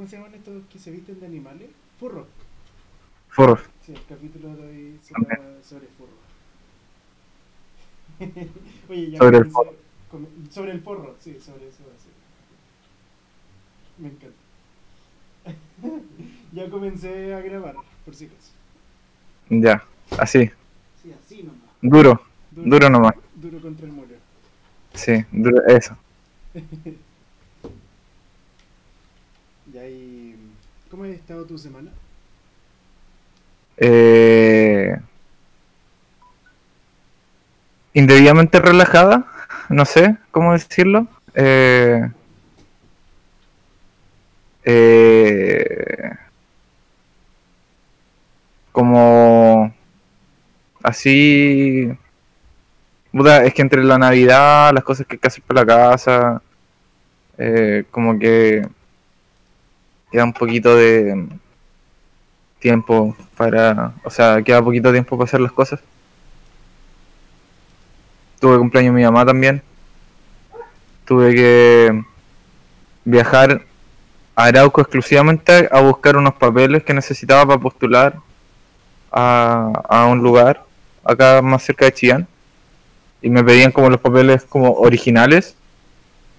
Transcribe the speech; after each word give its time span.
¿Cómo 0.00 0.08
se 0.08 0.16
llaman 0.16 0.34
estos 0.34 0.62
que 0.72 0.78
se 0.78 0.90
visten 0.90 1.20
de 1.20 1.26
animales? 1.26 1.68
Furro. 1.98 2.26
Furros. 3.28 3.60
Sí, 3.84 3.92
el 3.92 4.02
capítulo 4.08 4.56
de 4.56 4.66
hoy 4.66 4.98
será 5.02 5.38
sobre 5.62 5.88
furro. 5.88 6.14
Oye, 8.88 9.10
ya 9.10 9.18
Sobre 9.18 9.36
el 9.36 9.50
forro. 9.50 9.74
sobre 10.48 10.72
el 10.72 10.80
forro, 10.80 11.16
sí, 11.20 11.38
sobre 11.38 11.68
eso. 11.68 11.82
Me 13.98 14.08
encanta. 14.08 14.38
ya 16.52 16.70
comencé 16.70 17.34
a 17.34 17.40
grabar, 17.40 17.74
por 18.02 18.14
si 18.14 18.24
acaso. 18.24 18.52
Ya, 19.50 19.84
así. 20.18 20.50
Sí, 21.02 21.12
así 21.12 21.42
nomás. 21.42 21.60
Duro, 21.82 22.22
duro 22.52 22.88
nomás. 22.88 23.16
Duro 23.34 23.60
contra 23.60 23.84
el 23.84 23.92
muro. 23.92 24.14
Sí, 24.94 25.26
duro, 25.30 25.62
eso. 25.66 25.94
Y 29.72 30.34
¿Cómo 30.90 31.04
ha 31.04 31.08
estado 31.08 31.44
tu 31.44 31.56
semana? 31.56 31.90
Eh, 33.76 34.98
indebidamente 37.94 38.58
relajada, 38.58 39.26
no 39.68 39.84
sé 39.84 40.16
cómo 40.32 40.52
decirlo. 40.52 41.06
Eh, 41.34 42.10
eh, 44.64 46.10
como 48.72 49.72
así. 50.82 51.96
es 53.12 53.54
que 53.54 53.62
entre 53.62 53.84
la 53.84 53.98
Navidad, 53.98 54.72
las 54.74 54.82
cosas 54.82 55.06
que 55.06 55.14
hay 55.14 55.20
que 55.20 55.28
hacer 55.28 55.44
para 55.44 55.60
la 55.60 55.66
casa, 55.66 56.42
eh, 57.38 57.84
como 57.92 58.18
que 58.18 58.66
queda 60.10 60.24
un 60.24 60.32
poquito 60.32 60.76
de 60.76 61.26
tiempo 62.58 63.16
para, 63.36 63.94
o 64.04 64.10
sea, 64.10 64.42
queda 64.42 64.62
poquito 64.62 64.92
tiempo 64.92 65.16
para 65.16 65.28
hacer 65.28 65.40
las 65.40 65.52
cosas. 65.52 65.80
Tuve 68.38 68.58
cumpleaños 68.58 68.94
mi 68.94 69.02
mamá 69.02 69.24
también. 69.24 69.62
Tuve 71.04 71.34
que 71.34 72.04
viajar 73.04 73.62
a 74.36 74.44
Arauco 74.44 74.80
exclusivamente 74.80 75.68
a 75.70 75.80
buscar 75.80 76.16
unos 76.16 76.34
papeles 76.34 76.82
que 76.84 76.94
necesitaba 76.94 77.46
para 77.46 77.60
postular 77.60 78.16
a, 79.10 79.72
a 79.88 80.06
un 80.06 80.20
lugar 80.20 80.64
acá 81.04 81.42
más 81.42 81.62
cerca 81.62 81.86
de 81.86 81.92
Chillán. 81.92 82.28
Y 83.22 83.28
me 83.28 83.44
pedían 83.44 83.72
como 83.72 83.90
los 83.90 84.00
papeles 84.00 84.44
como 84.44 84.72
originales, 84.72 85.56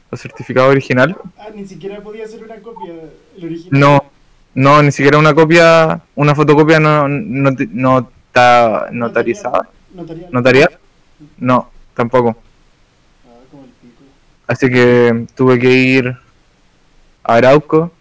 los 0.09 0.19
certificados 0.19 0.72
originales. 0.72 1.16
Ah, 1.38 1.49
ni 1.53 1.67
siquiera 1.67 2.02
podía 2.02 2.25
hacer 2.25 2.44
una 2.44 2.55
copia, 2.55 2.94
el 3.37 3.45
original. 3.45 3.79
No, 3.79 4.11
no, 4.53 4.83
ni 4.83 4.91
siquiera 4.91 5.17
una 5.17 5.33
copia, 5.33 6.01
una 6.15 6.35
fotocopia 6.35 6.79
no, 6.79 7.07
no, 7.07 7.51
no 7.71 8.09
está 8.27 8.87
notarizada. 8.91 9.69
Notarial. 9.93 10.31
¿Notarial? 10.31 10.79
No, 11.37 11.69
tampoco. 11.93 12.35
Ah. 13.25 13.57
Así 14.47 14.69
que 14.69 15.25
tuve 15.35 15.59
que 15.59 15.69
ir 15.69 16.17
a 17.23 17.35
Arauco 17.35 17.91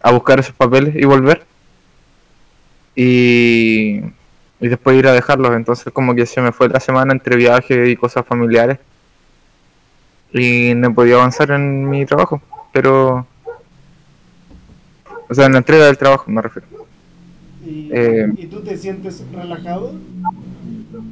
a 0.00 0.10
buscar 0.10 0.40
esos 0.40 0.54
papeles 0.54 0.94
y 0.96 1.04
volver. 1.04 1.44
Y, 2.94 4.00
y 4.60 4.68
después 4.68 4.98
ir 4.98 5.06
a 5.06 5.12
dejarlos. 5.12 5.54
Entonces 5.54 5.92
como 5.92 6.14
que 6.14 6.26
se 6.26 6.40
me 6.40 6.52
fue 6.52 6.68
la 6.68 6.80
semana 6.80 7.12
entre 7.12 7.36
viajes 7.36 7.88
y 7.88 7.96
cosas 7.96 8.26
familiares. 8.26 8.78
Y 10.32 10.72
no 10.74 10.94
podía 10.94 11.16
avanzar 11.16 11.50
en 11.50 11.88
mi 11.88 12.06
trabajo. 12.06 12.40
Pero... 12.72 13.26
O 15.32 15.34
sea, 15.34 15.46
en 15.46 15.52
la 15.52 15.58
entrega 15.58 15.86
del 15.86 15.96
trabajo 15.96 16.30
me 16.30 16.42
refiero. 16.42 16.68
¿Y, 17.64 17.88
Eh. 17.90 18.28
¿Y 18.36 18.46
tú 18.48 18.60
te 18.60 18.76
sientes 18.76 19.24
relajado? 19.32 19.94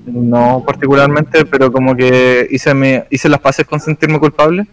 No 0.05 0.62
particularmente, 0.67 1.47
pero 1.47 1.72
como 1.72 1.97
que 1.97 2.47
hice, 2.50 2.75
mi, 2.75 3.00
hice 3.09 3.31
las 3.31 3.41
paces 3.41 3.67
con 3.67 3.81
sentirme 3.81 4.19
culpable. 4.19 4.67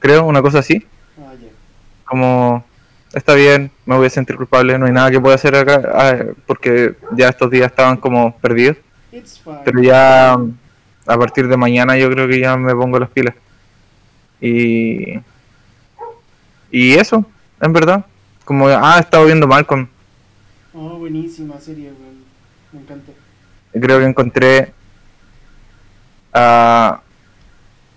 Creo, 0.00 0.26
una 0.26 0.42
cosa 0.42 0.58
así. 0.58 0.84
Ah, 1.18 1.32
como 2.04 2.62
está 3.14 3.32
bien, 3.32 3.70
me 3.86 3.96
voy 3.96 4.08
a 4.08 4.10
sentir 4.10 4.36
culpable, 4.36 4.78
no 4.78 4.84
hay 4.84 4.92
nada 4.92 5.10
que 5.10 5.18
pueda 5.18 5.36
hacer 5.36 5.56
acá, 5.56 5.80
ah, 5.94 6.16
porque 6.46 6.94
ya 7.16 7.30
estos 7.30 7.50
días 7.50 7.70
estaban 7.70 7.96
como 7.96 8.36
perdidos, 8.36 8.76
pero 9.64 9.80
ya 9.80 10.34
a 10.34 11.18
partir 11.18 11.48
de 11.48 11.56
mañana 11.56 11.96
yo 11.96 12.10
creo 12.10 12.28
que 12.28 12.38
ya 12.38 12.54
me 12.58 12.74
pongo 12.74 12.98
las 12.98 13.08
pilas. 13.08 13.34
Y 14.42 15.18
y 16.70 16.92
eso, 16.92 17.24
en 17.60 17.72
verdad, 17.72 18.04
como 18.50 18.66
ah, 18.66 18.96
he 18.96 19.00
estado 19.00 19.26
viendo 19.26 19.46
Malcolm, 19.46 19.86
Oh, 20.74 20.98
buenísima 20.98 21.56
serie, 21.60 21.92
weón. 21.92 22.24
Me 22.72 22.80
encanta. 22.80 23.12
creo 23.72 24.00
que 24.00 24.04
encontré 24.06 24.72
a 26.32 27.00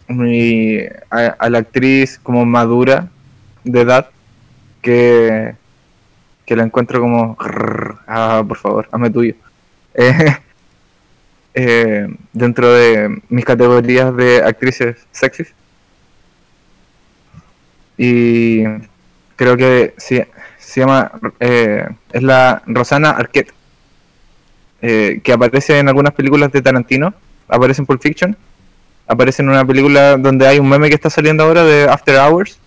mi 0.07 0.77
a, 1.09 1.17
a 1.39 1.49
la 1.49 1.57
actriz 1.57 2.19
como 2.21 2.45
madura 2.45 3.09
de 3.63 3.81
edad 3.81 4.11
que 4.83 5.55
que 6.45 6.55
la 6.55 6.63
encuentro 6.65 6.99
como 7.01 7.35
ah 8.07 8.43
por 8.47 8.57
favor 8.57 8.87
hazme 8.91 9.09
tuyo 9.09 9.33
Eh, 9.95 10.37
eh, 11.55 12.07
dentro 12.31 12.71
de 12.71 13.21
mis 13.29 13.43
categorías 13.45 14.15
de 14.15 14.43
actrices 14.43 14.97
sexys 15.11 15.53
y 17.97 18.63
creo 19.35 19.57
que 19.57 19.93
sí, 19.97 20.21
se 20.59 20.81
llama 20.81 21.11
eh, 21.39 21.87
es 22.11 22.23
la 22.23 22.61
Rosana 22.65 23.11
Arquette 23.11 23.53
eh, 24.81 25.21
que 25.23 25.31
aparece 25.31 25.79
en 25.79 25.87
algunas 25.87 26.13
películas 26.13 26.51
de 26.51 26.61
Tarantino, 26.61 27.13
aparece 27.47 27.81
en 27.81 27.85
Pulp 27.85 28.01
Fiction, 28.01 28.35
aparece 29.07 29.41
en 29.41 29.47
una 29.47 29.65
película 29.65 30.17
donde 30.17 30.45
hay 30.45 30.59
un 30.59 30.67
meme 30.67 30.89
que 30.89 30.95
está 30.95 31.09
saliendo 31.09 31.43
ahora 31.43 31.63
de 31.63 31.85
After 31.89 32.17
Hours, 32.17 32.59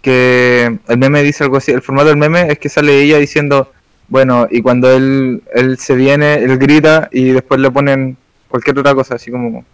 que 0.00 0.78
el 0.88 0.98
meme 0.98 1.24
dice 1.24 1.42
algo 1.42 1.56
así, 1.56 1.72
el 1.72 1.82
formato 1.82 2.08
del 2.08 2.18
meme 2.18 2.52
es 2.52 2.58
que 2.60 2.68
sale 2.68 3.02
ella 3.02 3.18
diciendo, 3.18 3.72
bueno, 4.06 4.46
y 4.48 4.62
cuando 4.62 4.92
él, 4.92 5.42
él 5.52 5.76
se 5.78 5.96
viene, 5.96 6.34
él 6.34 6.56
grita 6.58 7.08
y 7.10 7.30
después 7.30 7.58
le 7.60 7.72
ponen 7.72 8.16
cualquier 8.46 8.78
otra 8.78 8.94
cosa, 8.94 9.16
así 9.16 9.30
como 9.30 9.64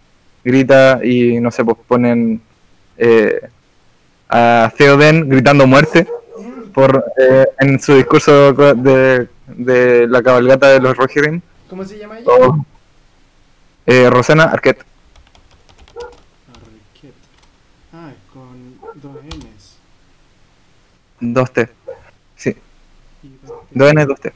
grita 0.43 0.99
y 1.03 1.39
no 1.39 1.51
sé, 1.51 1.63
pues 1.63 1.77
ponen 1.87 2.41
eh, 2.97 3.39
a 4.29 4.71
Theoden 4.77 5.27
gritando 5.27 5.65
muerte 5.67 6.07
por 6.73 7.03
eh, 7.17 7.47
en 7.59 7.79
su 7.79 7.95
discurso 7.95 8.53
de, 8.53 9.27
de 9.47 10.07
la 10.07 10.21
cabalgata 10.21 10.69
de 10.69 10.79
los 10.79 10.95
Rohirrim. 10.95 11.41
¿Cómo 11.69 11.83
se 11.83 11.97
llama 11.97 12.19
ella? 12.19 12.27
o, 12.31 12.65
eh, 13.85 14.09
Rosana 14.09 14.43
Arquette. 14.45 14.83
Arquette. 16.47 17.13
Ah, 17.93 18.11
con 18.33 18.77
dos 19.01 19.15
N's. 19.23 19.77
2T. 21.21 21.69
Sí, 22.35 22.55
Y 23.23 23.29
dos 23.45 23.59
T. 23.67 23.75
2N, 23.79 24.05
2T. 24.05 24.31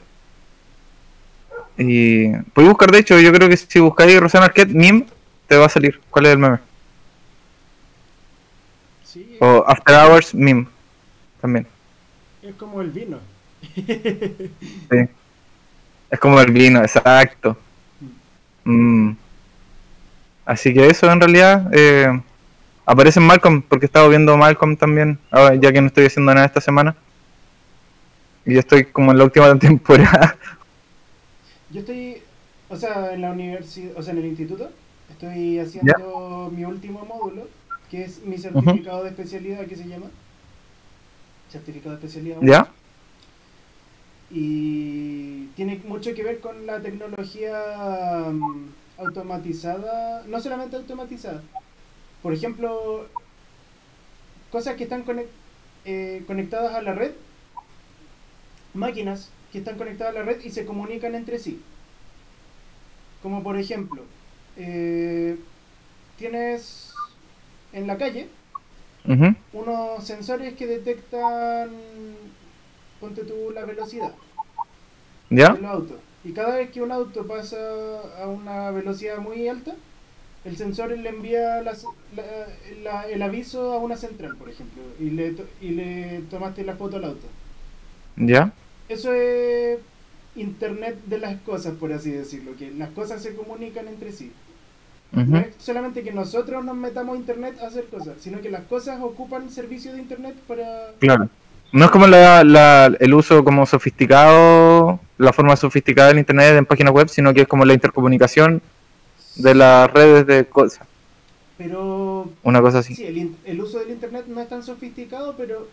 Y 1.78 2.32
puedes 2.52 2.68
buscar, 2.68 2.90
de 2.90 2.98
hecho, 2.98 3.18
yo 3.18 3.32
creo 3.32 3.48
que 3.48 3.56
si 3.56 3.80
buscáis 3.80 4.18
Rosana 4.20 4.46
Arquette, 4.46 4.70
meme, 4.72 5.06
te 5.48 5.56
va 5.56 5.66
a 5.66 5.70
salir. 5.70 6.00
¿Cuál 6.10 6.26
es 6.26 6.32
el 6.32 6.38
meme? 6.38 6.58
Sí, 9.14 9.36
O 9.38 9.64
After 9.64 9.94
Hours, 9.94 10.34
meme. 10.34 10.66
También. 11.40 11.68
es 12.42 12.54
como 12.56 12.80
el 12.80 12.90
vino. 12.90 13.18
Sí. 13.76 15.08
Es 16.10 16.18
como 16.18 16.40
el 16.40 16.50
vino, 16.50 16.80
exacto. 16.80 17.56
Mm. 18.64 19.12
Así 20.44 20.74
que 20.74 20.88
eso 20.88 21.10
en 21.10 21.20
realidad 21.20 21.70
eh, 21.72 22.20
aparece 22.84 23.20
en 23.20 23.26
Malcolm, 23.26 23.62
porque 23.62 23.84
he 23.84 23.88
estado 23.88 24.08
viendo 24.08 24.36
Malcolm 24.36 24.76
también, 24.76 25.18
ahora, 25.30 25.54
ya 25.54 25.72
que 25.72 25.80
no 25.80 25.86
estoy 25.86 26.06
haciendo 26.06 26.34
nada 26.34 26.46
esta 26.46 26.60
semana. 26.60 26.96
Y 28.44 28.58
estoy 28.58 28.84
como 28.84 29.12
en 29.12 29.18
la 29.18 29.24
última 29.24 29.56
temporada. 29.58 30.36
Yo 31.70 31.80
estoy, 31.80 32.20
o 32.68 32.76
sea, 32.76 33.12
en 33.14 33.20
la 33.22 33.30
universidad, 33.30 33.92
o 33.96 34.02
sea, 34.02 34.12
en 34.12 34.18
el 34.18 34.26
instituto, 34.26 34.70
estoy 35.08 35.60
haciendo 35.60 36.52
mi 36.52 36.64
último 36.64 37.04
módulo, 37.04 37.48
que 37.94 38.02
es 38.02 38.24
mi 38.24 38.36
certificado 38.36 39.04
de 39.04 39.10
especialidad, 39.10 39.64
que 39.66 39.76
se 39.76 39.86
llama. 39.86 40.10
Certificado 41.48 41.96
de 41.96 42.04
especialidad. 42.04 42.38
¿Ya? 42.42 42.72
Y 44.32 45.46
tiene 45.54 45.80
mucho 45.86 46.12
que 46.12 46.24
ver 46.24 46.40
con 46.40 46.66
la 46.66 46.80
tecnología 46.80 48.26
mm, 48.32 48.66
automatizada, 48.98 50.24
no 50.26 50.40
solamente 50.40 50.74
automatizada. 50.74 51.40
Por 52.20 52.32
ejemplo, 52.32 53.06
cosas 54.50 54.74
que 54.74 54.82
están 54.82 55.04
eh, 55.84 56.24
conectadas 56.26 56.74
a 56.74 56.82
la 56.82 56.94
red, 56.94 57.12
máquinas 58.72 59.30
que 59.52 59.58
están 59.58 59.78
conectadas 59.78 60.16
a 60.16 60.18
la 60.18 60.24
red 60.24 60.42
y 60.42 60.50
se 60.50 60.66
comunican 60.66 61.14
entre 61.14 61.38
sí. 61.38 61.62
Como 63.22 63.44
por 63.44 63.56
ejemplo, 63.56 64.02
eh, 64.56 65.38
tienes 66.18 66.93
en 67.74 67.86
la 67.86 67.98
calle 67.98 68.28
unos 69.52 70.02
sensores 70.02 70.54
que 70.54 70.66
detectan 70.66 71.68
ponte 73.00 73.22
tú 73.24 73.50
la 73.54 73.66
velocidad 73.66 74.14
¿Ya? 75.28 75.52
de 75.52 75.60
los 75.60 75.70
autos. 75.70 75.96
Y 76.24 76.32
cada 76.32 76.56
vez 76.56 76.70
que 76.70 76.80
un 76.80 76.90
auto 76.90 77.26
pasa 77.26 77.58
a 78.22 78.26
una 78.28 78.70
velocidad 78.70 79.18
muy 79.18 79.46
alta, 79.46 79.74
el 80.46 80.56
sensor 80.56 80.90
le 80.96 81.08
envía 81.08 81.60
las- 81.60 81.84
la- 82.16 82.46
la- 82.82 83.08
el 83.08 83.20
aviso 83.22 83.72
a 83.74 83.78
una 83.78 83.96
central, 83.98 84.36
por 84.36 84.48
ejemplo, 84.48 84.82
y 84.98 85.10
le, 85.10 85.34
y 85.60 85.68
le 85.70 86.20
tomaste 86.30 86.64
la 86.64 86.76
foto 86.76 86.96
al 86.96 87.04
auto. 87.04 87.26
¿Ya? 88.16 88.52
Eso 88.88 89.12
es 89.12 89.78
Internet 90.36 90.96
de 91.06 91.18
las 91.18 91.40
cosas, 91.42 91.74
por 91.74 91.92
así 91.92 92.10
decirlo, 92.10 92.56
que 92.56 92.70
las 92.70 92.90
cosas 92.90 93.22
se 93.22 93.34
comunican 93.34 93.86
entre 93.88 94.10
sí. 94.12 94.32
No 95.14 95.38
es 95.38 95.48
solamente 95.58 96.02
que 96.02 96.12
nosotros 96.12 96.64
nos 96.64 96.76
metamos 96.76 97.14
a 97.16 97.18
Internet 97.18 97.56
a 97.62 97.66
hacer 97.68 97.84
cosas, 97.86 98.14
sino 98.20 98.40
que 98.40 98.50
las 98.50 98.62
cosas 98.64 99.00
ocupan 99.02 99.50
servicio 99.50 99.92
de 99.92 100.00
Internet 100.00 100.34
para... 100.46 100.90
Claro. 100.98 101.28
No 101.72 101.84
es 101.86 101.90
como 101.90 102.06
la, 102.06 102.44
la- 102.44 102.86
el 103.00 103.14
uso 103.14 103.42
como 103.44 103.66
sofisticado, 103.66 105.00
la 105.18 105.32
forma 105.32 105.56
sofisticada 105.56 106.08
del 106.08 106.18
Internet 106.18 106.56
en 106.56 106.66
páginas 106.66 106.92
web, 106.92 107.08
sino 107.08 107.34
que 107.34 107.42
es 107.42 107.48
como 107.48 107.64
la 107.64 107.74
intercomunicación 107.74 108.62
de 109.36 109.54
las 109.54 109.90
redes 109.92 110.26
de 110.26 110.44
cosas. 110.46 110.86
Pero 111.58 112.28
Una 112.42 112.60
cosa 112.60 112.78
así. 112.80 112.94
Sí, 112.94 113.34
el, 113.44 113.60
uso 113.60 113.78
del 113.78 113.90
internet 113.90 114.24
no 114.26 114.40
es 114.40 114.48
tan 114.48 114.62
sofisticado, 114.64 115.34
pero 115.36 115.68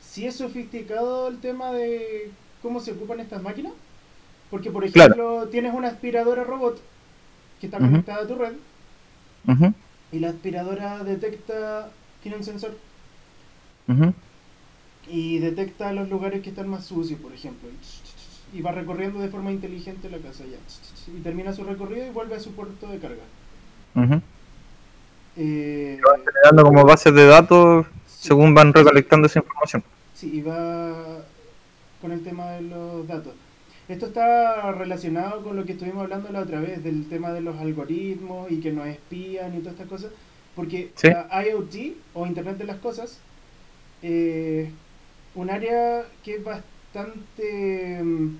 sí 0.00 0.26
es 0.26 0.36
sofisticado 0.36 1.28
el 1.28 1.38
tema 1.40 1.72
de 1.72 2.30
cómo 2.62 2.80
se 2.80 2.92
ocupan 2.92 3.20
estas 3.20 3.42
máquinas. 3.42 3.72
Porque, 4.50 4.70
por 4.70 4.90
Claro. 4.90 5.12
ejemplo, 5.14 5.48
tienes 5.48 5.74
una 5.74 5.88
aspiradora 5.88 6.44
robot 6.44 6.80
que 7.60 7.66
está 7.66 7.78
conectada 7.78 8.22
a 8.22 8.26
tu 8.26 8.34
red 8.36 8.52
Ujú, 9.46 9.72
y 10.12 10.18
la 10.18 10.30
aspiradora 10.30 11.04
detecta, 11.04 11.90
tiene 12.22 12.38
un 12.38 12.44
sensor 12.44 12.76
ujú. 13.88 14.12
y 15.08 15.38
detecta 15.38 15.92
los 15.92 16.08
lugares 16.08 16.42
que 16.42 16.50
están 16.50 16.68
más 16.68 16.84
sucios, 16.84 17.20
por 17.20 17.32
ejemplo. 17.32 17.68
Y 18.52 18.60
va 18.62 18.72
recorriendo 18.72 19.18
de 19.20 19.28
forma 19.28 19.50
inteligente 19.52 20.08
la 20.10 20.18
casa 20.18 20.44
ya. 20.44 20.58
Y 21.16 21.20
termina 21.20 21.52
su 21.52 21.64
recorrido 21.64 22.06
y 22.06 22.10
vuelve 22.10 22.36
a 22.36 22.40
su 22.40 22.52
puerto 22.52 22.88
de 22.88 22.98
carga. 22.98 23.22
Ujú. 23.94 24.20
Eh, 25.36 26.00
Generando 26.24 26.62
como 26.64 26.84
bases 26.84 27.14
de 27.14 27.26
datos 27.26 27.86
sí. 28.06 28.28
según 28.28 28.54
van 28.54 28.72
recolectando 28.72 29.26
esa 29.26 29.40
información. 29.40 29.82
Sí, 30.14 30.30
y 30.38 30.40
va 30.42 31.22
con 32.00 32.12
el 32.12 32.22
tema 32.22 32.52
de 32.52 32.62
los 32.62 33.06
datos. 33.06 33.34
Esto 33.88 34.06
está 34.06 34.72
relacionado 34.72 35.44
con 35.44 35.54
lo 35.56 35.64
que 35.64 35.72
estuvimos 35.72 36.02
hablando 36.02 36.30
la 36.30 36.40
otra 36.40 36.60
vez, 36.60 36.82
del 36.82 37.08
tema 37.08 37.32
de 37.32 37.40
los 37.40 37.56
algoritmos 37.56 38.50
y 38.50 38.60
que 38.60 38.72
nos 38.72 38.86
espían 38.88 39.54
y 39.54 39.58
todas 39.58 39.74
estas 39.74 39.88
cosas. 39.88 40.10
Porque 40.56 40.90
Sí. 40.96 41.08
la 41.08 41.28
IoT 41.46 41.96
o 42.14 42.26
Internet 42.26 42.58
de 42.58 42.64
las 42.64 42.78
Cosas, 42.78 43.18
eh, 44.02 44.70
un 45.34 45.50
área 45.50 46.04
que 46.24 46.36
es 46.36 46.44
bastante... 46.44 48.00
mm, 48.02 48.38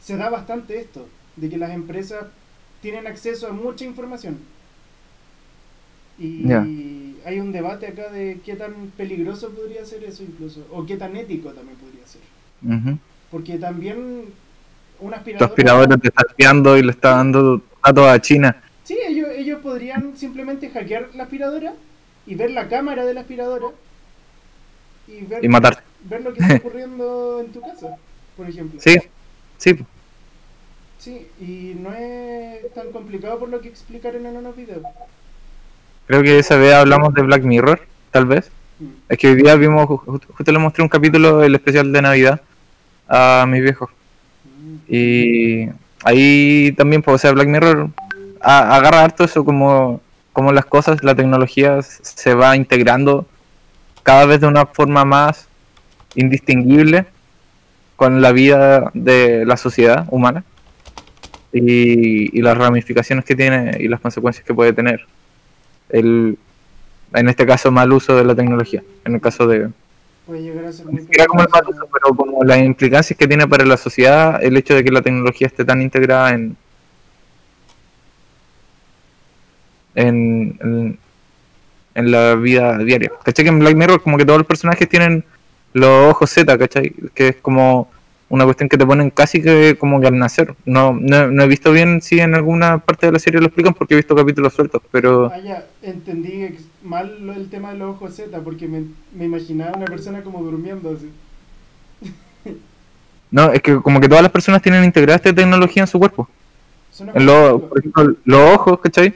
se 0.00 0.16
da 0.16 0.30
bastante 0.30 0.78
esto, 0.80 1.08
de 1.36 1.50
que 1.50 1.58
las 1.58 1.72
empresas 1.72 2.24
tienen 2.80 3.06
acceso 3.06 3.48
a 3.48 3.52
mucha 3.52 3.84
información. 3.84 4.38
Y 6.18 6.44
hay 7.24 7.40
un 7.40 7.52
debate 7.52 7.86
acá 7.86 8.10
de 8.10 8.40
qué 8.44 8.54
tan 8.56 8.92
peligroso 8.96 9.50
podría 9.50 9.84
ser 9.84 10.04
eso 10.04 10.22
incluso, 10.22 10.66
o 10.70 10.86
qué 10.86 10.96
tan 10.96 11.16
ético 11.16 11.50
también 11.50 11.76
podría 11.78 12.06
ser. 12.06 12.22
Porque 13.30 13.58
también 13.58 14.24
una 15.00 15.16
Tu 15.16 15.20
aspiradora... 15.20 15.46
aspiradora 15.46 15.96
te 15.98 16.08
está 16.08 16.22
espiando 16.28 16.76
y 16.76 16.82
le 16.82 16.90
está 16.92 17.10
dando 17.16 17.62
datos 17.84 18.06
a 18.08 18.20
China. 18.20 18.56
Sí, 18.84 18.98
ellos, 19.06 19.28
ellos 19.36 19.60
podrían 19.62 20.16
simplemente 20.16 20.68
hackear 20.70 21.08
la 21.14 21.24
aspiradora 21.24 21.72
y 22.26 22.34
ver 22.34 22.50
la 22.50 22.68
cámara 22.68 23.04
de 23.04 23.14
la 23.14 23.20
aspiradora 23.20 23.66
y 25.08 25.22
ver, 25.24 25.44
Y 25.44 25.48
matarte. 25.48 25.82
ver 26.04 26.22
lo 26.22 26.32
que 26.32 26.40
está 26.40 26.54
ocurriendo 26.66 27.40
en 27.40 27.52
tu 27.52 27.60
casa, 27.60 27.96
por 28.36 28.48
ejemplo. 28.48 28.80
Sí, 28.80 28.96
sí. 29.58 29.78
Sí, 30.98 31.26
y 31.40 31.74
no 31.80 31.92
es 31.94 32.72
tan 32.74 32.90
complicado 32.92 33.38
por 33.38 33.48
lo 33.48 33.60
que 33.60 33.68
explicaron 33.68 34.26
en 34.26 34.36
unos 34.36 34.54
videos. 34.54 34.82
Creo 36.06 36.22
que 36.22 36.38
esa 36.38 36.56
vez 36.56 36.74
hablamos 36.74 37.14
de 37.14 37.22
Black 37.22 37.42
Mirror, 37.42 37.80
tal 38.10 38.26
vez. 38.26 38.50
Mm. 38.78 38.86
Es 39.08 39.18
que 39.18 39.28
hoy 39.28 39.36
día 39.36 39.54
vimos, 39.54 39.86
ju- 39.88 40.02
ju- 40.04 40.20
justo 40.36 40.52
le 40.52 40.58
mostré 40.58 40.82
un 40.82 40.88
capítulo 40.88 41.38
del 41.38 41.54
especial 41.54 41.90
de 41.92 42.02
Navidad 42.02 42.40
a 43.08 43.46
mis 43.48 43.62
viejos. 43.62 43.88
Y 44.90 45.68
ahí 46.04 46.72
también, 46.76 47.00
pues, 47.02 47.14
o 47.14 47.18
sea, 47.18 47.32
Black 47.32 47.46
Mirror 47.48 47.90
a- 48.40 48.74
agarra 48.74 49.04
harto 49.04 49.22
eso 49.24 49.44
como, 49.44 50.00
como 50.32 50.52
las 50.52 50.64
cosas, 50.66 51.04
la 51.04 51.14
tecnología 51.14 51.80
se 51.82 52.34
va 52.34 52.56
integrando 52.56 53.26
cada 54.02 54.26
vez 54.26 54.40
de 54.40 54.48
una 54.48 54.66
forma 54.66 55.04
más 55.04 55.46
indistinguible 56.16 57.06
con 57.94 58.20
la 58.20 58.32
vida 58.32 58.90
de 58.94 59.44
la 59.46 59.56
sociedad 59.56 60.06
humana 60.10 60.42
y, 61.52 62.36
y 62.36 62.42
las 62.42 62.56
ramificaciones 62.56 63.24
que 63.24 63.36
tiene 63.36 63.76
y 63.78 63.88
las 63.88 64.00
consecuencias 64.00 64.44
que 64.44 64.54
puede 64.54 64.72
tener. 64.72 65.06
El, 65.88 66.36
en 67.14 67.28
este 67.28 67.46
caso, 67.46 67.70
mal 67.70 67.92
uso 67.92 68.16
de 68.16 68.24
la 68.24 68.34
tecnología. 68.34 68.82
En 69.04 69.14
el 69.14 69.20
caso 69.20 69.46
de, 69.46 69.68
Puede 70.30 70.42
llegar 70.42 70.64
a 70.66 70.72
ser 70.72 70.86
ni 70.86 70.92
muy 70.92 71.00
siquiera 71.02 71.26
como 71.26 71.42
el 71.42 71.48
uso, 71.48 71.88
pero 71.92 72.14
como 72.14 72.44
las 72.44 72.58
implicancias 72.58 73.18
que 73.18 73.26
tiene 73.26 73.48
para 73.48 73.64
la 73.64 73.76
sociedad 73.76 74.40
el 74.40 74.56
hecho 74.56 74.76
de 74.76 74.84
que 74.84 74.92
la 74.92 75.02
tecnología 75.02 75.48
esté 75.48 75.64
tan 75.64 75.82
integrada 75.82 76.30
en 76.30 76.56
en, 79.96 80.56
en, 80.62 80.98
en 81.96 82.10
la 82.12 82.36
vida 82.36 82.78
diaria. 82.78 83.10
¿Cachai? 83.24 83.44
Que 83.44 83.48
en 83.48 83.58
Black 83.58 83.74
Mirror 83.74 84.00
como 84.04 84.18
que 84.18 84.24
todos 84.24 84.38
los 84.38 84.46
personajes 84.46 84.88
tienen 84.88 85.24
los 85.72 86.10
ojos 86.12 86.30
Z, 86.30 86.56
¿cachai? 86.56 86.94
Que 87.12 87.26
es 87.26 87.36
como 87.42 87.90
una 88.28 88.44
cuestión 88.44 88.68
que 88.68 88.78
te 88.78 88.86
ponen 88.86 89.10
casi 89.10 89.42
que 89.42 89.76
como 89.76 90.00
que 90.00 90.06
al 90.06 90.16
nacer. 90.16 90.54
No, 90.64 90.92
no, 90.92 91.26
no 91.26 91.42
he 91.42 91.48
visto 91.48 91.72
bien 91.72 92.00
si 92.02 92.20
en 92.20 92.36
alguna 92.36 92.78
parte 92.78 93.06
de 93.06 93.12
la 93.14 93.18
serie 93.18 93.40
lo 93.40 93.46
explican 93.46 93.74
porque 93.74 93.94
he 93.94 93.96
visto 93.96 94.14
capítulos 94.14 94.52
sueltos, 94.52 94.80
pero 94.92 95.32
Ah, 95.34 95.40
ya, 95.40 95.66
entendí 95.82 96.56
mal 96.82 97.24
lo- 97.26 97.32
el 97.34 97.48
tema 97.50 97.72
de 97.72 97.78
los 97.78 97.94
ojos 97.96 98.14
Z, 98.14 98.38
porque 98.40 98.66
me, 98.66 98.84
me 99.14 99.24
imaginaba 99.26 99.76
una 99.76 99.86
persona 99.86 100.22
como 100.22 100.42
durmiendo 100.42 100.90
así. 100.96 101.10
no, 103.30 103.52
es 103.52 103.60
que 103.62 103.76
como 103.76 104.00
que 104.00 104.08
todas 104.08 104.22
las 104.22 104.32
personas 104.32 104.62
tienen 104.62 104.84
integrada 104.84 105.16
esta 105.16 105.32
tecnología 105.34 105.82
en 105.82 105.86
su 105.86 105.98
cuerpo. 105.98 106.28
En 106.98 107.06
como 107.08 107.20
lo- 107.24 107.46
algo. 107.46 107.68
por 107.68 107.78
ejemplo, 107.78 108.14
los 108.24 108.54
ojos, 108.54 108.80
¿cachai? 108.80 109.14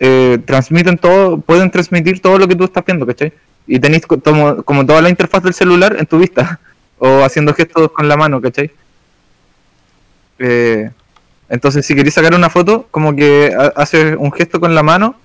Eh, 0.00 0.38
transmiten 0.44 0.98
todo, 0.98 1.38
pueden 1.40 1.70
transmitir 1.70 2.20
todo 2.20 2.38
lo 2.38 2.46
que 2.48 2.54
tú 2.56 2.64
estás 2.64 2.84
viendo, 2.84 3.06
¿cachai? 3.06 3.32
Y 3.66 3.78
tenéis 3.78 4.06
co- 4.06 4.20
como, 4.20 4.62
como 4.62 4.84
toda 4.84 5.00
la 5.00 5.08
interfaz 5.08 5.42
del 5.42 5.54
celular 5.54 5.96
en 5.98 6.06
tu 6.06 6.18
vista, 6.18 6.60
o 6.98 7.22
haciendo 7.24 7.54
gestos 7.54 7.90
con 7.92 8.08
la 8.08 8.16
mano, 8.16 8.40
¿cachai? 8.40 8.70
Eh, 10.38 10.90
entonces, 11.48 11.86
si 11.86 11.94
queréis 11.94 12.14
sacar 12.14 12.34
una 12.34 12.50
foto, 12.50 12.88
como 12.90 13.14
que 13.14 13.54
ha- 13.56 13.72
haces 13.80 14.16
un 14.18 14.32
gesto 14.32 14.60
con 14.60 14.74
la 14.74 14.82
mano, 14.82 15.16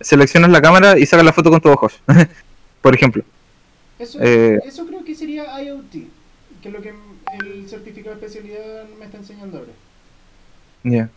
seleccionas 0.00 0.50
la 0.50 0.60
cámara 0.60 0.98
y 0.98 1.06
sacas 1.06 1.24
la 1.24 1.32
foto 1.32 1.50
con 1.50 1.60
tus 1.60 1.72
ojos, 1.72 2.00
por 2.82 2.94
ejemplo. 2.94 3.22
Eso, 3.98 4.18
eh, 4.20 4.60
eso 4.64 4.86
creo 4.86 5.04
que 5.04 5.14
sería 5.14 5.62
IoT, 5.62 5.92
que 6.62 6.68
es 6.68 6.72
lo 6.72 6.80
que 6.80 6.92
el 7.40 7.68
certificado 7.68 8.16
de 8.16 8.26
especialidad 8.26 8.84
me 8.98 9.04
está 9.04 9.18
enseñando 9.18 9.58
ahora. 9.58 9.72
Ya. 10.82 11.10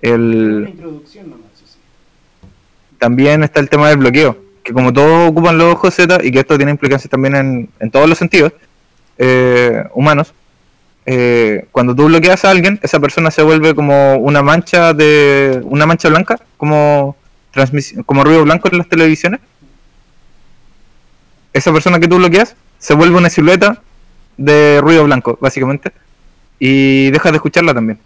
El... 0.00 0.62
Una 0.62 0.70
introducción 0.70 1.30
nomás, 1.30 1.48
sí. 1.54 1.64
También 2.98 3.42
está 3.44 3.60
el 3.60 3.68
tema 3.68 3.88
del 3.88 3.98
bloqueo, 3.98 4.38
que 4.62 4.72
como 4.72 4.92
todos 4.92 5.30
ocupan 5.30 5.58
los 5.58 5.74
ojos 5.74 5.94
Z 5.94 6.18
y 6.22 6.32
que 6.32 6.40
esto 6.40 6.56
tiene 6.56 6.72
implicancias 6.72 7.10
también 7.10 7.36
en, 7.36 7.68
en 7.80 7.90
todos 7.90 8.08
los 8.08 8.16
sentidos 8.16 8.52
eh, 9.18 9.84
humanos, 9.94 10.34
eh, 11.06 11.66
cuando 11.70 11.94
tú 11.94 12.06
bloqueas 12.06 12.44
a 12.44 12.50
alguien, 12.50 12.80
esa 12.82 12.98
persona 12.98 13.30
se 13.30 13.42
vuelve 13.42 13.74
como 13.74 14.16
una 14.16 14.42
mancha 14.42 14.94
de 14.94 15.60
una 15.64 15.86
mancha 15.86 16.08
blanca, 16.08 16.40
como 16.56 17.16
transmisión, 17.54 18.02
como 18.02 18.24
ruido 18.24 18.42
blanco 18.44 18.68
en 18.70 18.78
las 18.78 18.88
televisiones. 18.88 19.40
Esa 21.52 21.72
persona 21.72 22.00
que 22.00 22.08
tú 22.08 22.16
bloqueas 22.16 22.56
se 22.78 22.94
vuelve 22.94 23.16
una 23.16 23.30
silueta 23.30 23.80
de 24.36 24.80
ruido 24.82 25.04
blanco, 25.04 25.38
básicamente, 25.40 25.92
y 26.58 27.10
deja 27.10 27.30
de 27.30 27.36
escucharla 27.36 27.72
también 27.74 27.98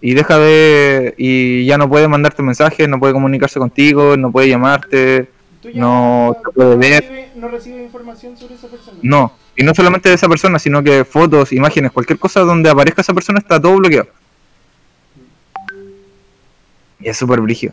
y 0.00 0.12
deja 0.12 0.38
de 0.38 1.14
y 1.16 1.64
ya 1.64 1.78
no 1.78 1.88
puede 1.88 2.08
mandarte 2.08 2.42
mensajes, 2.42 2.86
no 2.88 2.98
puede 3.00 3.14
comunicarse 3.14 3.58
contigo, 3.58 4.16
no 4.18 4.30
puede 4.30 4.48
llamarte, 4.50 5.30
No 5.72 6.36
te 6.44 6.50
puede 6.52 6.76
ver. 6.76 7.04
recibe- 7.04 7.28
no 7.36 7.48
recibes 7.48 7.84
información 7.84 8.36
sobre 8.36 8.54
esa 8.56 8.68
persona. 8.68 8.98
no, 9.00 9.32
y 9.56 9.62
no 9.62 9.74
solamente 9.74 10.10
de 10.10 10.16
esa 10.16 10.28
persona, 10.28 10.58
sino 10.58 10.82
que 10.82 11.04
fotos, 11.06 11.52
imágenes, 11.52 11.90
cualquier 11.92 12.18
cosa 12.18 12.40
donde 12.40 12.68
aparezca 12.68 13.00
esa 13.00 13.14
persona 13.14 13.38
está 13.38 13.58
todo 13.60 13.76
bloqueado. 13.76 14.08
Y 17.00 17.08
es 17.08 17.16
súper 17.16 17.40
brígido. 17.40 17.72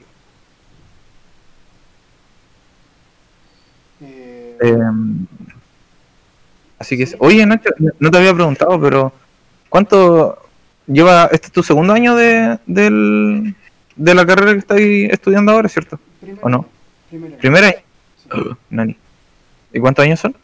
Eh, 4.62 4.68
Eh, 4.68 4.78
así 6.80 6.98
que, 6.98 7.08
oye 7.20 7.46
Nacho, 7.46 7.70
no 8.00 8.12
te 8.12 8.18
había 8.18 8.34
preguntado, 8.34 8.80
pero 8.80 9.14
¿cuánto 9.70 10.38
lleva, 10.88 11.30
este 11.32 11.48
es 11.48 11.52
tu 11.54 11.64
segundo 11.64 11.94
año 11.94 12.16
de, 12.16 12.60
del, 12.66 13.56
de 13.96 14.16
la 14.16 14.26
carrera 14.26 14.54
que 14.54 14.60
estás 14.60 14.80
estudiando 14.80 15.52
ahora, 15.52 15.70
cierto? 15.70 16.00
primero, 16.20 16.42
¿O 16.44 16.50
no? 16.50 16.66
Primero. 17.10 17.38
¿Primer 17.38 17.64
año? 17.64 17.76
Sí. 18.18 18.30
Nani. 18.70 18.98
¿Y 19.74 19.80
cuántos 19.80 20.04
años 20.04 20.20
son? 20.20 20.36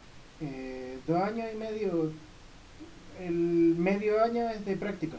Eh, 0.41 0.97
dos 1.07 1.21
años 1.21 1.47
y 1.53 1.57
medio, 1.57 2.11
el 3.25 3.33
medio 3.77 4.23
año 4.23 4.49
es 4.49 4.65
de 4.65 4.75
práctica. 4.75 5.17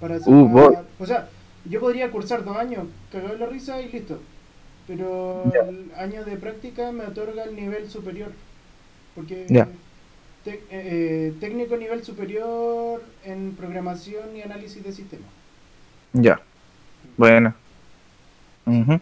Para 0.00 0.16
Uh. 0.26 0.76
O 0.98 1.06
sea, 1.06 1.28
yo 1.64 1.80
podría 1.80 2.10
cursar 2.10 2.44
dos 2.44 2.56
años, 2.56 2.86
cagar 3.12 3.38
la 3.38 3.46
risa 3.46 3.80
y 3.80 3.88
listo. 3.90 4.18
Pero 4.86 5.44
Ya. 5.52 5.60
el 5.68 5.90
año 5.96 6.24
de 6.24 6.36
práctica 6.36 6.90
me 6.92 7.04
otorga 7.06 7.44
el 7.44 7.54
nivel 7.56 7.88
superior. 7.90 8.32
Porque 9.14 9.46
te- 10.44 10.54
eh, 10.54 10.60
eh, 10.70 11.34
técnico 11.40 11.76
nivel 11.76 12.02
superior 12.04 13.02
en 13.24 13.54
programación 13.56 14.36
y 14.36 14.42
análisis 14.42 14.82
de 14.82 14.92
sistemas. 14.92 15.28
Ya. 16.12 16.40
Bueno. 17.16 17.54
Ujú. 18.66 19.00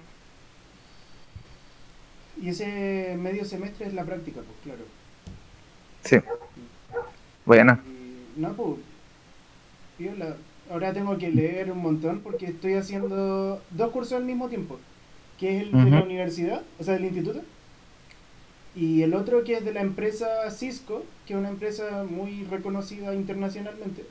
Y 2.43 2.49
ese 2.49 3.17
medio 3.21 3.45
semestre 3.45 3.87
es 3.87 3.95
la 3.95 4.05
práctica, 4.05 4.41
pues 4.41 4.59
claro. 4.65 4.85
Sí. 6.05 6.17
Bueno. 7.45 7.79
Y, 7.87 8.41
no, 8.41 8.53
pues. 8.55 8.79
Ahora 10.71 10.93
tengo 10.93 11.19
que 11.19 11.31
leer 11.31 11.71
un 11.73 11.79
montón 11.79 12.21
porque 12.21 12.47
estoy 12.47 12.75
haciendo 12.75 13.61
dos 13.71 13.91
cursos 13.91 14.13
al 14.15 14.25
mismo 14.25 14.49
tiempo. 14.49 14.79
Que 15.41 15.57
es 15.57 15.63
el 15.65 15.73
de 15.73 15.91
la 15.91 16.03
universidad, 16.03 16.63
o 16.79 16.85
sea, 16.85 16.95
del 16.95 17.07
instituto. 17.07 17.41
Y 18.77 19.03
el 19.03 19.15
otro 19.15 19.43
que 19.43 19.55
es 19.55 19.65
de 19.65 19.73
la 19.73 19.81
empresa 19.81 20.51
Cisco, 20.51 21.03
que 21.27 21.33
es 21.33 21.39
una 21.39 21.49
empresa 21.49 22.05
muy 22.09 22.45
reconocida 22.45 23.15
internacionalmente. 23.15 24.05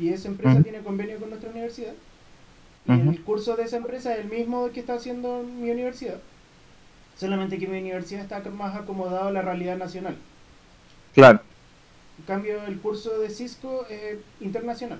Y 0.00 0.08
esa 0.10 0.28
empresa 0.28 0.62
tiene 0.62 0.78
convenio 0.78 1.18
con 1.18 1.30
nuestra 1.30 1.50
universidad. 1.50 1.92
Y 2.86 2.92
el 2.92 3.20
curso 3.22 3.56
de 3.56 3.64
esa 3.64 3.78
empresa 3.78 4.14
es 4.14 4.20
el 4.20 4.30
mismo 4.30 4.70
que 4.70 4.80
está 4.80 4.94
haciendo 4.94 5.42
mi 5.42 5.70
universidad. 5.70 6.18
Solamente 7.16 7.58
que 7.58 7.66
mi 7.66 7.78
universidad 7.78 8.22
está 8.22 8.40
más 8.50 8.76
acomodado 8.76 9.28
a 9.28 9.32
la 9.32 9.42
realidad 9.42 9.76
nacional. 9.76 10.16
Claro. 11.14 11.40
En 12.18 12.24
cambio, 12.26 12.62
el 12.66 12.78
curso 12.78 13.18
de 13.18 13.30
Cisco 13.30 13.86
es 13.88 14.18
internacional. 14.40 14.98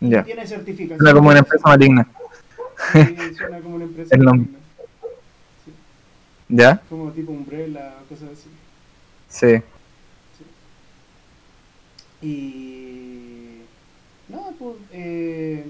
Ya. 0.00 0.22
Tiene 0.24 0.46
certificación. 0.46 0.98
Suena 0.98 1.14
como 1.14 1.30
una 1.30 1.38
empresa 1.40 1.68
maligna. 1.68 2.06
Sí, 2.92 3.34
suena 3.36 3.60
como 3.60 3.76
una 3.76 3.84
empresa. 3.84 4.14
El 4.14 4.22
nombre. 4.24 4.50
Sí, 5.64 5.72
¿Ya? 6.48 6.80
como 6.88 7.10
tipo 7.12 7.32
Umbrella, 7.32 7.94
cosas 8.08 8.30
así. 8.32 8.48
Sí. 9.28 9.62
Y. 12.26 13.60
No, 14.28 14.52
pues. 14.58 14.76
eh, 14.92 15.66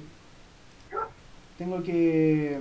tengo 1.59 1.83
que 1.83 2.59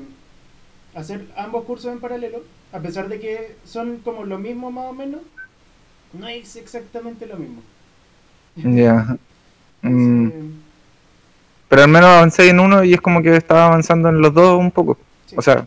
hacer 0.96 1.28
ambos 1.36 1.66
cursos 1.66 1.92
en 1.92 2.00
paralelo. 2.00 2.44
A 2.72 2.80
pesar 2.80 3.08
de 3.08 3.20
que 3.20 3.56
son 3.66 3.98
como 4.00 4.24
lo 4.26 4.40
mismo 4.40 4.72
más 4.72 4.86
o 4.86 4.94
menos, 4.94 5.22
no 6.14 6.28
es 6.28 6.56
exactamente 6.56 7.26
lo 7.26 7.38
mismo. 7.38 7.62
Ya. 8.56 9.18
Mm, 9.86 10.28
Entonces, 10.28 10.52
Pero 11.74 11.86
al 11.86 11.90
menos 11.90 12.08
avancé 12.08 12.50
en 12.50 12.60
uno 12.60 12.84
y 12.84 12.94
es 12.94 13.02
como 13.02 13.24
que 13.24 13.36
estaba 13.36 13.66
avanzando 13.66 14.08
en 14.10 14.22
los 14.22 14.32
dos 14.32 14.60
un 14.60 14.70
poco. 14.70 14.96
sí, 15.26 15.34
O 15.36 15.42
sea, 15.42 15.66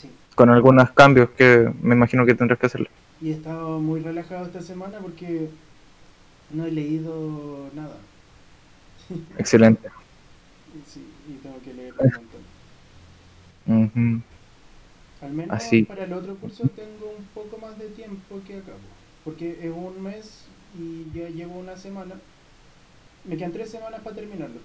sí. 0.00 0.08
con 0.34 0.48
algunos 0.48 0.90
cambios 0.92 1.28
que 1.36 1.70
me 1.82 1.94
imagino 1.94 2.24
que 2.24 2.34
tendrás 2.34 2.58
que 2.58 2.64
hacerlo. 2.64 2.88
Y 3.20 3.32
he 3.32 3.34
estado 3.34 3.78
muy 3.78 4.00
relajado 4.00 4.46
esta 4.46 4.62
semana 4.62 5.00
porque 5.02 5.50
no 6.48 6.64
he 6.64 6.70
leído 6.72 7.68
nada. 7.74 7.96
Excelente. 9.38 9.90
Sí, 10.86 11.06
y 11.28 11.34
tengo 11.42 11.60
que 11.62 11.74
leer 11.74 11.92
un 11.98 12.10
montón. 13.66 14.16
Ujú. 14.16 14.22
Al 15.26 15.32
menos 15.34 15.54
Así. 15.54 15.82
para 15.82 16.04
el 16.04 16.12
otro 16.14 16.36
curso 16.36 16.62
tengo 16.74 17.12
un 17.18 17.26
poco 17.34 17.58
más 17.58 17.78
de 17.78 17.88
tiempo 17.88 18.40
que 18.46 18.56
acabo. 18.56 18.78
Porque 19.26 19.58
es 19.62 19.70
un 19.70 20.02
mes 20.02 20.46
y 20.78 21.04
ya 21.12 21.28
llevo 21.28 21.58
una 21.58 21.76
semana. 21.76 22.14
Me 23.24 23.36
quedan 23.36 23.52
tres 23.52 23.70
semanas 23.70 24.00
para 24.02 24.16
terminarlo. 24.16 24.60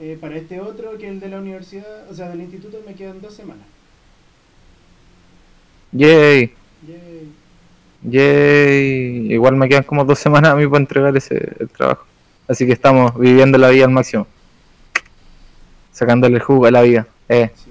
Eh, 0.00 0.16
para 0.20 0.36
este 0.36 0.60
otro, 0.60 0.96
que 0.98 1.06
es 1.06 1.12
el 1.12 1.20
de 1.20 1.28
la 1.28 1.40
universidad, 1.40 2.08
o 2.10 2.14
sea, 2.14 2.28
del 2.30 2.40
instituto, 2.40 2.82
me 2.86 2.94
quedan 2.94 3.20
dos 3.20 3.34
semanas. 3.34 3.66
Yay. 5.92 6.52
Yay. 6.82 7.34
Yay. 8.02 9.32
Igual 9.32 9.56
me 9.56 9.68
quedan 9.68 9.82
como 9.84 10.04
dos 10.04 10.18
semanas 10.18 10.52
a 10.52 10.56
mí 10.56 10.66
para 10.66 10.78
entregar 10.80 11.16
ese 11.16 11.56
el 11.58 11.68
trabajo. 11.70 12.06
Así 12.46 12.66
que 12.66 12.72
estamos 12.72 13.18
viviendo 13.18 13.58
la 13.58 13.70
vida 13.70 13.84
al 13.84 13.90
máximo. 13.90 14.26
Sacándole 15.92 16.36
el 16.36 16.42
jugo 16.42 16.66
a 16.66 16.70
la 16.70 16.82
vida. 16.82 17.06
Eh. 17.28 17.50
Sí. 17.54 17.70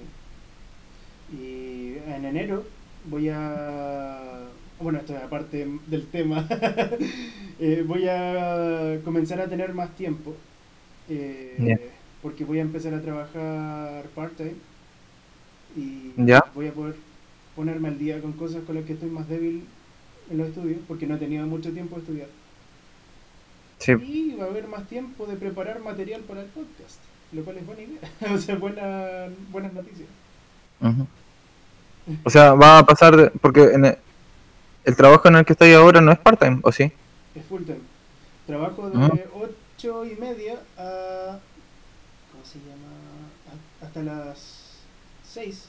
Y 1.35 1.97
en 2.11 2.25
enero 2.25 2.63
voy 3.05 3.29
a. 3.29 4.47
Bueno, 4.79 4.99
esto 4.99 5.15
es 5.15 5.23
aparte 5.23 5.67
del 5.87 6.07
tema. 6.07 6.47
Eh, 7.59 7.83
voy 7.87 8.07
a 8.07 8.99
comenzar 9.03 9.41
a 9.41 9.47
tener 9.47 9.73
más 9.73 9.89
tiempo. 9.95 10.35
eh. 11.09 11.89
Porque 12.27 12.43
voy 12.43 12.59
a 12.59 12.63
empezar 12.63 12.93
a 12.93 13.01
trabajar 13.01 14.03
part-time. 14.13 14.55
Y 15.77 16.11
Ya. 16.17 16.43
voy 16.53 16.67
a 16.67 16.73
poder 16.73 16.95
ponerme 17.55 17.87
al 17.87 17.97
día 17.97 18.19
con 18.21 18.33
cosas 18.33 18.63
con 18.65 18.75
las 18.75 18.83
que 18.83 18.93
estoy 18.93 19.09
más 19.09 19.29
débil 19.29 19.63
en 20.29 20.37
los 20.37 20.49
estudios. 20.49 20.79
Porque 20.89 21.07
no 21.07 21.15
he 21.15 21.19
tenido 21.19 21.45
mucho 21.47 21.71
tiempo 21.71 21.95
de 21.95 22.01
estudiar. 22.01 22.27
Sí. 23.79 23.91
Y 23.93 24.35
va 24.35 24.43
a 24.45 24.49
haber 24.49 24.67
más 24.67 24.85
tiempo 24.89 25.25
de 25.25 25.37
preparar 25.37 25.79
material 25.79 26.19
para 26.21 26.41
el 26.41 26.47
podcast. 26.47 26.99
Lo 27.31 27.43
cual 27.45 27.57
es 27.59 27.65
buena 27.65 27.81
idea. 27.83 27.99
o 28.35 28.37
sea, 28.37 28.55
buena, 28.55 29.27
buenas 29.49 29.71
noticias. 29.71 30.09
O 32.25 32.29
sea, 32.29 32.53
va 32.55 32.79
a 32.79 32.85
pasar 32.85 33.15
de- 33.15 33.29
porque 33.41 33.63
en 33.73 33.85
el, 33.85 33.97
el 34.83 34.95
trabajo 34.97 35.29
en 35.29 35.35
el 35.37 35.45
que 35.45 35.53
estoy 35.53 35.71
ahora 35.73 36.01
no 36.01 36.11
es 36.11 36.19
part-time, 36.19 36.59
¿o 36.63 36.71
sí? 36.73 36.91
Es 37.35 37.45
full 37.47 37.63
time. 37.63 37.79
Trabajo 38.45 38.89
de 38.89 38.97
Ah. 39.01 39.11
8 39.77 40.05
y 40.05 40.15
media 40.15 40.59
a. 40.77 41.39
¿Cómo 42.59 42.65
se 42.65 42.69
llama? 42.69 43.81
Hasta 43.81 44.03
las 44.03 44.79
6. 45.31 45.65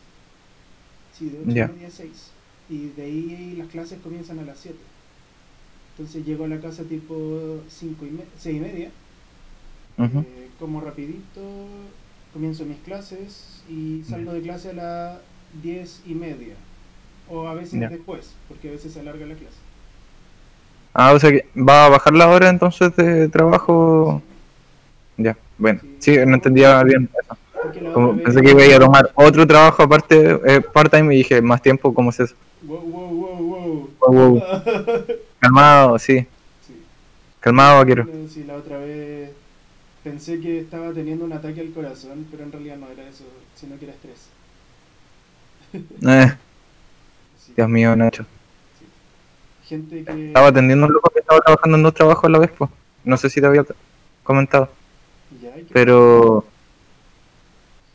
Sí, 1.19 1.29
de 1.31 1.39
8 1.41 1.51
Ya. 1.51 1.65
y 1.67 1.73
media 1.75 1.89
a 1.89 1.91
6. 1.91 2.11
Y 2.71 2.89
de 2.89 3.03
ahí 3.03 3.55
las 3.59 3.69
clases 3.69 3.99
comienzan 4.03 4.39
a 4.39 4.43
las 4.43 4.59
7. 4.59 4.77
Entonces 5.97 6.25
llego 6.25 6.45
a 6.45 6.49
la 6.49 6.61
casa 6.61 6.85
tipo 6.85 7.61
5 7.69 8.07
y 8.07 8.11
me 8.11 8.23
6 8.39 8.57
y 8.57 8.61
media. 8.61 8.91
Eh, 9.99 10.49
como 10.61 10.81
rapidito, 10.81 11.41
comienzo 12.33 12.65
mis 12.65 12.79
clases 12.79 13.63
y 13.69 14.05
salgo 14.09 14.33
de 14.33 14.43
clase 14.43 14.71
a 14.71 14.75
las 14.75 15.19
10 15.63 16.03
y 16.07 16.15
media. 16.15 16.55
O 17.29 17.49
a 17.49 17.55
veces 17.55 17.81
después, 17.91 18.33
porque 18.49 18.69
a 18.69 18.73
veces 18.73 18.93
se 18.93 19.01
alarga 19.01 19.27
la 19.27 19.35
clase. 19.35 19.57
Ah, 20.95 21.13
o 21.13 21.19
sea 21.19 21.31
que 21.31 21.47
va 21.57 21.87
a 21.87 21.89
bajar 21.91 22.15
la 22.15 22.29
hora 22.29 22.49
entonces 22.49 22.95
de 22.97 23.29
trabajo. 23.29 24.23
Ya, 25.17 25.37
bueno. 25.59 25.81
Sí, 25.99 26.17
no 26.27 26.35
entendía 26.35 26.83
bien 26.83 27.09
eso. 27.23 27.37
Como 27.93 28.17
pensé 28.17 28.41
que 28.41 28.51
iba 28.53 28.77
a 28.77 28.79
tomar 28.79 29.11
otro 29.15 29.47
trabajo 29.47 29.83
aparte, 29.83 30.39
eh, 30.47 30.61
part-time, 30.61 31.15
y 31.15 31.19
dije, 31.19 31.43
más 31.43 31.61
tiempo, 31.61 31.93
¿cómo 31.93 32.11
es 32.11 32.21
eso? 32.21 32.35
Wow, 32.63 32.81
wow, 32.81 33.09
wow, 33.09 33.91
wow. 34.01 34.39
Wow. 34.41 34.43
Calmado, 35.41 35.99
sí. 35.99 36.27
sí. 36.67 36.83
Calmado, 37.41 37.79
vaquero. 37.79 38.05
No, 38.05 38.29
sí, 38.29 38.45
la 38.45 38.55
otra 38.55 38.79
vez 38.79 39.31
pensé 40.05 40.41
que 40.41 40.61
estaba 40.61 40.93
teniendo 40.93 41.25
un 41.25 41.33
ataque 41.33 41.61
al 41.61 41.73
corazón, 41.73 42.27
pero 42.31 42.45
en 42.45 42.53
realidad 42.53 42.77
no 42.77 42.89
era 42.89 43.09
eso, 43.09 43.25
sino 43.55 43.79
que 43.79 43.85
era 43.87 43.95
estrés. 43.95 44.29
Eh, 46.09 46.33
Sí, 47.45 47.53
Dios 47.57 47.69
mío, 47.69 47.95
Nacho. 47.97 48.25
sí. 48.79 48.87
Gente 49.69 50.05
que... 50.05 50.29
Estaba 50.29 50.49
atendiendo 50.49 50.87
un 50.87 50.93
loco 50.93 51.11
que 51.11 51.21
estaba 51.21 51.41
trabajando 51.41 51.77
en 51.77 51.83
dos 51.83 51.95
trabajos 51.95 52.25
a 52.25 52.29
la 52.29 52.39
vez, 52.39 52.51
pues. 52.57 52.71
No 53.05 53.17
sé 53.17 53.31
si 53.31 53.41
te 53.41 53.47
había 53.47 53.65
comentado. 54.23 54.71
Pero... 55.73 56.45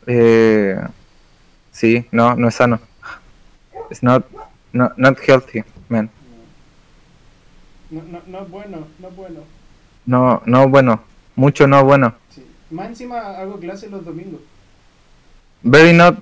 Eh, 0.06 0.78
sí, 1.72 2.06
no, 2.12 2.34
no 2.36 2.48
es 2.48 2.54
sano. 2.54 2.78
It's 3.90 4.02
not, 4.02 4.24
not, 4.72 4.96
not 4.98 5.18
healthy, 5.26 5.62
man. 5.88 6.10
No, 7.90 8.02
no, 8.02 8.20
no 8.26 8.42
es 8.42 8.50
bueno, 8.50 8.86
no 8.98 9.08
es 9.08 9.16
bueno. 9.16 9.40
No, 10.06 10.42
no 10.46 10.68
bueno. 10.68 11.02
Mucho 11.36 11.66
no 11.66 11.84
bueno. 11.84 12.14
Sí. 12.30 12.44
Más 12.70 12.88
encima 12.88 13.20
hago 13.38 13.58
clases 13.58 13.90
los 13.90 14.04
domingos. 14.04 14.40
Very 15.62 15.92
not, 15.92 16.16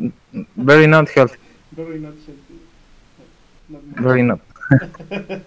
very 0.54 0.86
not 0.86 1.08
healthy. 1.08 1.38
Very 1.72 1.98
not 1.98 2.14
healthy. 2.14 2.60
Not. 3.68 3.82
Very 3.96 4.22
not. 4.22 4.40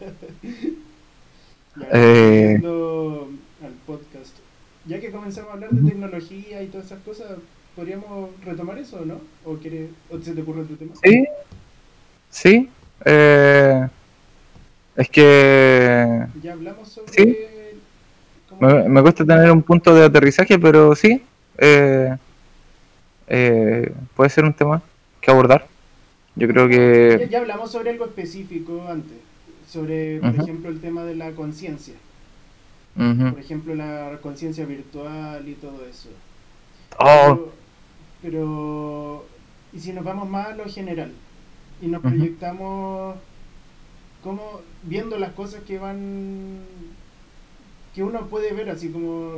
Ya, 1.78 1.88
Eh. 1.92 2.56
al 2.56 3.74
podcast. 3.86 4.15
Ya 4.88 5.00
que 5.00 5.12
comenzamos 5.12 5.50
a 5.50 5.54
hablar 5.54 5.72
de 5.72 5.90
tecnología 5.90 6.62
y 6.62 6.68
todas 6.68 6.86
esas 6.88 7.00
cosas, 7.04 7.28
¿podríamos 7.76 8.30
retomar 8.44 8.78
eso 8.78 8.98
o 9.02 9.06
no? 9.06 9.20
¿O, 9.44 9.56
quieres, 9.56 9.90
o 10.10 10.20
se 10.20 10.34
te 10.34 10.42
ocurre 10.42 10.62
otro 10.62 10.76
tema? 10.76 10.94
Sí, 11.04 11.26
sí. 12.30 12.70
Eh, 13.04 13.88
es 14.96 15.10
que 15.10 16.28
Ya 16.42 16.54
hablamos 16.54 16.88
sobre... 16.88 17.12
Sí. 17.12 17.38
me, 18.60 18.88
me 18.90 19.02
cuesta 19.02 19.26
tener 19.26 19.52
un 19.52 19.64
punto 19.64 19.94
de 19.96 20.06
aterrizaje, 20.06 20.60
pero 20.60 20.96
sí. 20.96 21.22
eh, 21.58 22.16
eh, 23.28 23.92
puede 24.16 24.30
ser 24.30 24.46
un 24.46 24.54
tema 24.54 24.82
que 25.20 25.32
abordar. 25.32 25.68
Yo 26.36 26.48
creo 26.48 26.68
que... 26.68 27.28
ya 27.30 27.40
hablamos 27.40 27.72
sobre 27.72 27.90
algo 27.90 28.06
específico 28.06 28.86
antes, 28.88 29.18
sobre, 29.68 30.20
por 30.20 30.36
ejemplo, 30.36 30.70
el 30.70 30.80
tema 30.80 31.04
de 31.06 31.16
la 31.16 31.32
conciencia. 31.32 31.96
Por 32.98 33.40
ejemplo, 33.40 33.76
la 33.76 34.18
conciencia 34.22 34.66
virtual 34.66 35.48
y 35.48 35.54
todo 35.56 35.86
eso. 35.86 36.10
Oh, 36.98 37.26
Pero, 37.28 37.54
pero- 38.22 39.26
¿y 39.74 39.80
si 39.80 39.92
nos 39.94 40.06
vamos 40.06 40.30
más 40.30 40.48
a 40.48 40.56
lo 40.56 40.66
general? 40.66 41.12
Y 41.82 41.88
nos 41.88 42.02
proyectamos 42.02 43.18
como 44.24 44.62
viendo 44.84 45.20
las 45.20 45.34
cosas 45.34 45.62
que 45.64 45.78
van 45.78 46.60
que 47.94 48.04
uno 48.04 48.28
puede 48.28 48.54
ver 48.54 48.70
así 48.70 48.90
como 48.90 49.34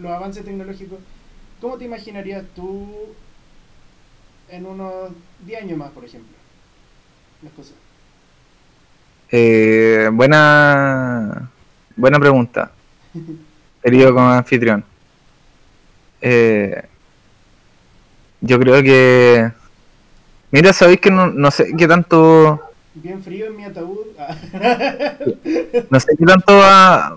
los 0.00 0.12
avances 0.12 0.44
tecnológicos 0.44 0.98
¿cómo 1.60 1.78
te 1.78 1.86
imaginarías 1.86 2.44
tú 2.54 2.86
en 4.50 4.66
unos 4.66 5.10
10 5.46 5.62
años 5.62 5.78
más 5.78 5.90
por 5.92 6.04
ejemplo? 6.04 6.36
las 7.42 7.52
cosas 7.54 7.74
eh, 9.32 10.10
buena, 10.12 11.50
buena 11.96 12.18
pregunta, 12.18 12.72
querido 13.82 14.12
como 14.14 14.28
anfitrión. 14.28 14.84
Eh, 16.20 16.82
yo 18.40 18.58
creo 18.58 18.82
que... 18.82 19.50
Mira, 20.50 20.72
sabéis 20.72 21.00
que 21.00 21.10
no, 21.10 21.28
no 21.28 21.50
sé 21.50 21.72
qué 21.76 21.86
tanto... 21.86 22.60
bien 22.94 23.22
frío 23.22 23.46
en 23.46 23.56
mi 23.56 23.64
ataúd 23.64 23.98
Ah. 24.18 24.36
No 25.90 26.00
sé 26.00 26.16
qué 26.18 26.24
tanto 26.26 26.56
va... 26.56 27.16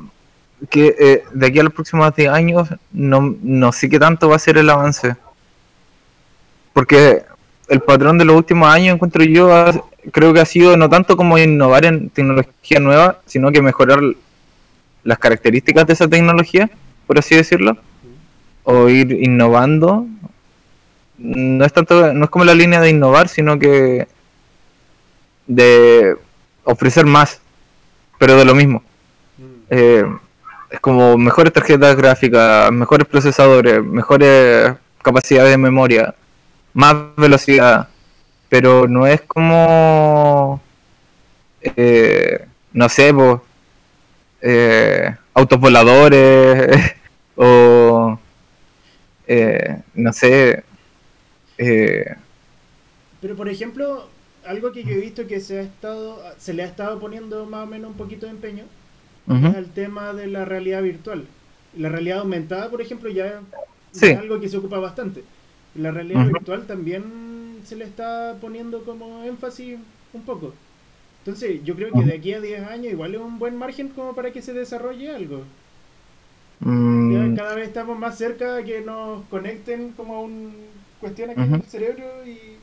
Que 0.69 0.95
eh, 0.97 1.23
de 1.33 1.47
aquí 1.47 1.59
a 1.59 1.63
los 1.63 1.73
próximos 1.73 2.15
10 2.15 2.29
años 2.29 2.69
no, 2.93 3.35
no 3.41 3.71
sé 3.73 3.89
qué 3.89 3.99
tanto 3.99 4.29
va 4.29 4.37
a 4.37 4.39
ser 4.39 4.57
el 4.57 4.69
avance. 4.69 5.15
Porque 6.71 7.23
el 7.67 7.81
patrón 7.81 8.17
de 8.17 8.25
los 8.25 8.35
últimos 8.37 8.69
años, 8.73 8.95
encuentro 8.95 9.23
yo, 9.25 9.53
ha- 9.53 9.83
creo 10.11 10.33
que 10.33 10.39
ha 10.39 10.45
sido 10.45 10.77
no 10.77 10.89
tanto 10.89 11.17
como 11.17 11.37
innovar 11.37 11.83
en 11.85 12.09
tecnología 12.09 12.79
nueva, 12.79 13.19
sino 13.25 13.51
que 13.51 13.61
mejorar 13.61 13.99
las 15.03 15.17
características 15.17 15.85
de 15.85 15.93
esa 15.93 16.07
tecnología, 16.07 16.69
por 17.07 17.19
así 17.19 17.35
decirlo, 17.35 17.77
o 18.63 18.89
ir 18.89 19.11
innovando. 19.11 20.07
No 21.17 21.65
es 21.65 21.73
tanto, 21.73 22.13
no 22.13 22.25
es 22.25 22.29
como 22.29 22.45
la 22.45 22.55
línea 22.55 22.81
de 22.81 22.89
innovar, 22.89 23.27
sino 23.27 23.59
que 23.59 24.07
de 25.47 26.15
ofrecer 26.63 27.05
más, 27.05 27.41
pero 28.17 28.37
de 28.37 28.45
lo 28.45 28.55
mismo. 28.55 28.83
Mm. 29.37 29.43
Eh, 29.69 30.05
es 30.71 30.79
como 30.79 31.17
mejores 31.17 31.53
tarjetas 31.53 31.95
gráficas, 31.95 32.71
mejores 32.71 33.07
procesadores, 33.07 33.83
mejores 33.83 34.73
capacidades 35.03 35.51
de 35.51 35.57
memoria, 35.57 36.15
más 36.73 36.95
velocidad, 37.15 37.89
pero 38.49 38.87
no 38.87 39.05
es 39.05 39.21
como, 39.21 40.61
eh, 41.61 42.47
no 42.71 42.89
sé, 42.89 43.13
pues, 43.13 43.39
eh, 44.43 45.15
autos 45.35 45.59
voladores 45.59 46.69
o, 47.37 48.19
eh, 49.27 49.81
no 49.95 50.13
sé, 50.13 50.63
eh, 51.57 52.15
Pero 53.21 53.35
por 53.35 53.49
ejemplo, 53.49 54.11
algo 54.45 54.71
que 54.71 54.85
yo 54.85 54.95
he 54.95 54.99
visto 55.01 55.27
que 55.27 55.39
se 55.41 55.59
ha 55.59 55.61
estado, 55.63 56.21
se 56.37 56.53
le 56.53 56.63
ha 56.63 56.67
estado 56.67 56.99
poniendo 56.99 57.45
más 57.47 57.63
o 57.63 57.67
menos 57.67 57.91
un 57.91 57.97
poquito 57.97 58.25
de 58.27 58.33
empeño 58.33 58.65
ujú, 59.27 59.49
es 59.49 59.55
el 59.55 59.73
tema 59.73 60.13
de 60.13 60.27
la 60.27 60.45
realidad 60.45 60.83
virtual. 60.83 61.29
La 61.73 61.89
realidad 61.89 62.19
aumentada, 62.19 62.69
por 62.71 62.81
ejemplo, 62.81 63.09
ya 63.09 63.45
Sí. 63.91 64.09
es 64.09 64.17
algo 64.17 64.39
que 64.39 64.49
se 64.49 64.57
ocupa 64.57 64.79
bastante. 64.79 65.29
La 65.75 65.91
realidad 65.91 66.25
virtual 66.25 66.67
también 66.67 67.61
se 67.65 67.75
le 67.75 67.85
está 67.85 68.37
poniendo 68.41 68.85
como 68.85 69.23
énfasis 69.23 69.79
un 70.13 70.25
poco. 70.25 70.59
Entonces, 71.25 71.63
yo 71.63 71.75
creo 71.75 71.93
que 71.93 72.03
de 72.03 72.13
aquí 72.15 72.33
a 72.33 72.41
10 72.41 72.67
años 72.67 72.93
igual 72.93 73.15
es 73.15 73.21
un 73.21 73.39
buen 73.39 73.57
margen 73.57 73.89
como 73.89 74.13
para 74.15 74.31
que 74.31 74.41
se 74.41 74.53
desarrolle 74.53 75.09
algo. 75.15 75.47
mm, 76.59 77.35
cada 77.35 77.55
vez 77.55 77.67
estamos 77.67 77.97
más 77.99 78.17
cerca 78.17 78.55
de 78.55 78.63
que 78.65 78.81
nos 78.81 79.25
conecten 79.29 79.91
como 79.93 80.15
a 80.17 80.21
un 80.21 80.71
cuestión 80.99 81.29
aquí 81.31 81.45
en 81.45 81.53
el 81.55 81.63
cerebro 81.63 82.05
y 82.25 82.59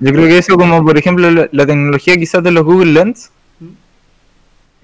yo 0.00 0.12
creo 0.12 0.26
que 0.28 0.38
eso 0.38 0.56
como 0.56 0.84
por 0.84 0.96
ejemplo 0.98 1.30
la, 1.30 1.48
la 1.52 1.66
tecnología 1.66 2.16
quizás 2.16 2.42
de 2.42 2.50
los 2.52 2.64
Google 2.64 2.92
Lens, 2.92 3.32
¿Mm? 3.60 3.74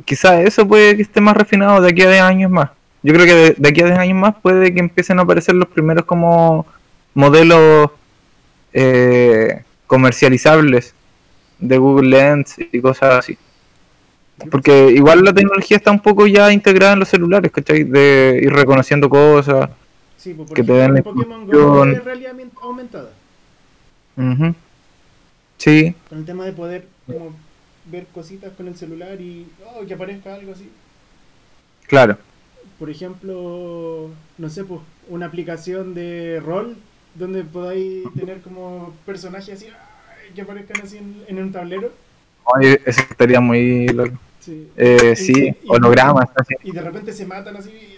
quizás 0.04 0.44
eso 0.46 0.66
puede 0.68 0.96
que 0.96 1.02
esté 1.02 1.20
más 1.20 1.36
refinado 1.36 1.80
de 1.80 1.90
aquí 1.90 2.02
a 2.02 2.10
10 2.10 2.22
años 2.22 2.50
más. 2.50 2.70
Yo 3.02 3.12
creo 3.14 3.26
que 3.26 3.34
de, 3.34 3.54
de 3.56 3.68
aquí 3.68 3.82
a 3.82 3.86
10 3.86 3.98
años 3.98 4.18
más 4.18 4.34
puede 4.42 4.72
que 4.74 4.80
empiecen 4.80 5.18
a 5.18 5.22
aparecer 5.22 5.54
los 5.54 5.68
primeros 5.68 6.04
como 6.04 6.66
modelos 7.14 7.90
eh, 8.72 9.62
comercializables 9.86 10.94
de 11.58 11.78
Google 11.78 12.08
Lens 12.08 12.56
y 12.58 12.80
cosas 12.80 13.14
así. 13.18 13.38
Porque 14.50 14.90
igual 14.90 15.24
la 15.24 15.32
tecnología 15.32 15.78
está 15.78 15.90
un 15.90 16.00
poco 16.00 16.26
ya 16.26 16.52
integrada 16.52 16.92
en 16.92 16.98
los 17.00 17.08
celulares, 17.08 17.50
¿cachai? 17.50 17.84
De 17.84 18.38
ir 18.42 18.52
reconociendo 18.52 19.08
cosas. 19.08 19.70
Sí, 20.18 20.34
pues, 20.34 20.50
que 20.52 20.62
te 20.62 20.72
den 20.72 20.94
la 20.94 21.02
Pokémon 21.02 21.46
Go 21.46 21.84
es 21.86 22.04
realidad 22.04 22.32
aumenta- 22.32 22.60
aumentada. 22.62 23.10
Ujú. 24.16 24.54
Sí, 25.58 25.94
Con 26.08 26.18
el 26.18 26.24
tema 26.26 26.44
de 26.44 26.52
poder 26.52 26.86
como 27.06 27.34
ver 27.86 28.06
cositas 28.12 28.52
con 28.56 28.68
el 28.68 28.76
celular 28.76 29.18
y 29.20 29.46
oh, 29.64 29.86
que 29.86 29.94
aparezca 29.94 30.34
algo 30.34 30.52
así. 30.52 30.68
claro. 31.86 32.18
Por 32.78 32.90
ejemplo, 32.90 34.10
no 34.36 34.50
sé, 34.50 34.64
pues 34.64 34.80
una 35.08 35.26
aplicación 35.26 35.94
de 35.94 36.42
rol 36.44 36.76
donde 37.14 37.42
podáis 37.42 38.02
tener 38.18 38.42
como 38.42 38.92
personajes 39.06 39.54
así 39.54 39.68
que 40.36 40.42
aparezcan 40.42 40.82
así 40.84 40.98
en, 40.98 41.24
en 41.26 41.38
un 41.42 41.50
tablero. 41.52 41.90
Oye, 42.44 42.80
eso 42.86 43.00
estaría 43.10 43.40
muy 43.40 43.88
loco. 43.88 44.12
Sí. 44.40 44.68
Eh, 44.76 45.14
Y- 45.14 45.16
sí, 45.16 45.32
y- 45.48 45.56
hologramas, 45.68 46.28
así. 46.36 46.54
Y 46.62 46.70
de 46.70 46.80
repente 46.80 47.12
se 47.12 47.26
matan 47.26 47.56
así. 47.56 47.70
y, 47.70 47.96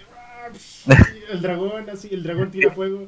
el 1.33 1.43
dragón 1.43 1.91
así, 1.91 2.09
el 2.11 2.23
dragón 2.23 2.51
tira 2.51 2.71
fuego. 2.73 3.07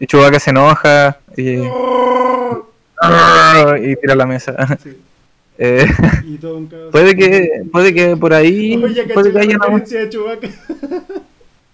Y 0.00 0.06
Chewbacca 0.08 0.40
se 0.40 0.50
enoja 0.50 1.18
y, 1.36 1.58
Oh, 1.58 2.66
y 3.80 3.94
tira 3.96 4.16
la 4.16 4.26
mesa. 4.26 4.76
sí, 4.82 4.98
Eh, 5.56 5.86
y 6.24 6.36
todo 6.38 6.56
un 6.56 6.66
caos. 6.66 6.90
puede 6.90 7.14
que 7.14 7.62
puede 7.70 7.94
que 7.94 8.16
por 8.16 8.34
ahí 8.34 8.74
Oh, 8.82 8.88
ya 8.88 9.02
caché 9.02 9.14
puede 9.14 9.28
que 9.28 9.34
la 9.34 9.40
haya 9.42 9.56
una... 9.56 9.66
referencia 9.66 10.00
de 10.00 10.08
Chewbacca. 10.10 10.48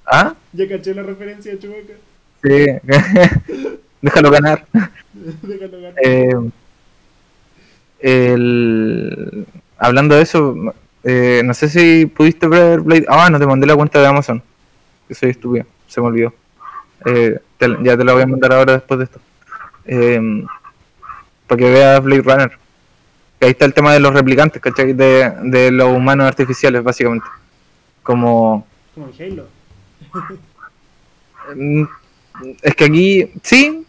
¿Ah? 0.05 0.35
Ya 0.53 0.69
caché 0.69 0.95
la 0.95 1.03
referencia 1.03 1.53
de 1.53 1.59
Chewbacca. 1.59 1.95
Sí. 2.43 3.81
Déjalo 4.03 4.31
ganar. 4.31 4.67
Déjalo 5.13 5.81
ganar. 5.81 5.95
Eh, 6.03 6.35
el... 8.01 9.47
Hablando 9.79 10.15
de 10.15 10.23
eso, 10.23 10.55
eh, 11.05 11.43
no 11.45 11.55
sé 11.55 11.69
si 11.69 12.07
pudiste 12.07 12.47
ver 12.49 12.81
Blade... 12.81 13.07
Ah, 13.09 13.31
no 13.31 13.39
te 13.39 13.47
mandé 13.47 13.67
la 13.67 13.77
cuenta 13.77 14.01
de 14.01 14.07
Amazon. 14.07 14.43
Que 15.09 15.15
soy 15.15 15.31
estúpido, 15.31 15.65
se 15.87 16.01
me 16.01 16.07
olvidó. 16.09 16.35
Eh, 17.07 17.39
te- 17.57 17.77
ya 17.83 17.97
te 17.97 18.05
la 18.05 18.13
voy 18.13 18.23
a 18.23 18.27
mandar 18.27 18.53
ahora 18.53 18.75
después 18.75 18.99
de 18.99 19.05
esto. 19.05 19.21
Eh, 19.87 20.45
para 21.47 21.59
que 21.59 21.71
veas 21.71 22.03
Blade 22.03 22.23
Runner. 22.23 22.51
Que 23.39 23.47
ahí 23.47 23.51
está 23.53 23.65
el 23.65 23.73
tema 23.75 23.93
de 23.93 24.01
los 24.01 24.13
replicantes, 24.13 24.61
¿cachai? 24.61 24.93
De, 24.93 25.33
de 25.45 25.71
los 25.71 25.89
humanos 25.97 26.27
artificiales, 26.27 26.83
básicamente. 26.83 27.27
Como... 28.03 28.67
Como 28.95 29.09
en 29.19 29.33
Halo. 29.33 29.47
Mm, 31.57 31.85
Es 32.63 32.75
que 32.75 32.85
aquí, 32.85 33.31
sí, 33.43 33.87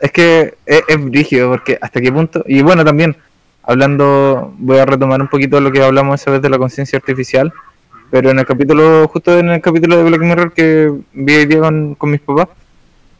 es 0.00 0.12
que 0.12 0.54
es, 0.64 1.04
brígido, 1.04 1.50
porque 1.50 1.78
hasta 1.80 2.00
qué 2.00 2.12
punto, 2.12 2.44
y 2.46 2.62
bueno, 2.62 2.84
también, 2.84 3.16
hablando, 3.62 4.54
voy 4.58 4.78
a 4.78 4.86
retomar 4.86 5.20
un 5.20 5.28
poquito 5.28 5.60
lo 5.60 5.72
que 5.72 5.82
hablamos 5.82 6.20
esa 6.20 6.30
vez 6.30 6.42
de 6.42 6.48
la 6.48 6.58
conciencia 6.58 6.98
artificial, 6.98 7.52
pero 8.10 8.30
en 8.30 8.38
el 8.38 8.46
capítulo, 8.46 9.08
justo 9.08 9.38
en 9.38 9.50
el 9.50 9.60
capítulo 9.60 9.96
de 9.96 10.04
Black 10.04 10.20
Mirror 10.20 10.52
que 10.52 10.92
vi 11.12 11.34
hoy 11.34 11.46
día 11.46 11.60
con, 11.60 11.94
con 11.94 12.10
mis 12.10 12.20
papás, 12.20 12.48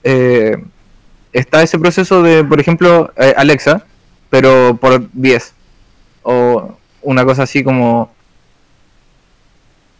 eh, 0.04 0.56
está 1.32 1.62
ese 1.62 1.78
proceso 1.78 2.22
de, 2.22 2.44
por 2.44 2.60
ejemplo, 2.60 3.12
eh, 3.16 3.34
Alexa, 3.36 3.84
pero 4.30 4.78
por 4.80 5.08
10, 5.12 5.54
o 6.22 6.76
una 7.02 7.24
cosa 7.24 7.42
así 7.42 7.62
como... 7.64 8.12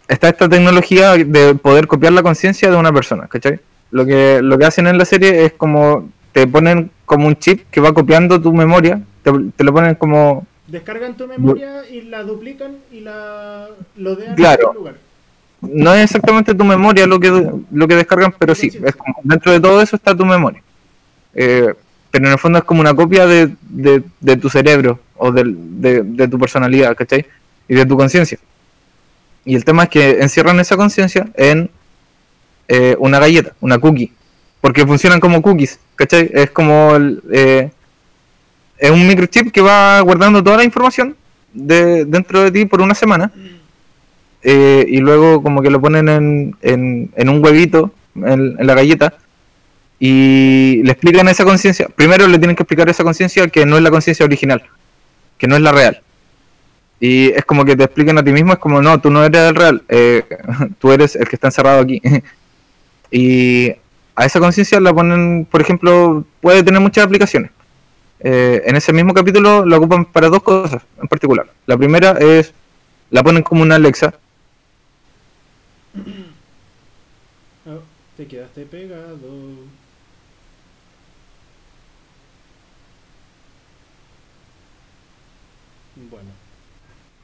Está 0.07 0.29
esta 0.29 0.49
tecnología 0.49 1.13
de 1.13 1.55
poder 1.55 1.87
copiar 1.87 2.15
la 2.15 2.23
conciencia 2.23 2.71
de 2.71 2.77
una 2.77 2.91
persona, 2.91 3.27
¿cachai? 3.29 3.61
Lo 3.91 4.07
que, 4.07 4.41
lo 4.43 4.57
que 4.57 4.65
hacen 4.65 4.87
en 4.87 4.97
la 4.97 5.05
serie 5.05 5.45
es 5.45 5.53
como 5.53 6.09
te 6.33 6.47
ponen 6.47 6.91
como 7.07 7.27
un 7.27 7.37
chip 7.37 7.69
que 7.71 7.81
va 7.81 7.93
copiando 7.93 8.41
tu 8.41 8.53
memoria, 8.53 9.01
te, 9.23 9.33
te 9.57 9.65
lo 9.65 9.73
ponen 9.73 9.95
como 9.95 10.47
Descargan 10.67 11.17
tu 11.17 11.27
memoria 11.27 11.89
y 11.89 12.03
la 12.03 12.23
duplican 12.23 12.77
y 12.93 13.01
la 13.01 13.69
lodean 13.97 14.35
Claro. 14.37 14.61
en 14.63 14.69
otro 14.69 14.81
lugar. 14.81 14.95
no 15.63 15.95
es 15.95 16.05
exactamente 16.05 16.55
tu 16.55 16.65
memoria 16.65 17.07
lo 17.07 17.19
que 17.19 17.31
lo 17.71 17.89
que 17.89 17.97
descargan, 17.97 18.35
pero 18.39 18.55
sí, 18.55 18.71
es 18.85 18.95
como, 18.97 19.15
dentro 19.23 19.51
de 19.53 19.61
todo 19.61 19.81
eso 19.81 19.97
está 19.97 20.15
tu 20.15 20.25
memoria. 20.27 20.63
Eh, 21.35 21.73
pero 22.11 22.27
en 22.27 22.33
el 22.33 22.39
fondo 22.39 22.59
es 22.59 22.65
como 22.65 22.81
una 22.81 22.95
copia 22.95 23.27
de, 23.27 23.51
de, 23.63 24.03
de 24.21 24.37
tu 24.37 24.49
cerebro 24.51 24.99
o 25.17 25.31
de, 25.33 25.45
de 26.03 26.29
tu 26.29 26.39
personalidad, 26.39 26.95
¿cachai? 26.97 27.25
Y 27.69 27.75
de 27.75 27.85
tu 27.87 27.97
conciencia. 27.97 28.39
Y 29.45 29.55
el 29.55 29.65
tema 29.65 29.85
es 29.85 29.89
que 29.89 30.21
encierran 30.21 30.61
esa 30.61 30.77
conciencia 30.77 31.29
en 31.35 31.71
eh, 32.69 32.97
una 32.99 33.19
galleta, 33.19 33.55
una 33.61 33.79
cookie. 33.79 34.13
Porque 34.61 34.87
funcionan 34.87 35.21
como 35.21 35.41
cookies, 35.41 35.79
¿cachai? 35.97 36.31
Es 36.33 36.51
como 36.51 36.97
el, 36.97 37.23
eh, 37.31 37.71
es 38.79 38.91
un 38.91 39.07
microchip 39.07 39.51
que 39.53 39.61
va 39.61 40.01
guardando 40.01 40.43
toda 40.43 40.57
la 40.57 40.65
información 40.65 41.17
de, 41.53 42.05
dentro 42.05 42.43
de 42.43 42.51
ti 42.51 42.65
por 42.65 42.81
una 42.81 42.95
semana 42.95 43.33
eh, 44.43 44.87
y 44.89 44.99
luego 44.99 45.43
como 45.43 45.63
que 45.63 45.71
lo 45.71 45.81
ponen 45.81 46.09
en, 46.09 46.57
en, 46.63 47.29
un 47.29 47.45
huevito, 47.45 47.93
en, 48.15 48.55
la 48.59 48.75
galleta, 48.75 49.15
y 49.99 50.81
le 50.85 50.93
explican 50.93 51.29
esa 51.29 51.45
conciencia. 51.45 51.89
Primero 51.95 52.27
le 52.29 52.39
tienen 52.39 52.55
que 52.55 52.63
explicar 52.63 52.89
esa 52.89 53.03
conciencia 53.03 53.49
que 53.49 53.67
no 53.67 53.77
es 53.77 53.83
la 53.83 53.91
conciencia 53.91 54.25
original, 54.25 54.63
que 55.37 55.49
no 55.49 55.57
es 55.57 55.63
la 55.63 55.73
real. 55.73 56.01
Y 57.01 57.31
es 57.31 57.45
como 57.45 57.65
que 57.65 57.77
te 57.77 57.85
expliquen 57.85 58.19
a 58.19 58.25
ti 58.25 58.33
mismo, 58.33 58.53
es 58.53 58.59
como, 58.59 58.81
no, 58.81 59.01
tú 59.01 59.11
no 59.11 59.25
eres 59.25 59.41
el 59.41 59.55
real, 59.55 59.83
eh, 59.89 60.25
tú 60.79 60.93
eres 60.93 61.17
el 61.17 61.29
que 61.29 61.37
está 61.37 61.49
encerrado 61.49 61.81
aquí. 61.81 62.01
y 63.11 63.73
a 64.19 64.25
esa 64.27 64.41
conciencia 64.41 64.81
la 64.81 64.93
ponen, 64.93 65.47
por 65.49 65.61
ejemplo, 65.61 66.25
puede 66.41 66.65
tener 66.65 66.81
muchas 66.81 67.05
aplicaciones. 67.05 67.53
Eh, 68.19 68.63
en 68.67 68.75
ese 68.75 68.93
mismo 68.93 69.15
capítulo 69.15 69.65
la 69.65 69.77
ocupan 69.77 70.07
para 70.07 70.29
dos 70.29 70.43
cosas 70.43 70.83
en 71.01 71.07
particular. 71.07 71.49
La 71.67 71.77
primera 71.77 72.19
es, 72.19 72.53
la 73.11 73.23
ponen 73.23 73.45
como 73.45 73.63
una 73.63 73.77
Alexa. 73.77 74.13
Oh, 77.65 77.81
te 78.17 78.27
quedaste 78.27 78.63
pegado. 78.63 79.29
Bueno, 86.11 86.31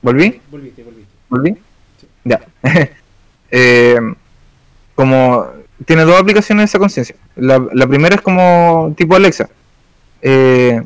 ¿Volví? 0.00 0.40
volviste, 0.48 0.84
volviste. 0.84 1.12
¿Volví? 1.28 1.56
Sí. 2.00 2.06
Ya. 2.24 2.40
Eh, 3.56 4.00
como 4.96 5.46
tiene 5.84 6.04
dos 6.04 6.20
aplicaciones 6.20 6.70
esa 6.70 6.78
conciencia. 6.78 7.16
La, 7.36 7.86
primera 7.86 8.14
es 8.16 8.20
como 8.20 8.94
tipo 8.96 9.16
Alexa. 9.16 9.48
Eh, 10.22 10.82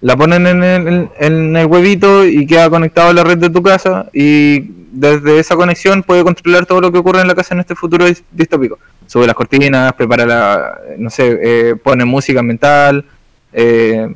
la 0.00 0.16
ponen 0.16 0.46
en 0.46 0.62
el, 0.62 1.08
en 1.18 1.56
el 1.56 1.66
huevito 1.66 2.24
y 2.24 2.46
queda 2.46 2.68
conectado 2.70 3.10
a 3.10 3.12
la 3.12 3.24
red 3.24 3.38
de 3.38 3.50
tu 3.50 3.62
casa 3.62 4.08
y 4.12 4.60
desde 4.92 5.38
esa 5.38 5.56
conexión 5.56 6.02
puede 6.02 6.24
controlar 6.24 6.66
todo 6.66 6.80
lo 6.80 6.92
que 6.92 6.98
ocurre 6.98 7.20
en 7.20 7.28
la 7.28 7.34
casa 7.34 7.54
en 7.54 7.60
este 7.60 7.74
futuro 7.74 8.06
dis- 8.06 8.22
distópico. 8.30 8.78
Sube 9.06 9.26
las 9.26 9.36
cortinas, 9.36 9.92
prepara 9.92 10.26
la, 10.26 10.80
no 10.98 11.08
sé, 11.08 11.38
eh, 11.42 11.76
pone 11.76 12.04
música 12.04 12.40
ambiental, 12.40 13.04
eh, 13.52 14.12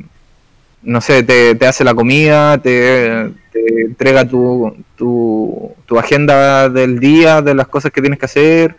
no 0.82 1.00
sé, 1.00 1.22
te, 1.22 1.66
hace 1.66 1.84
la 1.84 1.94
comida, 1.94 2.58
te, 2.58 3.30
entrega 3.54 4.26
tu, 4.26 4.76
tu 4.96 5.98
agenda 5.98 6.68
del 6.68 6.98
día, 6.98 7.42
de 7.42 7.54
las 7.54 7.68
cosas 7.68 7.90
que 7.92 8.00
tienes 8.00 8.18
que 8.18 8.26
hacer, 8.26 8.76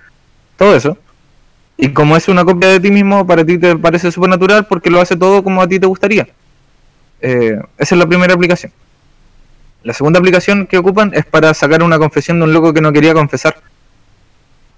todo 0.58 0.76
eso. 0.76 0.97
Y 1.77 1.89
como 1.89 2.17
es 2.17 2.27
una 2.27 2.43
copia 2.43 2.69
de 2.69 2.79
ti 2.79 2.89
mismo, 2.89 3.25
para 3.25 3.45
ti 3.45 3.57
te 3.57 3.75
parece 3.75 4.11
súper 4.11 4.29
natural 4.29 4.65
porque 4.65 4.89
lo 4.89 4.99
hace 4.99 5.15
todo 5.15 5.43
como 5.43 5.61
a 5.61 5.67
ti 5.67 5.79
te 5.79 5.85
gustaría. 5.85 6.27
Eh, 7.21 7.59
esa 7.77 7.95
es 7.95 7.99
la 7.99 8.07
primera 8.07 8.33
aplicación. 8.33 8.71
La 9.83 9.93
segunda 9.93 10.19
aplicación 10.19 10.65
que 10.65 10.77
ocupan 10.77 11.11
es 11.13 11.25
para 11.25 11.53
sacar 11.53 11.83
una 11.83 11.99
confesión 11.99 12.39
de 12.39 12.45
un 12.45 12.53
loco 12.53 12.73
que 12.73 12.81
no 12.81 12.91
quería 12.91 13.13
confesar. 13.13 13.57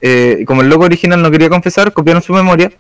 Eh, 0.02 0.44
como 0.46 0.62
el 0.62 0.70
loco 0.70 0.86
original 0.86 1.22
no 1.22 1.32
quería 1.32 1.50
confesar, 1.50 1.92
copiaron 1.94 2.22
su 2.22 2.34
memoria, 2.34 2.72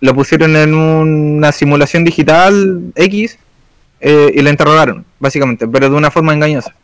lo 0.00 0.14
pusieron 0.14 0.56
en 0.56 0.74
una 0.74 1.52
simulación 1.52 2.04
digital 2.04 2.92
X 2.94 3.38
eh, 4.00 4.32
y 4.34 4.42
la 4.42 4.50
interrogaron, 4.50 5.04
básicamente, 5.18 5.68
pero 5.68 5.90
de 5.90 5.96
una 5.96 6.10
forma 6.10 6.32
engañosa. 6.32 6.74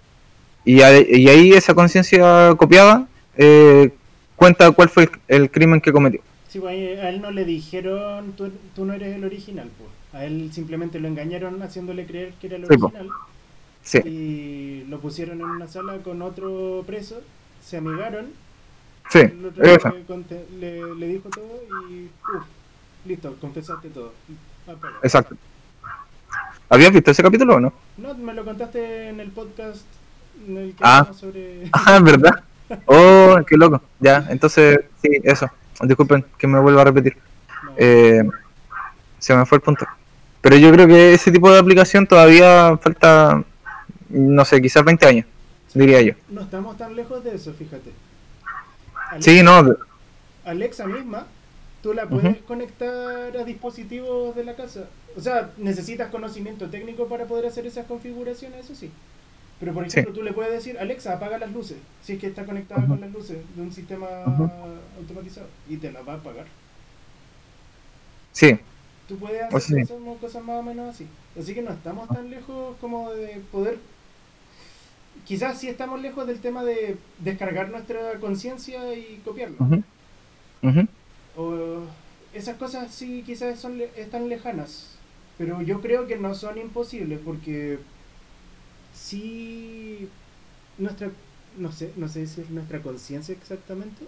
Y, 0.65 0.79
y 0.81 1.29
ahí 1.29 1.53
esa 1.53 1.75
conciencia 1.75 2.55
copiada 2.57 3.07
eh, 3.37 3.91
cuenta 4.35 4.71
cuál 4.73 4.89
fue 4.89 5.09
el 5.29 5.51
crimen 5.51 5.81
que 5.81 5.93
cometió. 5.93 6.21
Sí, 6.49 6.61
pues 6.61 6.99
a 7.01 7.09
él 7.09 7.21
no 7.21 7.31
le 7.31 7.45
dijeron, 7.45 8.33
tú, 8.33 8.51
tú 8.75 8.85
no 8.85 8.93
eres 8.95 9.15
el 9.17 9.25
original, 9.25 9.69
pues. 9.79 9.91
A 10.13 10.25
él 10.25 10.51
simplemente 10.53 11.01
lo 11.01 11.09
engañaron 11.09 11.63
haciéndole 11.63 12.07
creer 12.07 12.33
que 12.41 12.47
era 12.47 12.57
el 12.57 12.63
po. 12.63 12.87
original. 12.87 13.11
Sí, 13.83 13.99
Y 14.05 14.85
lo 14.89 14.99
pusieron 14.99 15.41
en 15.41 15.47
una 15.47 15.69
sala 15.69 15.99
con 15.99 16.21
otro 16.23 16.83
preso, 16.87 17.21
se 17.65 17.77
amigaron, 17.77 18.27
sí, 19.11 19.21
el 19.21 19.47
otro 19.47 19.63
le, 19.63 20.47
le- 20.59 20.95
le 20.97 21.07
dijo 21.09 21.29
todo 21.31 21.63
y 21.91 22.05
uff, 22.37 22.45
listo, 23.05 23.37
confesaste 23.41 23.91
todo. 23.91 24.13
Apaga. 24.67 24.97
Exacto. 25.03 25.37
¿Habías 26.69 26.93
visto 26.93 27.11
ese 27.13 27.23
capítulo 27.23 27.57
o 27.57 27.61
no? 27.61 27.73
No, 27.97 28.15
me 28.15 28.35
lo 28.35 28.45
contaste 28.45 29.09
en 29.09 29.21
el 29.21 29.31
podcast 29.31 29.85
en 30.49 30.57
el 30.57 30.71
que 30.75 30.83
Ah. 30.83 31.09
sobre... 31.19 31.69
Ah, 31.73 32.01
¿verdad? 32.03 32.43
Oh, 32.87 33.37
qué 33.47 33.57
loco. 33.57 33.81
Ya, 34.01 34.27
entonces, 34.29 34.81
sí, 35.01 35.09
eso. 35.23 35.49
Disculpen 35.83 36.25
que 36.39 36.47
me 36.47 36.59
vuelva 36.59 36.83
a 36.83 36.85
repetir. 36.85 37.17
Eh, 37.77 38.23
se 39.19 39.35
me 39.35 39.45
fue 39.47 39.57
el 39.57 39.63
punto. 39.63 39.87
Pero 40.41 40.57
yo 40.57 40.71
creo 40.73 40.87
que 40.87 41.15
ese 41.15 41.33
tipo 41.33 41.51
de 41.51 41.59
aplicación 41.59 42.07
todavía 42.07 42.77
falta, 42.79 43.43
no 44.09 44.45
sé, 44.45 44.63
quizás 44.63 44.85
20 44.85 45.07
años, 45.07 45.27
diría 45.75 46.01
yo. 46.01 46.13
no 46.29 46.43
estamos 46.43 46.77
tan 46.77 46.95
lejos 46.95 47.25
de 47.25 47.35
eso, 47.35 47.53
fíjate. 47.53 47.91
Sí, 49.21 49.43
no, 49.43 49.77
Alexa 50.45 50.87
misma, 50.87 51.27
tú 51.83 51.93
la 51.93 52.09
puedes 52.09 52.39
conectar 52.43 53.37
a 53.37 53.45
dispositivos 53.45 54.37
de 54.37 54.45
la 54.45 54.55
casa. 54.55 54.85
O 55.17 55.21
sea, 55.21 55.51
necesitas 55.57 56.11
conocimiento 56.11 56.69
técnico 56.69 57.09
para 57.09 57.25
poder 57.25 57.47
hacer 57.47 57.67
esas 57.67 57.87
configuraciones, 57.87 58.65
eso 58.65 58.75
sí. 58.75 58.91
Pero 59.59 59.73
por 59.75 59.85
ejemplo, 59.87 60.13
tú 60.13 60.23
le 60.23 60.33
puedes 60.35 60.53
decir, 60.53 60.79
Alexa, 60.79 61.15
apaga 61.15 61.39
las 61.39 61.53
luces, 61.53 61.79
si 62.03 62.15
es 62.15 62.21
que 62.21 62.27
está 62.29 62.45
conectada 62.47 62.89
con 62.89 63.01
las 63.01 63.11
luces 63.13 63.39
de 63.57 63.63
un 63.63 63.73
sistema 63.73 64.07
automatizado, 64.97 65.49
y 65.67 65.79
te 65.79 65.93
las 65.93 66.07
va 66.07 66.15
a 66.15 66.17
apagar. 66.17 66.47
sí, 68.33 68.59
Tú 69.07 69.19
puedes 69.19 69.43
O 69.51 69.59
hacer 69.59 69.61
sí. 69.61 69.83
cosas, 70.21 70.43
más 70.45 70.59
o 70.61 70.63
menos 70.63 70.95
así. 70.95 71.07
Así 71.39 71.55
que 71.55 71.63
no 71.63 71.71
estamos 71.73 72.11
tan 72.11 72.29
lejos 72.31 72.77
como 72.79 73.13
de 73.13 73.41
poder... 73.53 73.79
Quizás 75.27 75.59
sí 75.61 75.69
estamos 75.69 76.01
lejos 76.01 76.27
del 76.27 76.41
tema 76.41 76.65
de 76.65 76.97
descargar 77.19 77.69
nuestra 77.71 78.19
conciencia 78.21 78.95
y 78.95 79.21
copiarla. 79.25 79.59
ujú, 79.59 79.83
ujú, 80.63 80.83
O 81.37 81.83
esas 82.33 82.57
cosas 82.57 82.95
sí 82.95 83.23
quizás 83.25 83.61
son 83.61 83.79
le- 83.79 83.91
están 83.97 84.29
lejanas, 84.29 84.99
pero 85.39 85.63
yo 85.63 85.81
creo 85.81 86.07
que 86.07 86.17
no 86.19 86.35
son 86.35 86.59
imposibles 86.59 87.21
porque 87.25 87.79
sí 88.97 90.09
nuestra 90.79 91.11
no 91.59 91.73
sé, 91.73 91.93
no 91.97 92.09
sé 92.09 92.27
si 92.27 92.43
es 92.43 92.51
nuestra 92.51 92.83
conciencia 92.83 93.35
exactamente, 93.35 94.07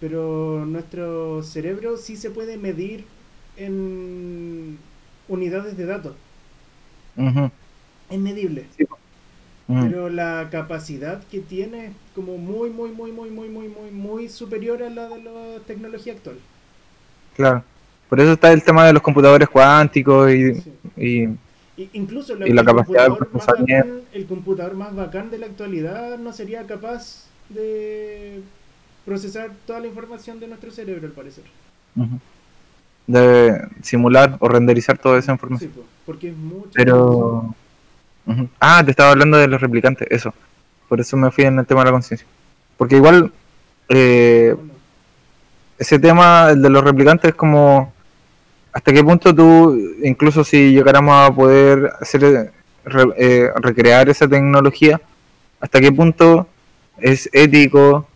pero 0.00 0.64
nuestro 0.66 1.42
cerebro 1.42 1.96
sí 1.96 2.16
se 2.16 2.30
puede 2.30 2.58
medir 2.58 3.06
en 3.56 4.78
unidades 5.28 5.76
de 5.76 5.86
datos, 5.86 6.16
es 8.08 8.18
medible. 8.18 8.66
Pero 9.66 10.10
la 10.10 10.48
capacidad 10.50 11.26
que 11.28 11.40
tiene 11.40 11.86
es 11.86 11.92
como 12.14 12.38
muy, 12.38 12.70
muy, 12.70 12.92
muy, 12.92 13.12
muy, 13.12 13.30
muy, 13.30 13.48
muy, 13.48 13.68
muy, 13.68 13.90
muy 13.90 14.28
superior 14.28 14.82
a 14.82 14.90
la 14.90 15.08
de 15.08 15.18
la 15.22 15.60
tecnología 15.66 16.12
actual. 16.14 16.38
Claro. 17.34 17.64
Por 18.08 18.20
eso 18.20 18.32
está 18.32 18.52
el 18.52 18.62
tema 18.62 18.86
de 18.86 18.92
los 18.92 19.02
computadores 19.02 19.48
cuánticos 19.48 20.30
y, 20.32 20.54
Sí. 20.54 20.72
y 20.96 21.38
Incluso 21.92 22.34
Y 22.46 22.52
la 22.52 22.60
el 22.60 22.66
capacidad 22.66 23.02
de 23.04 23.08
computador 23.08 23.20
más 23.20 23.28
procesamiento. 23.44 23.86
bacán- 23.88 24.02
el 24.12 24.26
computador 24.26 24.74
más 24.74 24.94
bacán 24.94 25.30
de 25.30 25.38
la 25.38 25.46
actualidad 25.46 26.18
no 26.18 26.32
sería 26.32 26.66
capaz 26.66 27.24
de 27.48 28.40
procesar 29.04 29.50
toda 29.66 29.80
la 29.80 29.88
información 29.88 30.38
de 30.40 30.46
nuestro 30.48 30.70
cerebro, 30.70 31.06
al 31.06 31.12
parecer. 31.12 31.44
de 33.06 33.60
simular 33.82 34.36
o 34.40 34.48
renderizar 34.48 34.96
toda 34.98 35.18
esa 35.18 35.32
información. 35.32 35.70
Sí, 35.74 35.80
porque 36.06 36.28
es 36.30 36.36
mucho. 36.36 36.70
Pero. 36.74 37.54
Ah, 38.60 38.82
te 38.84 38.90
estaba 38.92 39.10
hablando 39.10 39.36
de 39.36 39.46
los 39.48 39.60
replicantes, 39.60 40.08
eso. 40.10 40.32
Por 40.88 41.00
eso 41.00 41.16
me 41.16 41.30
fui 41.30 41.44
en 41.44 41.58
el 41.58 41.66
tema 41.66 41.80
de 41.82 41.86
la 41.86 41.92
conciencia. 41.92 42.26
Porque 42.78 42.96
igual, 42.96 43.30
eh, 43.88 44.54
Bueno, 44.56 44.72
ese 45.78 45.98
tema, 45.98 46.50
el 46.50 46.62
de 46.62 46.70
los 46.70 46.82
replicantes, 46.84 47.30
es 47.30 47.34
como. 47.34 47.92
¿Hasta 48.74 48.92
qué 48.92 49.02
punto 49.04 49.32
tú, 49.34 49.80
incluso 50.02 50.42
si 50.44 50.72
llegáramos 50.72 51.14
a 51.14 51.32
poder 51.32 51.92
hacer, 52.00 52.24
eh, 52.24 52.50
re- 52.84 53.14
eh, 53.16 53.48
recrear 53.62 54.08
esa 54.08 54.26
tecnología, 54.28 55.00
hasta 55.60 55.80
qué 55.80 55.92
punto 55.92 56.48
es 56.98 57.30
ético 57.32 58.06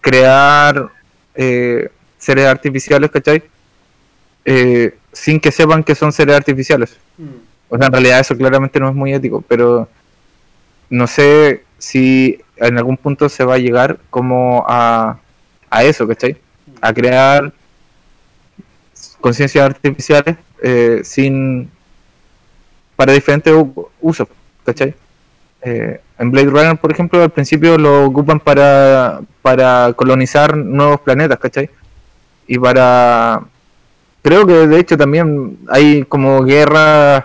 crear 0.00 0.88
eh, 1.34 1.88
seres 2.18 2.46
artificiales, 2.46 3.10
¿cachai? 3.10 3.42
Eh, 4.44 4.96
sin 5.12 5.38
que 5.38 5.52
sepan 5.52 5.84
que 5.84 5.94
son 5.94 6.12
seres 6.12 6.36
artificiales. 6.36 6.96
mm, 7.18 7.24
O 7.68 7.78
sea, 7.78 7.86
en 7.86 7.92
realidad 7.92 8.20
eso 8.20 8.36
claramente 8.36 8.80
no 8.80 8.88
es 8.88 8.94
muy 8.94 9.14
ético, 9.14 9.40
pero 9.46 9.88
no 10.88 11.06
sé 11.06 11.62
si 11.78 12.40
en 12.56 12.76
algún 12.76 12.96
punto 12.96 13.28
se 13.28 13.44
va 13.44 13.54
a 13.54 13.58
llegar 13.58 13.98
como 14.10 14.64
a, 14.68 15.18
a 15.70 15.84
eso, 15.84 16.06
¿cachai? 16.08 16.36
A 16.80 16.92
crear 16.92 17.52
conciencias 19.20 19.64
artificiales 19.64 20.36
eh, 20.62 21.00
sin 21.04 21.70
para 22.96 23.12
diferentes 23.12 23.54
usos, 24.00 24.28
¿cachai? 24.64 24.94
Eh, 25.62 26.00
en 26.18 26.30
Blade 26.30 26.50
Runner, 26.50 26.76
por 26.76 26.92
ejemplo, 26.92 27.22
al 27.22 27.30
principio 27.30 27.78
lo 27.78 28.04
ocupan 28.04 28.40
para, 28.40 29.22
para 29.40 29.92
colonizar 29.94 30.56
nuevos 30.56 31.00
planetas, 31.00 31.38
¿cachai? 31.38 31.70
Y 32.46 32.58
para... 32.58 33.42
Creo 34.22 34.46
que 34.46 34.66
de 34.66 34.78
hecho 34.78 34.98
también 34.98 35.58
hay 35.68 36.04
como 36.04 36.42
guerras 36.44 37.24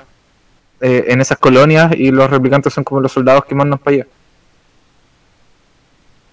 eh, 0.80 1.06
en 1.08 1.20
esas 1.20 1.38
colonias 1.38 1.92
y 1.94 2.10
los 2.12 2.30
replicantes 2.30 2.74
son 2.74 2.86
como 2.86 3.02
los 3.02 3.12
soldados 3.12 3.44
que 3.44 3.54
mandan 3.54 3.80
para 3.80 3.96
allá. 3.96 4.08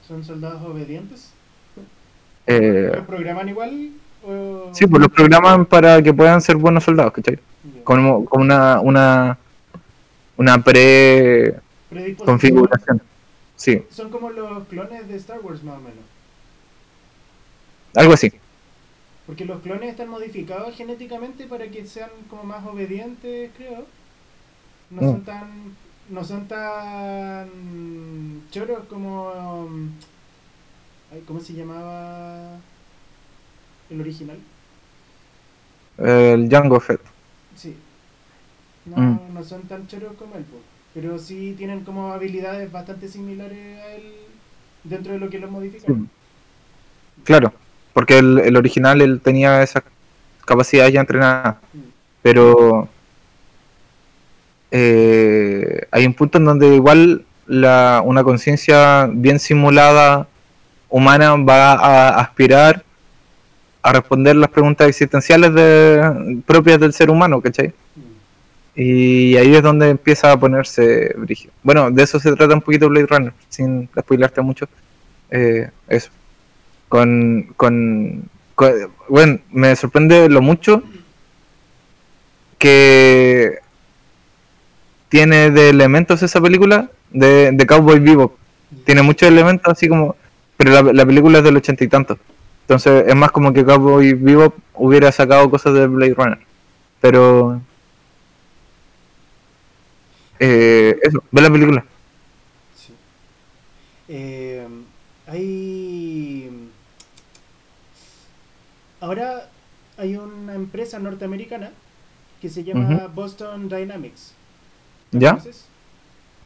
¿Son 0.06 0.22
soldados 0.22 0.62
obedientes? 0.62 1.32
Eh, 2.46 2.92
¿Los 2.94 3.06
programan 3.06 3.48
igual? 3.48 3.90
Sí, 4.72 4.86
pues 4.86 5.02
los 5.02 5.10
programan 5.10 5.66
para 5.66 6.00
que 6.02 6.12
puedan 6.14 6.40
ser 6.40 6.56
buenos 6.56 6.84
soldados, 6.84 7.12
¿cachai? 7.12 7.38
Como, 7.84 8.24
como 8.24 8.44
una, 8.44 8.80
una, 8.80 9.38
una 10.36 10.62
pre 10.62 11.56
configuración. 12.24 13.02
Sí, 13.56 13.82
Son 13.90 14.10
como 14.10 14.30
los 14.30 14.66
clones 14.68 15.08
de 15.08 15.16
Star 15.16 15.40
Wars 15.40 15.62
más 15.62 15.76
o 15.76 15.80
menos. 15.80 16.04
algo 17.94 18.12
así. 18.14 18.32
Porque 19.26 19.44
los 19.44 19.60
clones 19.60 19.90
están 19.90 20.08
modificados 20.08 20.74
genéticamente 20.76 21.46
para 21.46 21.68
que 21.68 21.86
sean 21.86 22.10
como 22.28 22.44
más 22.44 22.66
obedientes, 22.66 23.50
creo. 23.56 23.86
No 24.90 25.02
Mm. 25.02 25.04
son 25.12 25.24
tan 25.24 25.76
no 26.10 26.24
son 26.24 26.48
tan 26.48 27.48
choros 28.50 28.84
como 28.88 29.68
¿cómo 31.26 31.40
se 31.40 31.52
llamaba 31.54 32.56
el 33.92 34.00
original? 34.00 34.38
El 35.98 36.48
Django 36.48 36.80
Fett. 36.80 37.00
Sí. 37.56 37.76
No, 38.86 38.96
Mm. 38.96 39.18
no 39.34 39.44
son 39.44 39.62
tan 39.62 39.86
choros 39.86 40.14
como 40.18 40.34
él, 40.36 40.42
po. 40.44 40.58
pero 40.94 41.18
sí 41.18 41.54
tienen 41.56 41.84
como 41.84 42.12
habilidades 42.12 42.70
bastante 42.70 43.08
similares 43.08 43.78
a 43.80 43.92
él 43.94 44.02
dentro 44.84 45.12
de 45.12 45.18
lo 45.20 45.30
que 45.30 45.38
lo 45.38 45.48
modifican. 45.50 46.08
Claro, 47.24 47.52
porque 47.94 48.18
el, 48.18 48.38
el 48.40 48.56
original 48.56 49.00
él 49.00 49.20
tenía 49.22 49.62
esas 49.62 49.82
capacidades 50.44 50.92
ya 50.92 51.00
entrenadas, 51.00 51.56
Mm. 51.72 51.78
pero 52.22 52.88
eh, 54.70 55.86
hay 55.90 56.06
un 56.06 56.14
punto 56.14 56.38
en 56.38 56.44
donde 56.44 56.74
igual 56.74 57.24
la, 57.46 58.02
una 58.04 58.24
conciencia 58.24 59.08
bien 59.12 59.38
simulada 59.38 60.26
humana 60.88 61.34
va 61.36 61.72
a 61.72 62.20
aspirar 62.20 62.84
a 63.82 63.92
responder 63.92 64.36
las 64.36 64.50
preguntas 64.50 64.88
existenciales 64.88 65.52
de, 65.54 66.40
propias 66.46 66.78
del 66.78 66.92
ser 66.92 67.10
humano, 67.10 67.40
¿cachai? 67.40 67.72
Y 68.74 69.36
ahí 69.36 69.54
es 69.54 69.62
donde 69.62 69.90
empieza 69.90 70.32
a 70.32 70.38
ponerse 70.38 71.14
brígido. 71.18 71.52
Bueno, 71.62 71.90
de 71.90 72.02
eso 72.02 72.18
se 72.18 72.34
trata 72.34 72.54
un 72.54 72.62
poquito 72.62 72.88
Blade 72.88 73.06
Runner, 73.06 73.32
sin 73.48 73.88
spoilarte 73.98 74.40
mucho. 74.40 74.68
Eh, 75.30 75.68
eso. 75.88 76.10
Con, 76.88 77.52
con, 77.56 78.24
Bueno, 79.08 79.40
me 79.50 79.74
sorprende 79.76 80.28
lo 80.28 80.40
mucho 80.40 80.82
que 82.58 83.58
tiene 85.08 85.50
de 85.50 85.70
elementos 85.70 86.22
esa 86.22 86.40
película 86.40 86.88
de, 87.10 87.50
de 87.52 87.66
Cowboy 87.66 87.98
Vivo. 87.98 88.36
Tiene 88.84 89.02
muchos 89.02 89.28
elementos 89.28 89.70
así 89.72 89.88
como... 89.88 90.16
Pero 90.56 90.92
la 90.92 91.04
película 91.04 91.38
es 91.38 91.44
del 91.44 91.56
ochenta 91.56 91.82
y 91.82 91.88
tanto. 91.88 92.18
Entonces 92.62 93.04
es 93.06 93.14
más 93.14 93.30
como 93.32 93.52
que 93.52 93.64
Cowboy 93.64 94.14
Vivo 94.14 94.54
hubiera 94.74 95.12
sacado 95.12 95.50
cosas 95.50 95.74
de 95.74 95.86
Blade 95.86 96.14
Runner. 96.14 96.38
Pero... 97.00 97.60
Eh, 100.38 100.98
eso, 101.02 101.22
ve 101.30 101.40
la 101.42 101.50
película. 101.50 101.84
Sí. 102.74 102.92
Eh, 104.08 104.66
hay. 105.26 106.68
Ahora 109.00 109.48
hay 109.96 110.16
una 110.16 110.54
empresa 110.54 110.98
norteamericana 110.98 111.70
que 112.40 112.48
se 112.48 112.64
llama 112.64 113.08
Boston 113.14 113.68
Dynamics. 113.68 114.34
¿La 115.12 115.20
¿Ya? 115.20 115.30
conoces? 115.30 115.66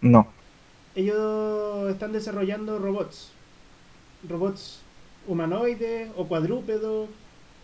No. 0.02 0.28
Ellos 0.94 1.90
están 1.90 2.12
desarrollando 2.12 2.78
robots. 2.78 3.30
Robots 4.28 4.80
humanoides 5.26 6.10
o 6.16 6.26
cuadrúpedos 6.26 7.08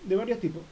de 0.04 0.16
varios 0.16 0.40
tipos. 0.40 0.62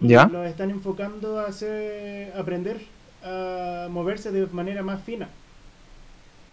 ¿Ya? 0.00 0.26
Los 0.26 0.46
están 0.46 0.70
enfocando 0.70 1.38
a 1.38 1.46
hacer, 1.46 2.32
aprender 2.36 2.80
a 3.22 3.88
moverse 3.90 4.30
de 4.30 4.46
manera 4.46 4.82
más 4.82 5.02
fina. 5.02 5.28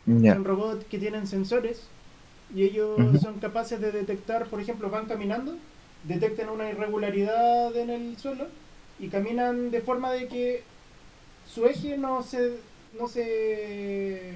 Ya. 0.06 0.34
Son 0.34 0.46
robots 0.46 0.86
que 0.86 1.00
tienen 1.00 1.28
sensores 1.28 1.88
y 2.54 2.64
ellos 2.64 2.98
son 3.22 3.40
capaces 3.40 3.80
de 3.80 3.92
detectar, 3.92 4.48
por 4.48 4.62
ejemplo, 4.62 4.90
van 4.90 5.06
caminando, 5.06 5.56
detectan 6.04 6.50
una 6.50 6.70
irregularidad 6.70 7.76
en 7.76 7.90
el 7.90 8.18
suelo 8.18 8.48
y 9.00 9.10
caminan 9.10 9.70
de 9.72 9.82
forma 9.82 10.12
de 10.12 10.28
que 10.28 10.64
su 11.46 11.66
eje 11.66 11.98
no 11.98 12.24
se, 12.24 12.58
no 12.98 13.08
se 13.08 14.34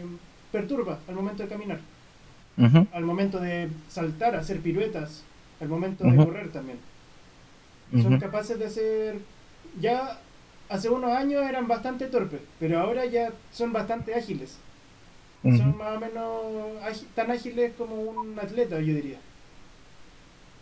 perturba 0.52 1.00
al 1.08 1.16
momento 1.16 1.44
de 1.44 1.50
caminar, 1.50 1.80
Al 2.94 3.04
momento 3.04 3.40
de 3.40 3.70
saltar, 3.90 4.36
hacer 4.36 4.60
piruetas, 4.60 5.24
al 5.60 5.68
momento 5.68 6.04
de 6.04 6.16
correr 6.16 6.52
también. 6.52 6.78
Son 8.02 8.20
capaces 8.20 8.60
de 8.60 8.66
hacer... 8.66 9.20
Ya 9.80 10.20
hace 10.70 10.90
unos 10.90 11.12
años 11.12 11.44
eran 11.48 11.68
bastante 11.68 12.08
torpes, 12.08 12.40
pero 12.60 12.80
ahora 12.80 13.06
ya 13.06 13.32
son 13.52 13.74
bastante 13.74 14.14
ágiles. 14.14 14.58
Son 15.44 15.76
más 15.78 15.98
o 15.98 16.00
menos 16.00 17.06
tan 17.16 17.32
ágiles 17.32 17.74
como 17.78 17.96
un 17.96 18.38
atleta, 18.40 18.80
yo 18.80 18.94
diría. 18.94 19.18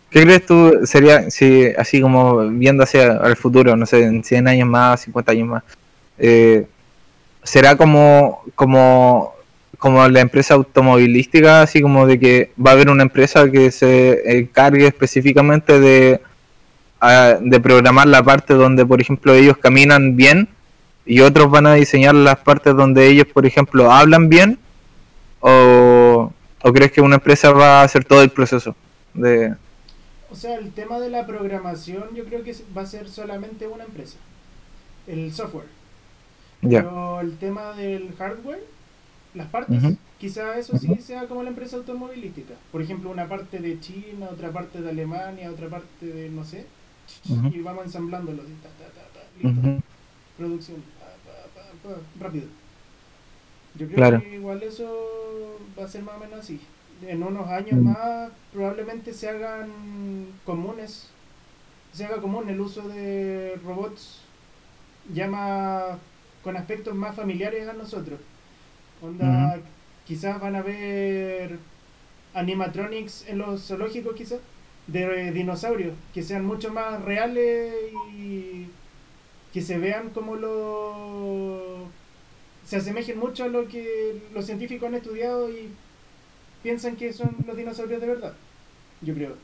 ¿Qué 0.09 0.23
crees 0.23 0.45
tú 0.45 0.79
sería, 0.85 1.29
si 1.29 1.67
así 1.77 2.01
como 2.01 2.47
viendo 2.49 2.83
hacia 2.83 3.17
el 3.17 3.35
futuro, 3.35 3.75
no 3.75 3.85
sé, 3.85 4.03
en 4.03 4.23
100 4.23 4.47
años 4.47 4.67
más, 4.67 5.01
50 5.01 5.31
años 5.31 5.47
más, 5.47 5.63
eh, 6.17 6.65
será 7.43 7.75
como, 7.75 8.41
como, 8.55 9.35
como 9.80 10.06
la 10.10 10.20
empresa 10.20 10.54
automovilística, 10.54 11.62
así 11.63 11.82
como 11.82 12.06
de 12.06 12.20
que 12.20 12.52
va 12.63 12.72
a 12.72 12.74
haber 12.74 12.89
una 12.89 13.04
empresa 13.04 13.50
que 13.50 13.72
se 13.72 14.38
encargue 14.38 14.86
específicamente 14.86 15.80
de, 15.80 16.22
ah, 17.00 17.38
de 17.42 17.60
programar 17.60 18.08
la 18.08 18.22
parte 18.22 18.54
donde, 18.54 18.86
por 18.86 19.02
ejemplo, 19.02 19.34
ellos 19.34 19.58
caminan 19.58 20.15
bien 20.18 20.50
y 21.06 21.22
otros 21.22 21.50
van 21.50 21.65
a 21.65 21.74
diseñar 21.74 22.13
las 22.13 22.38
partes 22.38 22.76
donde 22.76 23.08
ellos, 23.08 23.26
por 23.34 23.46
ejemplo, 23.46 23.92
hablan 23.92 24.30
bien? 24.30 24.60
¿O, 25.39 26.32
o 26.62 26.74
crees 26.74 26.92
que 26.92 27.02
una 27.02 27.15
empresa 27.15 27.52
va 27.52 27.80
a 27.80 27.84
hacer 27.84 28.04
todo 28.04 28.22
el 28.22 28.30
proceso 28.30 28.76
de... 29.13 29.56
O 30.30 30.36
sea, 30.36 30.56
el 30.56 30.72
tema 30.74 31.00
de 31.00 31.10
la 31.10 31.26
programación 31.26 32.04
yo 32.13 32.26
creo 32.26 32.44
que 32.44 32.54
va 32.78 32.82
a 32.84 32.86
ser 32.86 33.10
solamente 33.10 33.65
una 33.65 33.86
empresa. 33.86 34.18
El 35.08 35.34
software. 35.34 35.65
Pero 36.62 37.22
el 37.22 37.38
tema 37.38 37.74
del 37.74 38.13
hardware, 38.18 38.63
las 39.34 39.48
partes, 39.48 39.84
Ujú. 39.84 39.98
quizá 40.20 40.58
eso 40.58 40.78
sí 40.78 40.96
sea 40.96 41.28
como 41.28 41.44
la 41.44 41.50
empresa 41.50 41.78
automovilística. 41.78 42.56
Por 42.72 42.82
ejemplo, 42.82 43.10
una 43.12 43.28
parte 43.28 43.60
de 43.60 43.80
China, 43.80 44.28
otra 44.32 44.52
parte 44.52 44.82
de 44.82 44.89
Alemania, 44.89 45.52
otra 45.52 45.68
parte 45.70 46.06
de 46.06 46.30
no 46.30 46.44
sé. 46.44 46.65
Y 47.54 47.60
vamos 47.62 47.86
ensamblándolo. 47.86 48.44
así, 48.44 48.54
ta, 48.62 48.70
ta, 48.70 48.89
ta, 49.13 49.22
listo. 49.42 49.84
Producción 50.38 50.78
pa, 51.00 51.06
pa, 51.26 51.62
pa, 51.62 51.89
pa, 51.96 52.02
rápido 52.20 52.46
yo 53.76 53.86
creo 53.86 53.98
Claro. 53.98 54.22
que 54.22 54.36
igual 54.36 54.63
eso 54.63 55.60
va 55.78 55.86
a 55.86 55.88
ser 55.88 56.02
más 56.04 56.15
o 56.15 56.20
menos 56.20 56.39
así 56.39 56.60
en 57.08 57.24
unos 57.24 57.48
años 57.48 57.74
Mm. 57.80 57.84
más 57.86 58.30
probablemente 58.52 59.13
se 59.13 59.30
hagan 59.30 59.70
comunes 60.46 61.08
se 61.94 62.06
haga 62.06 62.18
común 62.22 62.50
el 62.50 62.60
uso 62.60 62.88
de 62.89 63.60
robots 63.65 64.22
ya 65.13 65.28
más 65.28 65.98
con 66.44 66.58
aspectos 66.58 66.96
más 66.96 67.15
familiares 67.15 67.68
a 67.68 67.74
nosotros 67.74 68.20
onda 69.01 69.59
quizás 70.05 70.39
van 70.39 70.55
a 70.55 70.62
ver 70.62 71.57
animatronics 72.33 73.25
en 73.27 73.38
los 73.38 73.67
zoológicos 73.67 74.15
quizás 74.15 74.39
de 74.88 75.31
dinosaurios 75.31 75.93
que 76.13 76.23
sean 76.23 76.45
mucho 76.45 76.73
más 76.73 77.01
reales 77.03 77.73
y 78.17 78.67
que 79.53 79.62
se 79.62 79.77
vean 79.77 80.09
como 80.09 80.35
lo 80.35 81.88
se 82.65 82.77
asemejen 82.77 83.19
mucho 83.19 83.45
a 83.45 83.47
lo 83.47 83.67
que 83.67 84.21
los 84.33 84.45
científicos 84.45 84.88
han 84.88 84.95
estudiado 84.95 85.49
y 85.49 85.69
piensan 86.63 86.95
que 86.95 87.13
son 87.13 87.35
los 87.45 87.55
dinosaurios 87.55 88.01
de 88.01 88.07
verdad 88.07 88.33
yo 89.01 89.13
creo. 89.13 89.35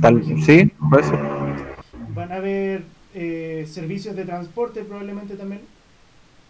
Tal, 0.00 0.24
sí, 0.44 0.72
puede 0.90 1.02
ser. 1.04 1.18
van 2.14 2.32
a 2.32 2.36
haber 2.36 2.84
eh, 3.14 3.66
servicios 3.68 4.16
de 4.16 4.24
transporte 4.24 4.82
probablemente 4.82 5.34
también 5.34 5.60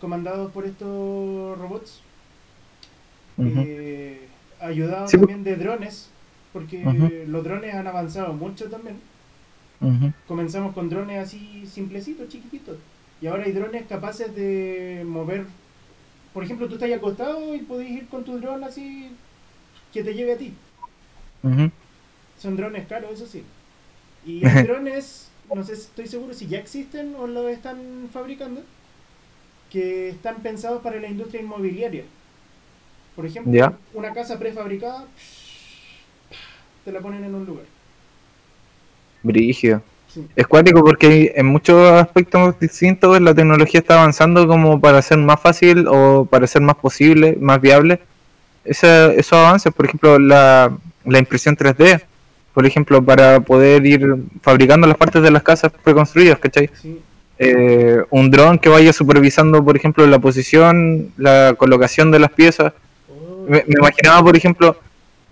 comandados 0.01 0.53
por 0.53 0.65
estos 0.65 1.59
robots 1.59 2.01
Ujú. 3.37 3.61
eh, 3.61 4.29
ayudados 4.61 5.11
Sí, 5.11 5.17
pues. 5.17 5.29
también 5.29 5.45
de 5.45 5.63
drones 5.63 6.11
porque 6.53 7.25
los 7.29 7.45
drones 7.45 7.75
han 7.75 7.87
avanzado 7.87 8.33
mucho 8.33 8.69
también 8.69 8.97
comenzamos 10.27 10.75
con 10.75 10.89
drones 10.89 11.19
así 11.19 11.65
simplecitos, 11.67 12.29
chiquititos. 12.29 12.77
Y 13.21 13.27
ahora 13.27 13.45
hay 13.45 13.53
drones 13.53 13.87
capaces 13.87 14.35
de 14.35 15.05
mover. 15.07 15.47
Por 16.35 16.45
ejemplo, 16.45 16.69
tú 16.69 16.75
estás 16.75 16.93
acostado 16.93 17.55
y 17.55 17.61
podés 17.61 17.91
ir 17.91 18.07
con 18.09 18.25
tu 18.25 18.39
dron 18.39 18.63
así 18.63 19.11
que 19.93 20.05
te 20.05 20.15
lleve 20.15 20.35
a 20.35 20.39
ti. 20.39 20.53
Son 22.39 22.57
drones 22.57 22.87
caros, 22.87 23.13
eso 23.13 23.27
sí. 23.27 23.43
Y 24.27 24.45
hay 24.47 24.65
drones, 24.65 25.29
no 25.53 25.65
sé, 25.65 25.73
estoy 25.73 26.07
seguro 26.07 26.35
si 26.35 26.47
ya 26.47 26.59
existen 26.59 27.15
o 27.17 27.27
lo 27.27 27.49
están 27.49 28.09
fabricando, 28.13 28.63
que 29.71 30.09
están 30.11 30.37
pensados 30.37 30.83
para 30.83 30.99
la 31.01 31.09
industria 31.09 31.43
inmobiliaria. 31.43 32.05
Por 33.15 33.27
ejemplo, 33.27 33.51
una 33.95 34.13
casa 34.13 34.39
prefabricada, 34.39 35.05
te 36.85 36.93
la 36.93 37.01
ponen 37.01 37.25
en 37.25 37.35
un 37.35 37.45
lugar. 37.45 37.65
Brígido. 39.23 39.83
Sí. 40.09 40.25
Es 40.37 40.47
cuático 40.47 40.83
porque 40.83 41.33
en 41.37 41.47
muchos 41.47 41.91
aspectos 41.93 42.59
distintos 42.59 43.21
la 43.21 43.35
tecnología 43.35 43.81
está 43.81 43.99
avanzando 44.01 44.47
como 44.47 44.81
para 44.81 45.03
ser 45.03 45.19
más 45.19 45.41
fácil 45.41 45.87
o 45.87 46.25
para 46.25 46.47
ser 46.47 46.63
más 46.63 46.77
posible, 46.77 47.37
más 47.41 47.61
viable. 47.61 48.01
Ese- 48.65 49.19
esos 49.19 49.35
avances, 49.35 49.73
por 49.73 49.85
ejemplo, 49.87 50.19
la, 50.19 50.75
la 51.05 51.19
impresión 51.19 51.57
3D, 51.57 52.01
por 52.55 52.65
ejemplo, 52.67 53.03
para 53.05 53.41
poder 53.41 53.85
ir 53.85 54.15
fabricando 54.41 54.87
las 54.87 54.97
partes 54.97 55.23
de 55.23 55.31
las 55.31 55.43
casas 55.43 55.73
preconstruidas, 55.85 56.39
¿cachai? 56.39 56.71
Sí. 56.81 57.01
Eh, 57.39 58.03
un 58.11 58.31
dron 58.31 58.59
que 58.59 58.69
vaya 58.69 58.93
supervisando, 58.93 59.65
por 59.65 59.77
ejemplo, 59.77 60.07
la 60.07 60.19
posición, 60.19 61.13
la 61.17 61.55
colocación 61.57 62.11
de 62.11 62.19
las 62.19 62.31
piezas. 62.33 62.73
Me, 63.49 63.65
me 63.67 63.75
imaginaba, 63.79 64.23
por 64.23 64.37
ejemplo, 64.37 64.77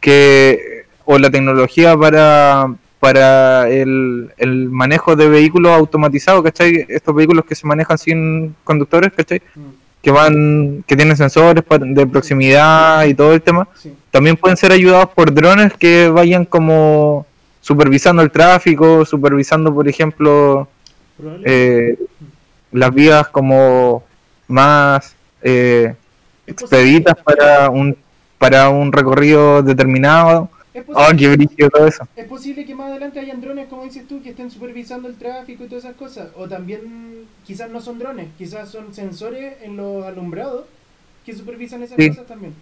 que 0.01 0.85
o 1.05 1.19
la 1.19 1.31
tecnología 1.31 1.97
para, 1.97 2.73
para 3.01 3.69
el, 3.69 4.31
el 4.39 4.69
manejo 4.71 5.17
de 5.17 5.29
vehículos 5.29 5.73
automatizados, 5.73 6.43
¿cachai? 6.43 6.85
Estos 6.89 7.15
vehículos 7.15 7.45
que 7.45 7.55
se 7.55 7.67
manejan 7.67 7.99
sin 7.99 8.55
conductores, 8.65 9.13
¿cachai? 9.13 9.41
mm, 9.55 9.61
Que 10.03 10.11
van, 10.11 10.85
que 10.87 10.97
tienen 10.97 11.17
sensores 11.17 11.63
de 11.69 12.07
proximidad 12.07 13.05
y 13.07 13.15
todo 13.15 13.35
el 13.35 13.43
tema. 13.43 13.69
sí. 13.75 13.95
También 14.11 14.37
pueden 14.37 14.57
ser 14.57 14.73
ayudados 14.73 15.11
por 15.11 15.33
drones 15.35 15.75
que 15.75 16.09
vayan 16.09 16.45
como 16.47 17.27
supervisando 17.61 18.23
el 18.23 18.31
tráfico, 18.31 19.05
supervisando, 19.05 19.75
por 19.75 19.89
ejemplo. 19.89 20.69
Eh, 21.45 21.99
las 22.73 22.95
vías 22.95 23.29
como 23.29 24.05
más 24.49 25.15
eh, 25.43 25.95
expeditas 26.47 27.17
para 27.23 27.71
un 27.71 27.97
para 28.39 28.69
un 28.71 28.93
recorrido 28.93 29.63
determinado. 29.63 30.51
es 30.75 30.85
Oh, 30.89 30.93
posible- 30.93 31.17
qué 31.17 31.29
brillo 31.37 31.71
todo 31.71 31.87
eso. 31.87 32.07
Es 32.17 32.27
posible 32.27 32.67
que 32.67 32.75
más 32.75 32.91
adelante 32.91 33.19
hayan 33.19 33.41
drones, 33.41 33.67
como 33.69 33.85
dices 33.85 34.07
tú, 34.07 34.23
que 34.23 34.31
estén 34.31 34.51
supervisando 34.51 35.09
el 35.09 35.15
tráfico 35.17 35.65
y 35.65 35.69
todas 35.69 35.85
esas 35.85 35.97
cosas. 35.97 36.29
O 36.37 36.47
también 36.47 37.25
quizás 37.47 37.71
no 37.71 37.81
son 37.81 37.99
drones, 37.99 38.29
quizás 38.37 38.69
son 38.69 38.93
sensores 38.93 39.55
en 39.63 39.77
los 39.79 40.05
alumbrados 40.05 40.67
que 41.25 41.33
supervisan 41.35 41.83
esas 41.83 41.97
Sí. 41.97 42.09
cosas 42.11 42.27
también. 42.27 42.53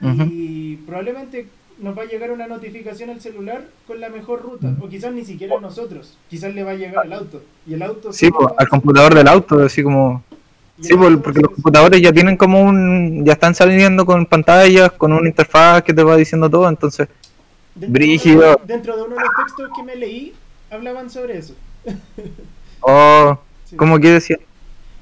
Y 0.00 0.76
probablemente 0.78 1.46
nos 1.80 1.96
va 1.96 2.02
a 2.02 2.06
llegar 2.06 2.30
una 2.30 2.46
notificación 2.46 3.10
al 3.10 3.20
celular 3.20 3.64
con 3.86 4.00
la 4.00 4.08
mejor 4.08 4.42
ruta. 4.42 4.74
O 4.80 4.88
quizás 4.88 5.12
ni 5.12 5.24
siquiera 5.24 5.56
a 5.56 5.60
nosotros. 5.60 6.16
Quizás 6.28 6.54
le 6.54 6.64
va 6.64 6.72
a 6.72 6.74
llegar 6.74 7.04
al 7.04 7.12
auto. 7.12 7.42
Y 7.66 7.74
el 7.74 7.82
auto... 7.82 8.12
Sí, 8.12 8.30
pues, 8.30 8.48
al 8.56 8.68
computador 8.68 9.14
del 9.14 9.28
auto, 9.28 9.60
así 9.60 9.82
como... 9.82 10.22
Sí, 10.80 10.94
pues, 10.94 11.10
auto 11.10 11.22
porque 11.22 11.40
los 11.40 11.52
computadores 11.52 12.00
ya 12.00 12.12
tienen 12.12 12.36
como 12.36 12.60
un... 12.62 13.24
Ya 13.24 13.32
están 13.32 13.54
saliendo 13.54 14.04
con 14.04 14.26
pantallas, 14.26 14.92
con 14.92 15.12
una 15.12 15.28
interfaz 15.28 15.82
que 15.82 15.94
te 15.94 16.02
va 16.02 16.16
diciendo 16.16 16.48
todo, 16.48 16.68
entonces... 16.68 17.08
Dentro 17.74 17.92
Brígido. 17.92 18.40
De 18.40 18.48
uno, 18.48 18.60
dentro 18.66 18.96
de 18.96 19.02
uno 19.02 19.14
de 19.14 19.20
los 19.20 19.30
textos 19.36 19.70
que 19.76 19.82
me 19.84 19.96
leí, 19.96 20.34
hablaban 20.70 21.10
sobre 21.10 21.38
eso. 21.38 21.54
Oh, 22.80 23.36
Sí. 23.68 23.76
¿cómo 23.76 23.98
que 23.98 24.08
decía? 24.12 24.38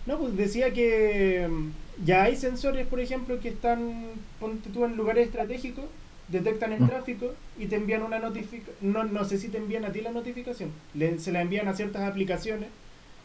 No, 0.06 0.18
pues 0.18 0.36
decía 0.36 0.72
que 0.72 1.46
mm, 1.48 2.04
ya 2.04 2.24
hay 2.24 2.36
sensores, 2.36 2.86
por 2.86 2.98
ejemplo, 2.98 3.38
que 3.40 3.48
están, 3.48 4.06
ponte 4.40 4.70
tú 4.70 4.84
en 4.84 4.96
lugares 4.96 5.26
estratégicos, 5.26 5.84
detectan 6.28 6.72
el 6.72 6.80
Mm. 6.80 6.86
tráfico 6.86 7.32
y 7.58 7.66
te 7.66 7.76
envían 7.76 8.02
una 8.02 8.18
notificación. 8.18 8.76
No, 8.80 9.04
no 9.04 9.24
sé 9.24 9.38
si 9.38 9.48
te 9.48 9.58
envían 9.58 9.84
a 9.84 9.92
ti 9.92 10.00
la 10.00 10.12
notificación, 10.12 10.70
Le- 10.94 11.18
se 11.18 11.32
la 11.32 11.42
envían 11.42 11.68
a 11.68 11.74
ciertas 11.74 12.02
aplicaciones 12.02 12.68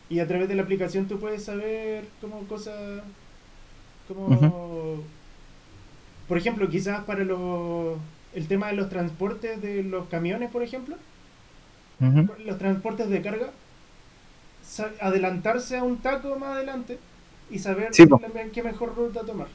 y 0.10 0.20
a 0.20 0.28
través 0.28 0.48
de 0.50 0.56
la 0.56 0.64
aplicación 0.64 1.08
tú 1.08 1.20
puedes 1.20 1.44
saber 1.44 2.06
como 2.22 2.42
cosas, 2.48 3.02
como, 4.08 5.04
por 6.28 6.38
ejemplo, 6.38 6.70
quizás 6.70 7.04
para 7.06 7.24
los, 7.24 7.98
el 8.34 8.48
tema 8.48 8.68
de 8.68 8.74
los 8.74 8.90
transportes 8.90 9.62
de 9.62 9.84
los 9.84 10.08
camiones, 10.08 10.50
por 10.52 10.64
ejemplo, 10.64 10.96
los 12.46 12.58
transportes 12.58 13.10
de 13.10 13.22
carga, 13.22 13.52
adelantarse 15.00 15.78
a 15.78 15.84
un 15.84 15.98
taco 15.98 16.38
más 16.38 16.56
adelante 16.56 16.98
y 17.50 17.60
saber 17.60 17.94
Sí, 17.94 18.06
qué 18.54 18.64
mejor 18.64 18.96
ruta 18.96 19.22
tomar. 19.22 19.48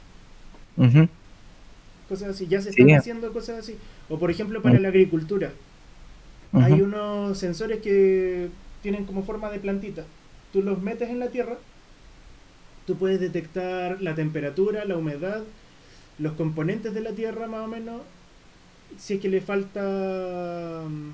Cosas 2.09 2.29
así, 2.29 2.47
ya 2.47 2.61
se 2.61 2.71
Sí. 2.71 2.81
están 2.81 2.97
haciendo 2.99 3.33
cosas 3.33 3.59
así. 3.59 3.75
O 4.09 4.17
por 4.19 4.31
ejemplo 4.31 4.61
para 4.61 4.79
la 4.79 4.87
agricultura, 4.89 5.51
hay 6.53 6.81
unos 6.81 7.37
sensores 7.37 7.81
que 7.81 8.49
tienen 8.81 9.05
como 9.05 9.23
forma 9.23 9.49
de 9.51 9.59
plantita. 9.59 10.05
Tú 10.53 10.61
los 10.61 10.81
metes 10.81 11.09
en 11.09 11.19
la 11.19 11.29
tierra, 11.29 11.57
tú 12.85 12.95
puedes 12.97 13.19
detectar 13.19 14.01
la 14.01 14.15
temperatura, 14.15 14.85
la 14.85 14.97
humedad, 14.97 15.43
los 16.19 16.33
componentes 16.33 16.93
de 16.93 17.01
la 17.01 17.11
tierra 17.11 17.47
más 17.47 17.65
o 17.65 17.67
menos, 17.67 18.01
si 18.97 19.15
es 19.15 19.21
que 19.21 19.29
le 19.29 19.41
falta 19.41 20.83
mm, 20.87 21.11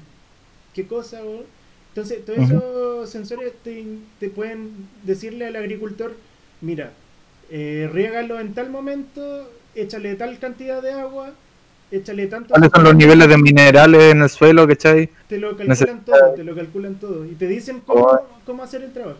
qué 0.73 0.87
cosa. 0.87 1.23
o- 1.25 1.43
Entonces, 1.89 2.25
todos 2.25 2.39
esos 2.39 3.09
sensores 3.09 3.53
te, 3.63 3.85
te 4.19 4.29
pueden 4.29 4.71
decirle 5.03 5.47
al 5.47 5.55
agricultor, 5.55 6.15
mira, 6.61 6.91
eh, 7.49 7.89
riégalo 7.93 8.39
en 8.39 8.53
tal 8.53 8.69
momento, 8.71 9.49
échale 9.75 10.15
tal 10.15 10.37
cantidad 10.39 10.81
de 10.81 10.91
agua, 10.93 11.31
échale 11.91 12.27
tanto... 12.27 12.49
¿Cuáles 12.49 12.69
son 12.73 12.83
los 12.83 12.95
niveles 12.95 13.27
de 13.27 13.37
minerales 13.37 14.11
en 14.11 14.21
el 14.21 14.29
suelo, 14.29 14.67
cachai? 14.67 15.09
Te 15.27 15.37
lo 15.37 15.49
calculan 15.49 15.67
Necesita- 15.69 16.03
todo, 16.05 16.33
te 16.35 16.43
lo 16.43 16.55
calculan 16.55 16.95
todo. 16.95 17.25
Y 17.25 17.29
te 17.35 17.47
dicen 17.47 17.81
cómo, 17.85 18.05
Oh. 18.05 18.27
cómo 18.45 18.63
hacer 18.63 18.83
el 18.83 18.91
trabajo. 18.93 19.19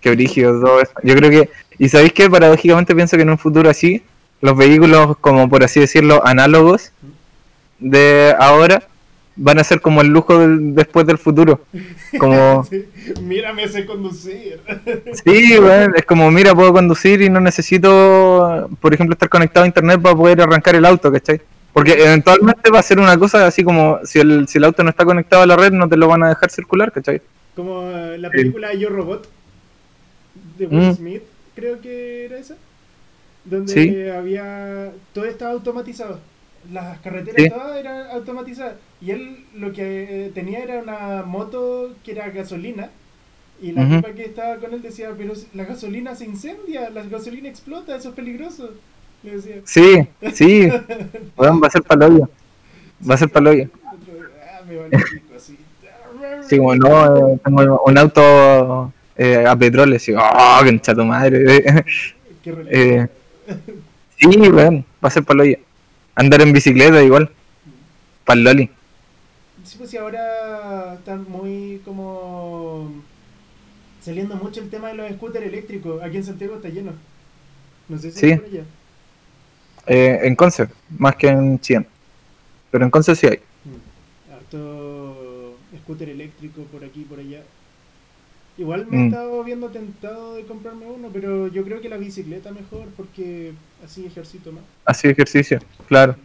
Qué 0.00 0.10
brígido 0.12 0.60
todo 0.60 0.80
eso. 0.80 0.92
Yo 1.02 1.14
creo 1.16 1.30
que, 1.30 1.50
y 1.78 1.88
sabéis 1.88 2.12
que 2.12 2.30
paradójicamente 2.30 2.94
pienso 2.94 3.16
que 3.16 3.22
en 3.22 3.30
un 3.30 3.38
futuro 3.38 3.68
así, 3.68 4.02
los 4.40 4.56
vehículos, 4.56 5.16
como 5.18 5.48
por 5.48 5.64
así 5.64 5.80
decirlo, 5.80 6.24
análogos 6.24 6.92
de 7.80 8.34
ahora, 8.38 8.87
van 9.40 9.58
a 9.58 9.64
ser 9.64 9.80
como 9.80 10.00
el 10.00 10.08
lujo 10.08 10.36
del- 10.38 10.74
después 10.74 11.06
del 11.06 11.16
futuro. 11.18 11.60
Como, 12.18 12.64
Sí, 12.70 12.84
Mira, 13.22 13.52
me 13.52 13.66
sé 13.68 13.86
conducir. 13.86 14.60
sí, 15.24 15.58
weón, 15.58 15.94
es 15.96 16.04
como, 16.04 16.30
mira, 16.30 16.54
puedo 16.54 16.72
conducir 16.72 17.22
y 17.22 17.30
no 17.30 17.40
necesito, 17.40 18.68
por 18.80 18.92
ejemplo, 18.92 19.14
estar 19.14 19.28
conectado 19.28 19.64
a 19.64 19.68
internet 19.68 20.00
para 20.02 20.14
poder 20.16 20.40
arrancar 20.42 20.74
el 20.74 20.84
auto, 20.84 21.10
¿cachai? 21.12 21.40
Porque 21.72 21.92
eventualmente 21.92 22.70
va 22.70 22.80
a 22.80 22.82
ser 22.82 22.98
una 22.98 23.16
cosa 23.16 23.46
así 23.46 23.62
como, 23.62 24.00
si 24.04 24.18
el, 24.18 24.48
si 24.48 24.58
el 24.58 24.64
auto 24.64 24.82
no 24.82 24.90
está 24.90 25.04
conectado 25.04 25.42
a 25.42 25.46
la 25.46 25.56
red, 25.56 25.70
no 25.72 25.88
te 25.88 25.96
lo 25.96 26.08
van 26.08 26.24
a 26.24 26.28
dejar 26.30 26.50
circular, 26.50 26.90
¿cachai? 26.90 27.22
Como 27.54 27.88
la 28.16 28.30
película 28.30 28.74
Yo 28.74 28.88
Robot 28.88 29.28
de 30.58 30.66
Will 30.66 30.88
Mm. 30.90 30.94
Smith, 30.94 31.22
creo 31.54 31.80
que 31.80 32.24
era 32.24 32.38
esa. 32.38 32.56
Donde 33.44 33.72
Sí. 33.72 34.08
había. 34.10 34.90
Todo 35.12 35.24
estaba 35.26 35.52
automatizado. 35.52 36.18
Las 36.72 36.98
carreteras 37.00 37.42
Sí. 37.42 37.48
todas 37.50 37.76
eran 37.78 38.10
automatizadas. 38.10 38.74
Y 39.00 39.10
él 39.12 39.44
lo 39.54 39.72
que 39.72 40.26
eh, 40.26 40.30
tenía 40.34 40.58
era 40.60 40.80
una 40.82 41.22
moto 41.22 41.94
que 42.04 42.12
era 42.12 42.28
gasolina. 42.30 42.90
Y 43.60 43.72
la 43.72 43.88
tipa 43.88 44.12
que 44.12 44.24
estaba 44.26 44.56
con 44.56 44.72
él 44.72 44.82
decía: 44.82 45.10
Pero 45.16 45.32
la 45.54 45.64
gasolina 45.64 46.14
se 46.14 46.24
incendia, 46.26 46.90
la 46.90 47.02
gasolina 47.04 47.48
explota, 47.48 47.96
eso 47.96 48.10
es 48.10 48.14
peligroso. 48.14 48.70
Le 49.22 49.32
decía. 49.32 49.56
Sí, 49.64 50.08
sí, 50.32 50.68
va 51.40 51.66
a 51.66 51.70
ser 51.70 51.82
paloyo. 51.82 52.28
Va 53.08 53.14
a 53.14 53.18
ser 53.18 53.30
paloyo. 53.30 53.68
Ah, 53.84 54.60
me 54.68 54.76
vale 54.76 54.90
pico, 54.90 55.34
así. 55.36 55.56
Sí, 56.48 56.56
como 56.58 56.74
no, 56.76 57.32
eh, 57.32 57.38
tengo 57.44 57.82
un 57.84 57.98
auto 57.98 58.92
eh, 59.16 59.44
a 59.46 59.56
petróleo, 59.56 59.96
así, 59.96 60.12
oh, 60.14 60.60
que 60.64 60.80
chato 60.80 61.04
madre. 61.04 61.62
Qué. 62.42 62.54
Eh, 62.70 63.06
sí, 64.16 64.26
weón, 64.38 64.84
va 65.04 65.08
a 65.08 65.10
ser 65.10 65.22
paloyo. 65.22 65.58
Andar 66.18 66.40
en 66.42 66.52
bicicleta 66.52 67.00
igual, 67.00 67.30
pa'l 68.24 68.42
loli. 68.42 68.68
Sí, 69.64 69.76
pues 69.78 69.94
y 69.94 69.98
ahora 69.98 70.94
están 70.94 71.24
muy 71.30 71.80
como 71.84 72.90
saliendo 74.02 74.34
mucho 74.34 74.60
el 74.60 74.68
tema 74.68 74.88
de 74.88 74.94
los 74.94 75.10
scooters 75.12 75.46
eléctricos. 75.46 76.02
Aquí 76.02 76.16
en 76.16 76.24
Santiago 76.24 76.56
está 76.56 76.70
lleno. 76.70 76.90
No 77.88 77.98
sé 77.98 78.10
si 78.10 78.18
Sí. 78.18 78.26
hay 78.32 78.36
por 78.38 78.46
allá. 78.46 78.64
Eh, 79.86 80.18
en 80.24 80.34
Conce, 80.34 80.68
más 80.98 81.14
que 81.14 81.28
en 81.28 81.60
Chien. 81.60 81.86
Pero 82.72 82.84
en 82.84 82.90
Conce 82.90 83.14
sí 83.14 83.28
hay. 83.28 83.38
Mm. 83.64 84.32
Harto 84.34 85.56
scooter 85.84 86.08
eléctrico 86.08 86.62
por 86.64 86.82
aquí 86.84 87.02
y 87.02 87.04
por 87.04 87.20
allá. 87.20 87.42
Igual 88.58 88.86
me 88.90 88.96
he 88.96 89.00
Mm. 89.00 89.06
estado 89.06 89.44
viendo 89.44 89.68
tentado 89.68 90.34
de 90.34 90.44
comprarme 90.44 90.84
uno, 90.86 91.08
pero 91.12 91.46
yo 91.48 91.64
creo 91.64 91.80
que 91.80 91.88
la 91.88 91.96
bicicleta 91.96 92.50
mejor 92.50 92.86
porque 92.96 93.52
así 93.84 94.04
ejercito 94.04 94.50
más. 94.52 94.62
Así 94.84 95.06
ejercicio, 95.08 95.60
claro. 95.86 96.16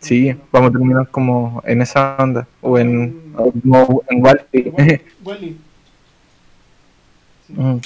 Sí, 0.00 0.36
vamos 0.52 0.70
a 0.70 0.72
terminar 0.72 1.08
como 1.10 1.62
en 1.64 1.80
esa 1.82 2.16
onda. 2.18 2.46
O 2.60 2.76
en, 2.78 3.32
en 3.38 4.22
Walpi. 4.22 4.62
Wall- 4.70 5.00
Wall-E. 5.24 5.54
Sí. 7.46 7.52
Mm, 7.54 7.80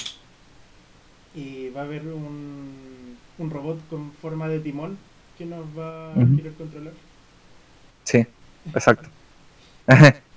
Y 1.35 1.69
va 1.69 1.81
a 1.81 1.83
haber 1.83 2.07
un, 2.07 3.15
un 3.37 3.49
robot 3.49 3.77
con 3.89 4.11
forma 4.21 4.47
de 4.49 4.59
timón 4.59 4.97
que 5.37 5.45
nos 5.45 5.63
va 5.77 6.13
a 6.13 6.17
Ujú. 6.17 6.35
querer 6.37 6.53
controlar. 6.53 6.93
Sí, 8.03 8.25
exacto. 8.73 9.07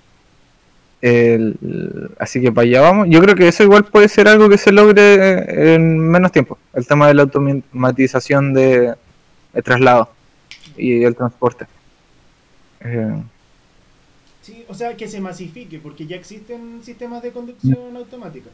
El- 1.02 2.10
así 2.18 2.40
que 2.40 2.52
para 2.52 2.64
allá 2.66 2.80
vamos. 2.80 3.08
Yo 3.10 3.20
creo 3.20 3.34
que 3.34 3.48
eso 3.48 3.62
igual 3.64 3.84
puede 3.84 4.08
ser 4.08 4.28
algo 4.28 4.48
que 4.48 4.56
se 4.56 4.70
logre 4.72 5.74
en 5.74 5.98
menos 5.98 6.30
tiempo. 6.32 6.56
El 6.72 6.86
tema 6.86 7.08
de 7.08 7.14
la 7.14 7.22
automatización 7.22 8.54
de, 8.54 8.94
de 9.52 9.62
traslado 9.62 10.08
y 10.76 11.02
el 11.02 11.14
transporte. 11.14 11.66
Eh, 12.80 13.22
Sí, 14.42 14.64
o 14.66 14.74
sea, 14.74 14.96
que 14.96 15.06
se 15.06 15.20
masifique, 15.20 15.78
porque 15.78 16.04
ya 16.04 16.16
existen 16.16 16.80
sistemas 16.82 17.22
de 17.22 17.30
conducción 17.30 17.96
automática. 17.96 18.50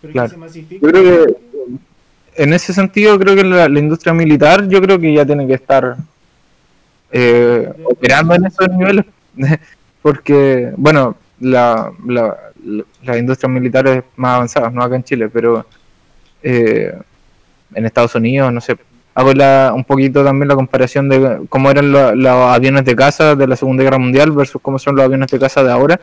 Pero 0.00 0.12
Claro. 0.12 0.28
que 0.28 0.34
se 0.34 0.36
masifique. 0.40 0.80
Yo 0.84 0.90
creo 0.90 1.02
que 1.26 1.34
en 2.42 2.52
ese 2.52 2.72
sentido 2.72 3.16
creo 3.20 3.36
que 3.36 3.44
la, 3.44 3.68
la 3.68 3.78
industria 3.78 4.12
militar 4.12 4.66
yo 4.68 4.80
creo 4.82 4.98
que 4.98 5.12
ya 5.14 5.24
tiene 5.24 5.46
que 5.46 5.54
estar 5.54 5.96
eh, 7.12 7.72
operando 7.84 8.34
en 8.34 8.46
esos 8.46 8.68
niveles 8.68 9.04
porque 10.02 10.72
bueno 10.76 11.16
la, 11.40 11.90
la, 12.06 12.36
la- 12.64 12.84
las 13.04 13.16
industrias 13.18 13.50
militares 13.50 14.02
más 14.16 14.34
avanzadas 14.36 14.72
no 14.72 14.82
acá 14.82 14.96
en 14.96 15.04
Chile 15.04 15.28
pero 15.28 15.64
eh, 16.42 16.92
en 17.74 17.84
Estados 17.86 18.14
Unidos 18.14 18.52
no 18.52 18.60
sé. 18.60 18.76
Hago 19.14 19.32
la, 19.32 19.72
un 19.74 19.82
poquito 19.84 20.22
también 20.24 20.46
la 20.48 20.54
comparación 20.54 21.08
de 21.08 21.40
cómo 21.48 21.70
eran 21.70 21.90
lo- 21.90 22.14
los 22.14 22.32
aviones 22.54 22.84
de 22.84 22.94
caza 22.94 23.34
de 23.34 23.46
la 23.48 23.56
Segunda 23.56 23.82
Guerra 23.82 23.98
Mundial 23.98 24.30
versus 24.32 24.60
cómo 24.62 24.78
son 24.78 24.94
los 24.96 25.04
aviones 25.04 25.28
de 25.30 25.38
caza 25.38 25.62
de 25.64 25.72
ahora 25.72 26.00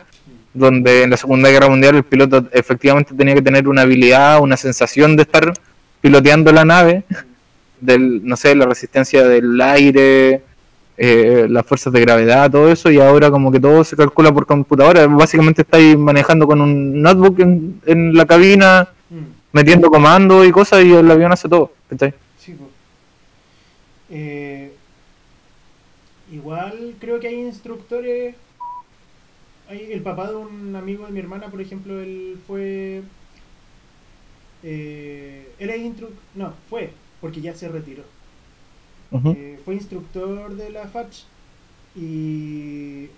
donde 0.52 1.02
en 1.02 1.10
la 1.10 1.16
Segunda 1.16 1.50
Guerra 1.50 1.68
Mundial 1.68 1.96
el 1.96 2.02
piloto 2.04 2.46
efectivamente 2.52 3.14
tenía 3.14 3.34
que 3.34 3.42
tener 3.42 3.68
una 3.68 3.82
habilidad, 3.82 4.40
una 4.40 4.56
sensación 4.56 5.14
de 5.16 5.22
estar 5.22 5.52
piloteando 6.00 6.50
la 6.52 6.64
nave, 6.64 7.04
del, 7.80 8.26
no 8.26 8.36
sé, 8.36 8.54
la 8.54 8.64
resistencia 8.64 9.24
del 9.26 9.60
aire, 9.60 10.42
eh, 10.98 11.46
las 11.50 11.66
fuerzas 11.66 11.92
de 11.92 12.00
gravedad, 12.00 12.50
todo 12.50 12.70
eso, 12.70 12.90
y 12.90 12.98
ahora 13.00 13.30
como 13.30 13.52
que 13.52 13.60
todo 13.60 13.84
se 13.84 13.96
calcula 13.96 14.32
por 14.32 14.46
computadora, 14.46 15.06
básicamente 15.06 15.62
estáis 15.62 15.96
manejando 15.98 16.46
con 16.46 16.60
un 16.60 17.02
notebook 17.02 17.40
en, 17.40 17.80
en 17.86 18.14
la 18.14 18.26
cabina, 18.26 18.88
Mm, 19.10 19.26
metiendo 19.52 19.90
comandos 19.90 20.46
y 20.46 20.52
cosas, 20.52 20.84
y 20.84 20.92
el 20.92 21.10
avión 21.10 21.32
hace 21.32 21.48
todo, 21.48 21.76
¿cachai? 21.88 22.14
sí. 22.36 22.56
Eh, 24.08 24.78
igual 26.28 26.96
creo 27.00 27.20
que 27.20 27.28
hay 27.28 27.34
instructores. 27.36 28.36
Hay 29.68 29.92
el 29.92 30.02
papá 30.02 30.28
de 30.30 30.36
un 30.36 30.74
amigo 30.76 31.06
de 31.06 31.12
mi 31.12 31.20
hermana, 31.20 31.50
por 31.50 31.60
ejemplo, 31.60 32.00
él 32.00 32.40
fue. 32.46 33.02
eh, 34.62 35.54
él 35.58 35.70
es 35.70 35.80
instructor. 35.80 36.18
No, 36.34 36.54
fue, 36.68 36.92
porque 37.20 37.40
ya 37.40 37.54
se 37.54 37.68
retiró. 37.68 38.04
Eh, 39.36 39.58
fue 39.64 39.74
instructor 39.74 40.54
de 40.56 40.70
la 40.70 40.86
FACH 40.88 41.24
y 41.94 43.08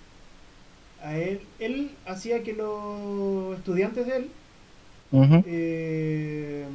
a 1.03 1.17
él, 1.17 1.41
él 1.59 1.91
hacía 2.05 2.43
que 2.43 2.53
los 2.53 3.57
estudiantes 3.57 4.05
de 4.07 4.15
él 4.17 4.29
eh, 5.47 6.65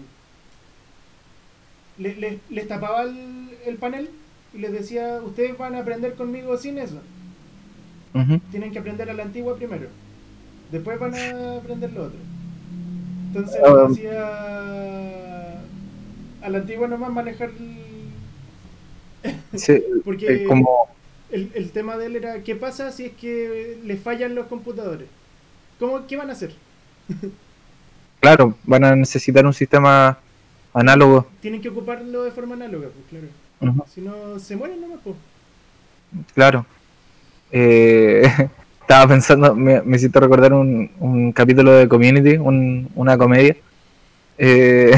le- 1.99 2.17
le- 2.17 2.41
les 2.51 2.69
tapaba 2.69 3.03
el, 3.03 3.51
el 3.67 3.77
panel 3.77 4.11
y 4.53 4.59
les 4.59 4.73
decía, 4.73 5.21
ustedes 5.25 5.57
van 5.57 5.75
a 5.75 5.81
aprender 5.81 6.15
conmigo 6.15 6.57
sin 6.59 6.79
eso. 6.79 7.01
Tienen 8.51 8.73
que 8.73 8.79
aprender 8.79 9.09
a 9.11 9.15
la 9.15 9.23
antigua 9.25 9.57
primero. 9.57 9.89
Después 10.73 10.99
van 10.99 11.15
a 11.15 11.57
aprender 11.59 11.93
lo 11.93 12.05
otro. 12.05 12.19
Entonces 13.29 13.61
les 13.89 13.97
decía 13.97 15.59
a 16.43 16.49
la 16.49 16.59
antigua 16.59 16.89
nomás 16.89 17.11
manejar 17.12 17.51
el- 17.51 17.84
Sí, 19.55 19.83
Porque 20.05 20.45
como, 20.45 20.89
el, 21.31 21.51
el 21.55 21.70
tema 21.70 21.97
de 21.97 22.07
él 22.07 22.16
era, 22.16 22.43
¿qué 22.43 22.55
pasa 22.57 22.93
si 22.93 23.07
es 23.07 23.12
que 23.12 23.79
les 23.85 24.01
fallan 24.01 24.35
los 24.35 24.47
computadores? 24.47 25.09
¿Cómo, 25.79 26.07
¿Qué 26.07 26.16
van 26.16 26.31
a 26.31 26.33
hacer? 26.33 26.53
claro, 28.20 28.55
van 28.64 28.85
a 28.85 28.97
necesitar 28.97 29.45
un 29.47 29.53
sistema 29.55 30.18
análogo. 30.72 31.27
Tienen 31.41 31.61
que 31.61 31.68
ocuparlo 31.68 32.25
de 32.25 32.31
forma 32.31 32.55
análoga, 32.55 32.89
pues 32.89 33.07
claro. 33.11 33.85
Si 33.95 34.01
no, 34.01 34.39
se 34.39 34.57
mueren 34.57 34.81
nomás, 34.81 34.99
pues. 35.03 35.16
Claro. 36.35 36.66
Eh, 37.51 38.22
estaba 38.81 39.09
pensando, 39.09 39.55
me, 39.55 39.81
me 39.83 39.97
hiciste 39.97 40.20
recordar 40.20 40.53
un, 40.53 40.91
un 41.01 41.33
capítulo 41.33 41.72
de 41.72 41.89
Community, 41.89 42.37
un- 42.37 42.89
una 42.95 43.16
comedia, 43.16 43.57
eh, 44.39 44.93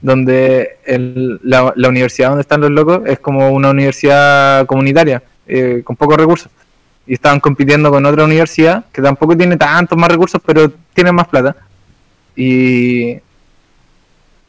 donde 0.00 0.78
el- 0.86 1.40
la, 1.42 1.72
la 1.76 1.88
universidad 1.88 2.28
donde 2.28 2.42
están 2.42 2.60
los 2.60 2.70
locos 2.70 3.00
es 3.06 3.18
como 3.18 3.50
una 3.50 3.70
universidad 3.70 4.66
comunitaria, 4.66 5.22
eh, 5.46 5.82
con 5.84 5.96
pocos 5.96 6.16
recursos. 6.16 6.50
Y 7.06 7.14
estaban 7.14 7.40
compitiendo 7.40 7.90
con 7.90 8.04
otra 8.04 8.24
universidad 8.24 8.84
que 8.92 9.00
tampoco 9.02 9.36
tiene 9.36 9.56
tantos 9.56 9.96
más 9.98 10.10
recursos, 10.10 10.40
pero 10.44 10.70
tiene 10.92 11.10
más 11.12 11.26
plata. 11.28 11.56
Y, 12.36 13.18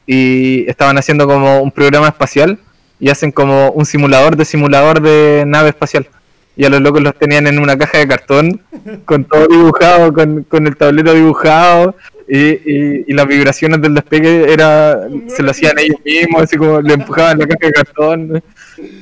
estaban 0.07 0.97
haciendo 0.97 1.27
como 1.27 1.61
un 1.61 1.71
programa 1.71 2.07
espacial 2.07 2.57
y 2.99 3.09
hacen 3.09 3.31
como 3.31 3.69
un 3.71 3.85
simulador 3.85 4.35
de 4.35 4.43
simulador 4.43 5.01
de 5.01 5.43
nave 5.45 5.69
espacial. 5.69 6.07
Y 6.55 6.65
a 6.65 6.69
los 6.69 6.81
locos 6.81 7.01
los 7.01 7.15
tenían 7.15 7.47
en 7.47 7.59
una 7.59 7.77
caja 7.77 7.99
de 7.99 8.07
cartón, 8.07 8.61
con 9.05 9.23
todo 9.23 9.47
dibujado, 9.47 10.11
con, 10.11 10.43
con 10.43 10.67
el 10.67 10.75
tablero 10.75 11.13
dibujado, 11.13 11.95
y, 12.29 12.37
y, 12.39 13.05
y 13.07 13.13
las 13.13 13.27
vibraciones 13.27 13.81
del 13.81 13.95
despegue 13.95 14.53
era 14.53 15.07
se 15.27 15.41
lo 15.43 15.51
hacían 15.51 15.77
ellos 15.79 15.97
mismos, 16.05 16.43
así 16.43 16.55
como 16.57 16.79
le 16.81 16.93
empujaban 16.93 17.39
la 17.39 17.47
caja 17.47 17.67
de 17.67 17.71
cartón, 17.73 18.43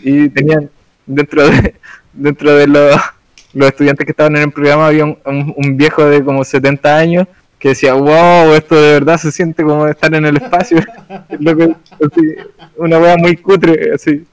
y 0.03 0.29
tenían 0.29 0.69
dentro 1.05 1.47
de 1.47 1.75
dentro 2.13 2.55
de 2.55 2.67
los, 2.67 2.95
los 3.53 3.67
estudiantes 3.69 4.05
que 4.05 4.11
estaban 4.11 4.35
en 4.37 4.43
el 4.43 4.51
programa 4.51 4.87
había 4.87 5.05
un, 5.05 5.17
un- 5.25 5.53
un 5.55 5.77
viejo 5.77 6.03
de 6.05 6.23
como 6.23 6.43
70 6.43 6.97
años 6.97 7.27
que 7.59 7.69
decía, 7.69 7.93
wow, 7.93 8.53
esto 8.53 8.75
de 8.75 8.91
verdad 8.93 9.17
se 9.17 9.31
siente 9.31 9.63
como 9.63 9.87
estar 9.87 10.13
en 10.13 10.25
el 10.25 10.37
espacio. 10.37 10.79
Loco, 11.39 11.75
así, 11.91 12.35
una 12.77 12.99
wea 12.99 13.17
muy 13.17 13.35
cutre, 13.37 13.91
así. 13.93 14.25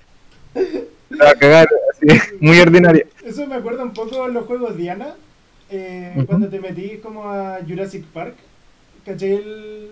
A 1.21 1.35
cagar, 1.35 1.67
así, 1.91 2.19
muy 2.41 2.59
ordinaria. 2.61 3.07
Eso 3.25 3.47
me 3.47 3.55
acuerda 3.55 3.83
un 3.83 3.93
poco 3.93 4.25
a 4.25 4.29
los 4.29 4.45
juegos 4.47 4.77
Diana, 4.77 5.15
eh, 5.71 6.13
cuando 6.27 6.49
te 6.49 6.61
metí 6.61 6.99
como 7.03 7.31
a 7.31 7.59
Jurassic 7.67 8.05
Park, 8.05 8.35
caché 9.05 9.37
el 9.37 9.91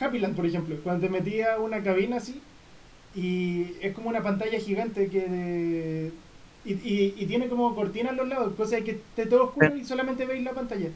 Happyland, 0.00 0.34
por 0.36 0.46
ejemplo, 0.46 0.76
cuando 0.82 1.06
te 1.06 1.12
metí 1.12 1.40
a 1.40 1.58
una 1.58 1.82
cabina 1.82 2.16
así, 2.16 2.40
y 3.14 3.72
es 3.80 3.94
como 3.94 4.08
una 4.10 4.22
pantalla 4.22 4.58
gigante 4.58 5.08
que... 5.08 6.10
Y, 6.64 6.72
y, 6.72 7.14
y 7.16 7.26
tiene 7.26 7.46
como 7.48 7.74
cortina 7.76 8.10
a 8.10 8.12
los 8.12 8.26
lados, 8.28 8.52
cosa 8.56 8.80
que 8.80 8.90
esté 8.92 9.26
todo 9.26 9.44
oscuro 9.44 9.74
y 9.76 9.84
solamente 9.84 10.26
veis 10.26 10.42
la 10.42 10.50
pantalla. 10.52 10.88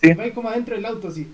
Sí, 0.00 0.12
Vais 0.12 0.34
como 0.34 0.50
adentro 0.50 0.76
del 0.76 0.84
auto 0.84 1.08
así. 1.08 1.26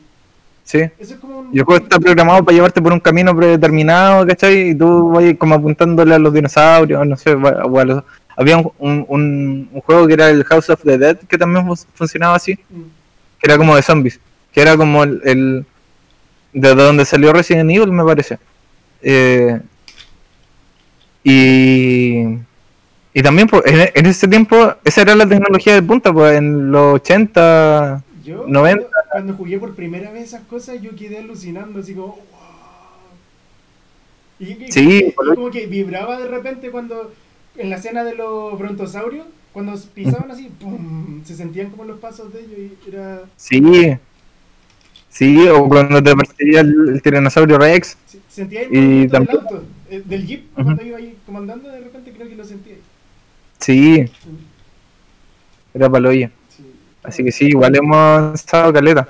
sí. 0.63 0.79
Eso 0.99 1.15
es 1.15 1.21
como 1.21 1.41
un... 1.41 1.51
Y 1.53 1.59
el 1.59 1.65
juego 1.65 1.83
está 1.83 1.99
programado 1.99 2.45
para 2.45 2.55
llevarte 2.55 2.81
por 2.81 2.93
un 2.93 3.01
camino 3.01 3.35
predeterminado, 3.37 4.25
¿cachai? 4.25 4.69
Y 4.71 4.75
tú 4.77 5.11
vas 5.11 5.25
como 5.37 5.57
apuntándole 5.57 6.15
a 6.15 6.19
los 6.21 6.33
dinosaurios, 6.33 7.05
no 7.07 7.17
sé, 7.17 7.35
o 7.35 7.79
a 7.81 7.85
los- 7.85 8.05
Había 8.37 8.57
un, 8.59 8.73
un, 8.79 9.05
un- 9.09 9.81
juego 9.83 10.07
que 10.07 10.15
era 10.15 10.31
el 10.31 10.45
House 10.45 10.71
of 10.71 10.81
the 10.85 10.97
Dead, 10.97 11.19
que 11.19 11.37
también 11.37 11.67
fun- 11.67 11.77
funcionaba 11.93 12.37
así, 12.37 12.55
Mm. 12.71 12.83
que 13.41 13.47
era 13.47 13.59
como 13.59 13.75
de 13.75 13.83
zombies, 13.83 14.21
que 14.53 14.61
era 14.63 14.77
como 14.77 15.03
el... 15.05 15.21
el- 15.25 15.67
de 16.55 16.75
donde 16.75 17.05
salió 17.07 17.33
Resident 17.33 17.71
Evil, 17.71 17.93
me 17.93 18.05
parece. 18.05 18.39
Eh, 19.03 19.61
y... 21.25 22.25
Y 23.15 23.23
también 23.23 23.47
pues, 23.47 23.63
en, 23.67 23.91
en 23.95 24.07
ese 24.07 24.27
tiempo, 24.27 24.75
esa 24.85 25.03
era 25.03 25.15
la 25.15 25.29
tecnología 25.29 25.75
de 25.75 25.83
punta, 25.83 26.13
pues 26.13 26.37
en 26.39 26.73
los 26.73 26.95
80... 26.95 28.03
Yo, 28.25 28.45
90. 28.47 28.83
Cuando, 28.85 28.99
cuando 29.11 29.35
jugué 29.35 29.59
por 29.59 29.75
primera 29.75 30.11
vez 30.13 30.25
esas 30.29 30.43
cosas, 30.43 30.81
yo 30.81 30.95
quedé 30.97 31.19
alucinando, 31.19 31.81
así 31.81 31.93
como, 31.95 32.07
wow. 32.09 32.17
Y, 34.39 34.65
y- 34.65 34.73
Sí, 34.73 35.07
y 35.09 35.13
como 35.13 35.51
que 35.51 35.67
vibraba 35.67 36.19
de 36.19 36.27
repente 36.29 36.71
cuando, 36.71 37.13
en 37.57 37.69
la 37.71 37.77
escena 37.77 38.03
de 38.05 38.15
los 38.15 38.59
brontosaurios, 38.59 39.27
cuando 39.53 39.75
pisaban 39.95 40.31
así, 40.31 40.51
¡pum! 40.61 41.23
se 41.25 41.37
sentían 41.37 41.71
como 41.71 41.85
los 41.85 41.99
pasos 42.01 42.33
de 42.33 42.41
ellos 42.41 42.59
y 42.87 42.89
era... 42.89 43.21
Sí. 43.37 43.97
Sí, 45.13 45.47
o 45.49 45.69
cuando 45.69 46.03
te 46.03 46.17
perseguía 46.17 46.61
el, 46.61 46.89
el 46.95 47.03
tiranosaurio 47.03 47.59
Rex. 47.59 47.99
se- 48.07 48.19
Sentía 48.31 48.63
el 48.63 48.75
Y 48.75 49.07
del 49.09 49.29
auto, 49.31 49.63
eh, 49.91 50.03
del 50.07 50.27
jeep, 50.27 50.45
Ujú. 50.55 50.65
cuando 50.65 50.83
iba 50.83 50.97
ahí 50.97 51.17
comandando, 51.27 51.69
de 51.69 51.81
repente 51.81 52.13
creo 52.13 52.27
que 52.29 52.35
lo 52.35 52.45
sentía. 52.45 52.77
Sí, 53.61 54.11
era 55.75 55.89
paloya. 55.91 56.31
Sí. 56.49 56.65
Así 57.03 57.23
que 57.23 57.31
sí, 57.33 57.47
igual 57.49 57.77
hemos 57.77 58.35
estado 58.35 58.73
caleta. 58.73 59.09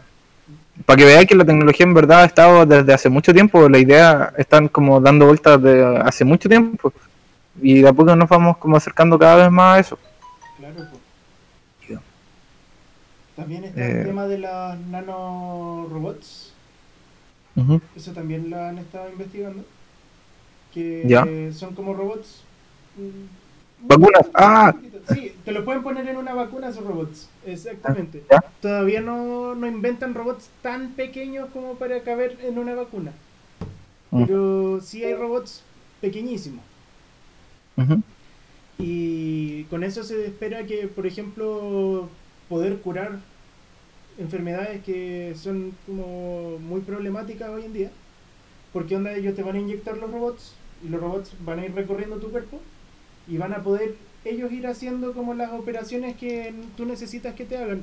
Para 0.85 0.97
que 0.97 1.05
veáis 1.05 1.29
que 1.29 1.35
la 1.37 1.45
tecnología 1.45 1.87
en 1.87 1.95
verdad 1.95 2.23
ha 2.23 2.25
estado 2.25 2.67
desde 2.67 2.93
hace 2.93 3.09
mucho 3.09 3.33
tiempo, 3.33 3.69
la 3.69 3.79
idea 3.79 4.33
están 4.37 4.67
como 4.69 5.01
dando 5.01 5.27
vueltas 5.27 5.63
de 5.63 5.99
hace 6.05 6.25
mucho 6.25 6.49
tiempo. 6.49 6.93
Y 7.61 7.83
de 7.83 7.89
a 7.89 7.93
poco 7.93 8.17
nos 8.17 8.29
vamos 8.29 8.57
como 8.57 8.77
acercando 8.77 9.17
cada 9.19 9.37
vez 9.37 9.51
más 9.53 9.77
a 9.77 9.81
eso. 9.81 9.99
Claro, 10.59 10.75
pues. 10.75 10.89
También 13.37 13.65
está 13.65 13.81
Eh. 13.87 14.01
el 14.01 14.07
tema 14.07 14.27
de 14.27 14.39
las 14.39 14.79
nanorobots. 14.79 16.53
Eso 17.97 18.13
también 18.13 18.51
lo 18.51 18.61
han 18.61 18.79
estado 18.79 19.11
investigando. 19.11 19.65
Que 20.73 21.03
Ya. 21.07 21.25
eh, 21.27 21.53
son 21.55 21.75
como 21.75 21.95
robots. 21.95 22.43
mm, 22.97 23.89
Vacunas. 23.89 24.31
Ah. 24.35 24.75
Sí, 25.13 25.35
te 25.45 25.51
lo 25.53 25.65
pueden 25.65 25.83
poner 25.83 26.07
en 26.09 26.17
una 26.17 26.35
vacuna 26.35 26.69
esos 26.69 26.85
robots. 26.85 27.29
Exactamente. 27.45 28.23
Ya. 28.31 28.41
Todavía 28.61 29.01
no, 29.01 29.55
no 29.57 29.67
inventan 29.67 30.15
robots 30.15 30.49
tan 30.63 30.91
pequeños 30.93 31.49
como 31.53 31.75
para 31.75 32.01
caber 32.03 32.39
en 32.43 32.59
una 32.59 32.75
vacuna. 32.75 33.13
Pero 34.11 34.81
sí 34.81 35.03
hay 35.05 35.15
robots 35.15 35.63
pequeñísimos. 36.01 36.63
Y 38.79 39.65
con 39.65 39.85
eso 39.85 40.03
se 40.05 40.27
espera 40.27 40.65
que, 40.67 40.87
por 40.89 41.07
ejemplo, 41.07 42.09
poder 42.53 42.77
curar 42.81 43.13
enfermedades 44.19 44.85
que 44.85 45.35
son 45.43 45.73
como 45.87 46.59
muy 46.59 46.83
problemáticas 46.83 47.49
hoy 47.49 47.65
en 47.65 47.73
día. 47.73 47.91
Porque 48.75 48.95
onda 48.95 49.15
ellos 49.15 49.35
te 49.35 49.43
van 49.43 49.57
a 49.57 49.61
inyectar 49.61 49.97
los 49.97 50.11
robots 50.11 50.53
y 50.85 50.91
los 50.91 51.01
robots 51.01 51.33
van 51.47 51.61
a 51.61 51.65
ir 51.65 51.75
recorriendo 51.75 52.17
tu 52.19 52.31
cuerpo 52.31 52.61
y 53.27 53.39
van 53.39 53.55
a 53.55 53.63
poder 53.63 53.95
ellos 54.27 54.53
ir 54.53 54.67
haciendo 54.67 55.15
como 55.15 55.33
las 55.33 55.51
operaciones 55.53 56.15
que 56.19 56.53
tú 56.77 56.85
necesitas 56.85 57.35
que 57.35 57.47
te 57.47 57.57
hagan, 57.57 57.83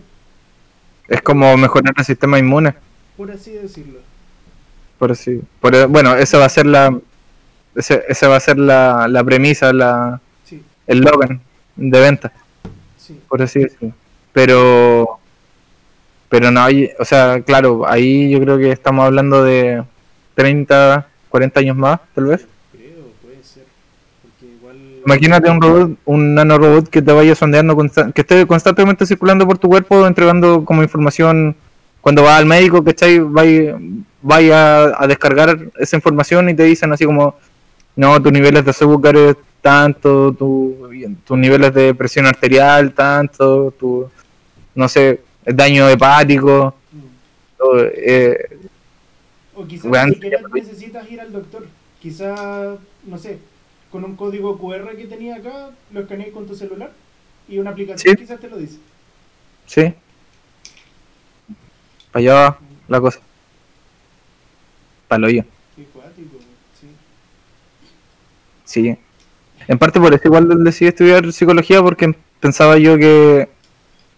Es 1.08 1.22
como 1.24 1.58
mejorar 1.58 1.94
el 1.98 2.06
sistema 2.06 2.38
inmune. 2.38 2.76
por 3.18 3.32
así 3.32 3.52
decirlo. 3.54 4.00
Por 5.00 5.12
así. 5.12 5.42
Por, 5.62 5.88
bueno, 5.88 6.16
esa 6.16 6.38
va 6.38 6.46
a 6.46 6.50
ser 6.50 6.68
la. 6.68 6.96
Ese, 7.76 8.04
esa 8.08 8.28
va 8.28 8.36
a 8.36 8.40
ser 8.40 8.60
la, 8.60 9.08
la 9.08 9.24
premisa, 9.24 9.74
la, 9.74 10.22
Sí, 10.44 10.62
el 10.86 11.00
Logan 11.00 11.42
de 11.76 12.00
venta, 12.02 12.32
sí. 12.98 13.20
por 13.30 13.42
así 13.42 13.60
decirlo. 13.62 13.94
Pero. 14.34 15.20
Pero 16.30 16.52
no 16.52 16.62
hay. 16.62 16.90
O 17.00 17.06
sea, 17.06 17.42
claro, 17.42 17.88
ahí 17.88 18.30
yo 18.30 18.40
creo 18.40 18.58
que 18.58 18.72
estamos 18.72 19.06
hablando 19.06 19.44
de 19.44 19.84
30, 20.36 21.08
40 21.30 21.60
años 21.60 21.76
más, 21.76 22.00
tal 22.14 22.26
vez. 22.26 22.48
Creo, 22.72 23.06
puede 23.22 23.44
ser. 23.44 23.64
Porque 24.22 24.54
igual... 24.54 24.78
Imagínate 25.06 25.50
un 25.50 25.62
robot, 25.62 25.92
un 26.06 26.36
nanorobot 26.36 26.88
que 26.88 27.02
te 27.02 27.12
vaya 27.12 27.34
sondeando, 27.36 27.76
que 28.14 28.22
esté 28.22 28.46
constantemente 28.46 29.06
circulando 29.06 29.48
por 29.48 29.58
tu 29.58 29.68
cuerpo, 29.68 30.06
entregando 30.06 30.64
como 30.66 30.84
información 30.84 31.56
cuando 32.02 32.24
vas 32.24 32.40
al 32.40 32.46
médico, 32.46 32.84
¿cachai? 32.84 33.20
Vaya, 33.20 33.78
vaya 34.22 35.02
a 35.02 35.08
descargar 35.08 35.58
esa 35.78 35.96
información 35.96 36.50
y 36.50 36.54
te 36.54 36.64
dicen 36.64 36.92
así 36.94 37.06
como, 37.06 37.36
no, 37.96 38.22
tus 38.22 38.32
niveles 38.32 38.64
de 38.64 38.72
azúcar 38.72 39.16
es 39.16 39.36
tanto, 39.62 40.34
tu, 40.34 40.90
tus 41.26 41.38
niveles 41.38 41.74
de 41.74 41.94
presión 41.94 42.26
arterial 42.26 42.94
tanto, 42.94 43.72
tu, 43.72 44.10
no 44.80 44.88
sé, 44.88 45.22
daño 45.46 45.88
hepático, 45.90 46.74
Mm. 46.92 47.00
eh, 47.96 48.58
O 49.54 49.66
quizás 49.68 49.92
necesitas 50.54 51.12
ir 51.12 51.20
al 51.20 51.32
doctor. 51.34 51.68
Quizás, 52.02 52.80
no 53.04 53.18
sé, 53.18 53.40
con 53.92 54.06
un 54.06 54.16
código 54.16 54.58
QR 54.58 54.96
que 54.96 55.06
tenía 55.06 55.36
acá, 55.36 55.72
lo 55.92 56.00
escaneas 56.00 56.30
con 56.32 56.48
tu 56.48 56.56
celular 56.56 56.92
y 57.50 57.58
una 57.58 57.72
aplicación 57.72 58.16
Sí. 58.16 58.22
quizás 58.22 58.40
te 58.40 58.48
lo 58.50 58.58
dice. 58.58 58.78
sí. 59.66 59.94
Para 62.12 62.22
allá 62.24 62.34
va 62.34 62.60
la 62.88 63.02
cosa. 63.02 63.20
Para 65.10 65.28
Qué 65.28 65.44
cuático, 65.94 66.38
sí. 66.80 66.88
Sí. 68.64 68.98
En 69.68 69.78
parte 69.78 70.00
por 70.00 70.14
eso 70.14 70.24
igual 70.26 70.64
decidí 70.64 70.88
estudiar 70.88 71.32
psicología 71.34 71.82
porque 71.84 72.16
pensaba 72.40 72.78
yo 72.78 72.98
que 72.98 73.50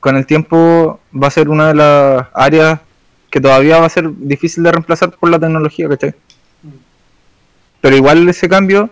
con 0.01 0.17
el 0.17 0.25
tiempo 0.25 0.99
va 1.15 1.27
a 1.27 1.31
ser 1.31 1.47
una 1.47 1.69
de 1.69 1.75
las 1.75 2.27
áreas 2.33 2.81
que 3.29 3.39
todavía 3.39 3.79
va 3.79 3.85
a 3.85 3.89
ser 3.89 4.09
difícil 4.17 4.63
de 4.63 4.71
reemplazar 4.73 5.11
por 5.11 5.29
la 5.29 5.39
tecnología, 5.39 5.87
¿cachai? 5.87 6.13
Pero 7.79 7.95
igual 7.95 8.27
ese 8.27 8.49
cambio 8.49 8.89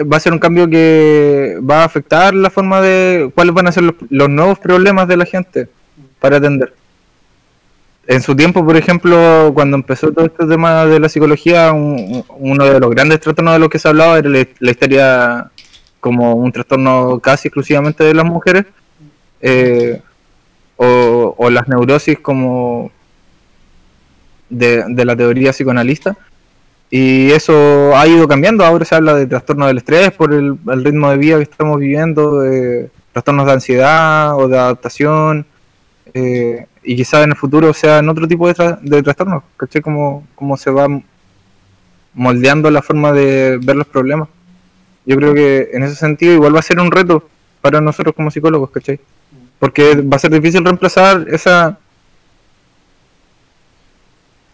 va 0.00 0.16
a 0.16 0.20
ser 0.20 0.32
un 0.32 0.38
cambio 0.38 0.68
que 0.68 1.58
va 1.68 1.82
a 1.82 1.84
afectar 1.84 2.32
la 2.34 2.48
forma 2.50 2.80
de 2.80 3.30
cuáles 3.34 3.54
van 3.54 3.66
a 3.66 3.72
ser 3.72 3.84
los, 4.10 4.28
nuevos 4.30 4.58
problemas 4.58 5.08
de 5.08 5.16
la 5.18 5.24
gente 5.26 5.68
para 6.20 6.38
atender. 6.38 6.72
En 8.06 8.22
su 8.22 8.36
tiempo, 8.36 8.64
por 8.64 8.76
ejemplo, 8.76 9.50
cuando 9.52 9.76
empezó 9.76 10.12
todo 10.12 10.26
este 10.26 10.46
tema 10.46 10.86
de 10.86 11.00
la 11.00 11.08
psicología, 11.08 11.72
un- 11.72 12.24
uno 12.38 12.64
de 12.64 12.78
los 12.78 12.90
grandes 12.90 13.20
trastornos 13.20 13.54
de 13.54 13.58
los 13.58 13.68
que 13.68 13.78
se 13.80 13.88
hablaba 13.88 14.18
era 14.18 14.28
la, 14.30 14.46
la 14.60 14.70
histeria 14.70 15.50
como 16.00 16.34
un 16.34 16.52
trastorno 16.52 17.18
casi 17.20 17.48
exclusivamente 17.48 18.04
de 18.04 18.14
las 18.14 18.24
mujeres, 18.24 18.64
eh, 19.40 20.00
o, 20.76 21.50
las 21.50 21.68
neurosis 21.68 22.18
como 22.18 22.90
de, 24.48 24.84
de 24.88 25.04
la 25.04 25.16
teoría 25.16 25.52
psicoanalista. 25.52 26.16
Y 26.90 27.32
eso 27.32 27.96
ha 27.96 28.06
ido 28.06 28.28
cambiando, 28.28 28.64
ahora 28.64 28.84
se 28.84 28.94
habla 28.94 29.14
de 29.14 29.26
trastorno 29.26 29.66
del 29.66 29.78
estrés 29.78 30.12
por 30.12 30.32
el, 30.32 30.56
ritmo 30.84 31.10
de 31.10 31.16
vida 31.16 31.36
que 31.36 31.42
estamos 31.42 31.80
viviendo, 31.80 32.40
de 32.40 32.90
trastornos 33.12 33.46
de 33.46 33.52
ansiedad 33.52 34.36
o 34.36 34.46
de 34.46 34.56
adaptación, 34.56 35.46
eh, 36.14 36.66
y 36.84 36.94
quizás 36.96 37.24
en 37.24 37.30
el 37.30 37.36
futuro 37.36 37.74
sean 37.74 38.08
otro 38.08 38.28
tipo 38.28 38.46
de 38.46 39.02
trastornos, 39.02 39.42
¿cachai? 39.56 39.82
Como, 39.82 40.26
como 40.36 40.56
se 40.56 40.70
va 40.70 40.86
moldeando 42.14 42.70
la 42.70 42.82
forma 42.82 43.12
de 43.12 43.58
ver 43.62 43.76
los 43.76 43.86
problemas. 43.86 44.28
Yo 45.04 45.16
creo 45.16 45.34
que 45.34 45.70
en 45.72 45.82
ese 45.82 45.96
sentido 45.96 46.34
igual 46.34 46.54
va 46.54 46.60
a 46.60 46.62
ser 46.62 46.80
un 46.80 46.90
reto 46.90 47.28
para 47.60 47.80
nosotros 47.80 48.14
como 48.14 48.30
psicólogos, 48.30 48.70
¿cachai? 48.70 49.00
Porque 49.58 49.94
va 50.02 50.16
a 50.16 50.18
ser 50.20 50.30
difícil 50.32 50.64
reemplazar 50.64 51.26
esa 51.28 51.78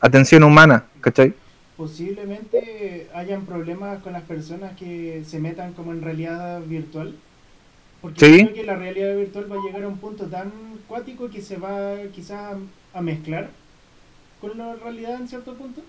atención 0.01 0.43
humana, 0.45 0.85
¿cachai? 1.01 1.35
Posiblemente 1.77 3.09
hayan 3.15 3.45
problemas 3.47 4.03
con 4.03 4.13
las 4.13 4.23
personas 4.23 4.77
que 4.77 5.23
se 5.27 5.41
metan 5.41 5.73
como 5.73 5.93
en 5.93 6.03
realidad 6.03 6.61
virtual. 6.63 7.15
Porque 8.01 8.27
Sí. 8.27 8.43
creo 8.45 8.55
que 8.55 8.65
la 8.65 8.77
realidad 8.77 9.17
virtual 9.17 9.51
va 9.51 9.57
a 9.57 9.65
llegar 9.65 9.83
a 9.85 9.89
un 9.89 9.99
punto 9.99 10.27
tan 10.27 10.53
cuático 10.89 11.29
que 11.31 11.41
se 11.41 11.57
va 11.57 11.95
quizás 12.13 12.57
a 12.93 13.01
mezclar 13.01 13.49
con 14.41 14.59
la 14.59 14.75
realidad 14.75 15.21
en 15.21 15.29
cierto 15.29 15.55
punto. 15.55 15.83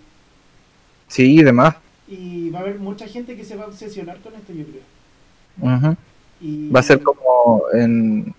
Sí, 1.08 1.40
y 1.40 1.44
demás. 1.44 1.76
Y 2.08 2.50
va 2.50 2.60
a 2.60 2.62
haber 2.62 2.80
mucha 2.80 3.08
gente 3.08 3.36
que 3.36 3.44
se 3.44 3.56
va 3.56 3.64
a 3.64 3.68
obsesionar 3.68 4.18
con 4.20 4.34
esto, 4.36 4.54
yo 4.54 4.64
creo. 4.66 5.96
Y 6.42 6.70
Va 6.70 6.80
a 6.80 6.84
ser 6.84 7.02
como 7.02 7.64
en 7.74 8.34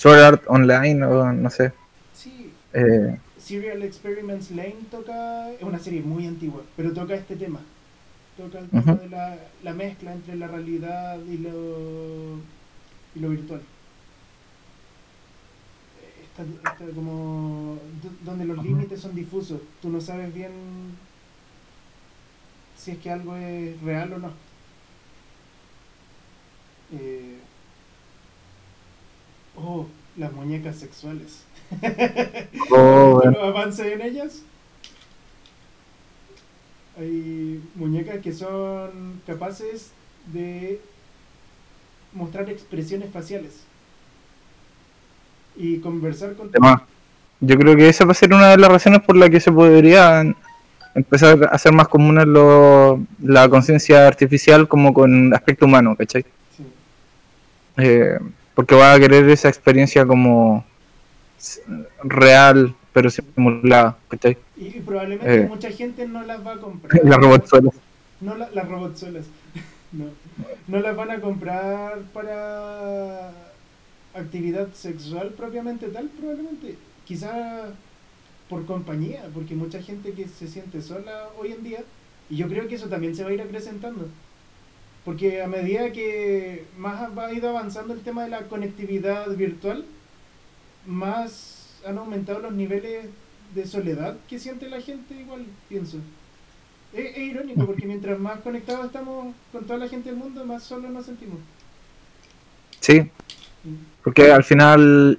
Sword 0.00 0.20
Art 0.20 0.42
Online 0.46 1.04
o 1.04 1.32
no 1.32 1.50
sé. 1.50 1.72
Sí, 2.14 2.52
Eh, 2.72 3.18
Serial 3.38 3.82
Experiments 3.82 4.50
Lane 4.52 4.76
toca, 4.90 5.50
es 5.50 5.62
una 5.62 5.78
serie 5.78 6.00
muy 6.02 6.26
antigua, 6.26 6.62
pero 6.76 6.92
toca 6.92 7.14
este 7.14 7.36
tema. 7.36 7.60
Toca 8.36 8.58
el 8.60 8.68
tema 8.70 8.94
de 8.94 9.08
la, 9.10 9.38
la 9.62 9.72
mezcla 9.74 10.12
entre 10.12 10.36
la 10.36 10.46
realidad 10.46 11.18
y 11.28 11.36
lo, 11.38 12.38
y 13.14 13.18
lo 13.20 13.28
virtual. 13.30 13.60
Eh, 16.00 16.24
Está, 16.24 16.42
está 16.72 16.94
como 16.94 17.78
do- 18.02 18.16
donde 18.30 18.44
los 18.46 18.62
límites 18.64 19.00
son 19.00 19.14
difusos. 19.14 19.60
Tú 19.82 19.90
no 19.90 20.00
sabes 20.00 20.32
bien 20.32 20.52
si 22.78 22.92
es 22.92 22.98
que 22.98 23.10
algo 23.10 23.36
es 23.36 23.78
real 23.82 24.12
o 24.14 24.18
no. 24.18 24.30
Eh, 26.92 27.36
oh, 29.56 29.86
las 30.16 30.32
muñecas 30.32 30.76
sexuales. 30.76 31.42
oh, 32.70 33.20
¿Los 33.24 33.36
avances 33.42 33.86
en 33.86 34.00
ellas? 34.02 34.42
Hay 36.98 37.62
muñecas 37.76 38.18
que 38.18 38.32
son 38.32 39.20
capaces 39.26 39.90
de 40.32 40.80
mostrar 42.12 42.50
expresiones 42.50 43.10
faciales 43.12 43.60
y 45.56 45.78
conversar 45.78 46.34
con 46.34 46.50
demás. 46.50 46.82
Yo 47.40 47.56
creo 47.56 47.74
que 47.76 47.88
esa 47.88 48.04
va 48.04 48.12
a 48.12 48.14
ser 48.14 48.34
una 48.34 48.48
de 48.50 48.58
las 48.58 48.70
razones 48.70 49.00
por 49.00 49.16
la 49.16 49.30
que 49.30 49.40
se 49.40 49.50
podrían 49.50 50.36
empezar 50.94 51.42
a 51.44 51.46
hacer 51.54 51.72
más 51.72 51.88
comunes 51.88 52.26
lo- 52.26 53.00
la 53.22 53.48
conciencia 53.48 54.06
artificial 54.06 54.68
como 54.68 54.92
con 54.92 55.32
aspecto 55.32 55.64
humano, 55.64 55.96
¿cachai? 55.96 56.22
Sí. 56.56 56.64
Eh, 57.78 58.18
porque 58.54 58.74
va 58.74 58.94
a 58.94 58.98
querer 59.00 59.28
esa 59.30 59.48
experiencia 59.48 60.04
como 60.06 60.64
real, 62.04 62.74
pero 62.92 63.08
simulada, 63.10 63.96
¿cachai? 64.08 64.36
Y, 64.56 64.66
y 64.76 64.80
probablemente 64.80 65.34
Eh. 65.42 65.46
mucha 65.48 65.70
gente 65.70 66.06
no 66.06 66.22
las 66.22 66.44
va 66.46 66.54
a 66.54 66.56
comprar. 66.60 67.00
La 67.04 67.16
robotzuela. 67.16 67.70
No 68.20 68.34
la- 68.36 68.50
las 68.50 68.68
robotzuelas. 68.68 69.24
no. 69.92 70.06
No 70.68 70.78
las 70.80 70.94
van 70.96 71.10
a 71.10 71.20
comprar 71.20 71.98
para 72.12 73.30
actividad 74.14 74.68
sexual 74.74 75.28
propiamente 75.36 75.86
tal, 75.88 76.08
probablemente. 76.08 76.76
Quizá 77.06 77.68
por 78.48 78.66
compañía, 78.66 79.22
porque 79.32 79.54
mucha 79.54 79.80
gente 79.80 80.12
que 80.12 80.26
se 80.28 80.48
siente 80.48 80.82
sola 80.82 81.28
hoy 81.38 81.52
en 81.52 81.62
día, 81.62 81.80
y 82.28 82.36
yo 82.36 82.48
creo 82.48 82.66
que 82.68 82.74
eso 82.74 82.88
también 82.88 83.14
se 83.14 83.22
va 83.24 83.30
a 83.30 83.32
ir 83.32 83.40
acrecentando. 83.42 84.08
Porque 85.04 85.42
a 85.42 85.46
medida 85.46 85.92
que 85.92 86.64
más 86.76 87.16
va 87.16 87.32
ido 87.32 87.48
avanzando 87.48 87.94
el 87.94 88.00
tema 88.00 88.24
de 88.24 88.30
la 88.30 88.42
conectividad 88.42 89.28
virtual, 89.30 89.84
más 90.86 91.80
han 91.86 91.98
aumentado 91.98 92.40
los 92.40 92.52
niveles 92.52 93.06
de 93.54 93.66
soledad 93.66 94.16
que 94.28 94.38
siente 94.38 94.68
la 94.68 94.80
gente, 94.80 95.14
igual 95.14 95.46
pienso. 95.68 95.98
Es, 96.92 97.16
es 97.16 97.18
irónico 97.18 97.64
porque 97.66 97.86
mientras 97.86 98.18
más 98.18 98.40
conectados 98.40 98.86
estamos 98.86 99.34
con 99.52 99.64
toda 99.64 99.78
la 99.78 99.88
gente 99.88 100.10
del 100.10 100.18
mundo, 100.18 100.44
más 100.44 100.62
solos 100.62 100.90
nos 100.90 101.06
sentimos. 101.06 101.38
Sí, 102.80 103.10
porque 104.02 104.32
al 104.32 104.44
final 104.44 105.18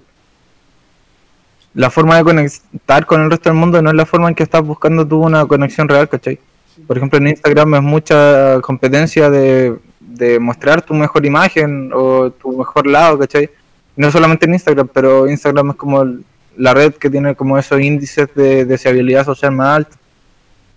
la 1.73 1.89
forma 1.89 2.17
de 2.17 2.23
conectar 2.23 3.05
con 3.05 3.21
el 3.21 3.31
resto 3.31 3.49
del 3.49 3.57
mundo 3.57 3.81
no 3.81 3.89
es 3.89 3.95
la 3.95 4.05
forma 4.05 4.27
en 4.29 4.35
que 4.35 4.43
estás 4.43 4.63
buscando 4.63 5.07
tú 5.07 5.21
una 5.21 5.45
conexión 5.45 5.87
real, 5.87 6.09
¿cachai? 6.09 6.39
Por 6.87 6.97
ejemplo, 6.97 7.17
en 7.19 7.27
Instagram 7.27 7.75
es 7.75 7.81
mucha 7.81 8.61
competencia 8.61 9.29
de 9.29 9.79
mostrar 10.39 10.81
tu 10.81 10.93
mejor 10.93 11.25
imagen 11.25 11.91
o 11.93 12.31
tu 12.31 12.57
mejor 12.57 12.87
lado, 12.87 13.19
¿cachai? 13.19 13.49
No 13.95 14.11
solamente 14.11 14.45
en 14.45 14.53
Instagram, 14.53 14.87
pero 14.93 15.29
Instagram 15.29 15.71
es 15.71 15.75
como 15.75 16.03
la 16.57 16.73
red 16.73 16.93
que 16.93 17.09
tiene 17.09 17.35
como 17.35 17.57
esos 17.57 17.79
índices 17.81 18.29
de 18.35 18.65
deseabilidad 18.65 19.25
social 19.25 19.51
más 19.51 19.77
altos. 19.77 19.97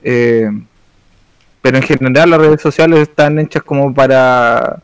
Eh, 0.02 0.50
pero 1.62 1.78
en 1.78 1.82
general 1.82 2.30
las 2.30 2.40
redes 2.40 2.60
sociales 2.60 3.00
están 3.00 3.38
hechas 3.38 3.62
como 3.62 3.94
para 3.94 4.80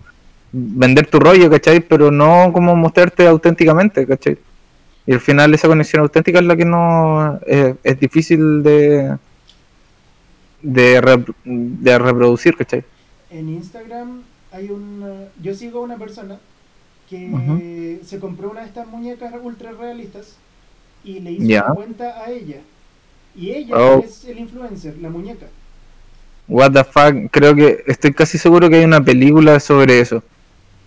vender 0.53 1.07
tu 1.07 1.19
rollo, 1.21 1.51
¿cachai? 1.51 1.81
Pero 1.81 2.11
no 2.11 2.51
como 2.53 2.75
mostrarte 2.75 3.27
auténticamente, 3.27 4.07
¿cachai? 4.07 4.39
Y 5.07 5.13
al 5.13 5.21
final 5.21 5.53
esa 5.53 5.69
conexión 5.69 6.03
auténtica 6.03 6.39
es 6.39 6.45
la 6.45 6.57
que 6.57 6.65
no 6.65 7.39
eh, 7.47 7.75
es 7.83 8.01
difícil 8.01 8.63
de 8.63 9.17
de, 10.63 11.01
rep- 11.01 11.35
de 11.45 11.99
reproducir, 11.99 12.57
¿cachai? 12.57 12.85
En 13.31 13.49
Instagram 13.49 14.23
hay 14.53 14.71
una... 14.71 15.29
Yo 15.43 15.55
sigo 15.55 15.81
a 15.81 15.83
una 15.83 15.97
persona 15.97 16.39
que 17.09 18.01
se 18.05 18.19
compró 18.21 18.51
una 18.51 18.61
de 18.61 18.67
estas 18.67 18.87
muñecas 18.87 19.33
ultra 19.43 19.73
realistas 19.73 20.37
y 21.03 21.21
le 21.21 21.33
hizo 21.33 21.45
una 21.65 21.75
cuenta 21.75 22.23
a 22.25 22.31
ella. 22.31 22.61
Y 23.35 23.51
ella 23.51 23.75
Oh. 23.77 24.03
es 24.05 24.25
el 24.25 24.39
influencer, 24.39 24.97
la 24.99 25.09
muñeca. 25.11 25.47
What 26.49 26.73
the 26.73 26.85
fuck, 26.85 27.31
creo 27.31 27.55
que 27.55 27.85
estoy 27.87 28.13
casi 28.13 28.39
seguro 28.39 28.69
que 28.69 28.77
hay 28.77 28.85
una 28.85 29.01
película 29.05 29.61
sobre 29.61 30.01
eso. 30.01 30.23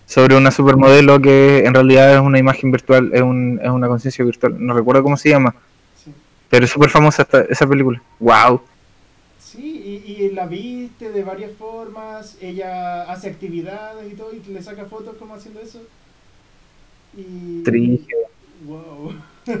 Sobre 0.06 0.36
una 0.36 0.50
supermodelo 0.50 1.20
que 1.20 1.64
en 1.64 1.72
realidad 1.72 2.14
es 2.14 2.20
una 2.20 2.38
imagen 2.38 2.70
virtual, 2.70 3.10
es, 3.14 3.22
un, 3.22 3.58
es 3.62 3.70
una 3.70 3.88
conciencia 3.88 4.22
virtual. 4.24 4.54
No 4.58 4.74
recuerdo 4.74 5.02
cómo 5.02 5.16
se 5.16 5.30
llama, 5.30 5.54
Sí, 6.04 6.12
pero 6.50 6.66
es 6.66 6.70
súper 6.70 6.90
famosa 6.90 7.22
esta- 7.22 7.42
esa 7.48 7.66
película. 7.66 8.02
Wow. 8.20 8.60
Y, 10.06 10.30
la 10.30 10.46
viste 10.46 11.10
de 11.10 11.22
varias 11.22 11.52
formas, 11.52 12.36
ella 12.40 13.02
hace 13.02 13.28
actividades 13.28 14.12
y 14.12 14.16
todo, 14.16 14.32
y 14.32 14.42
le 14.50 14.62
saca 14.62 14.86
fotos 14.86 15.16
como 15.16 15.34
haciendo 15.34 15.60
eso. 15.60 15.82
Y... 17.16 17.62
Wow. 18.66 19.14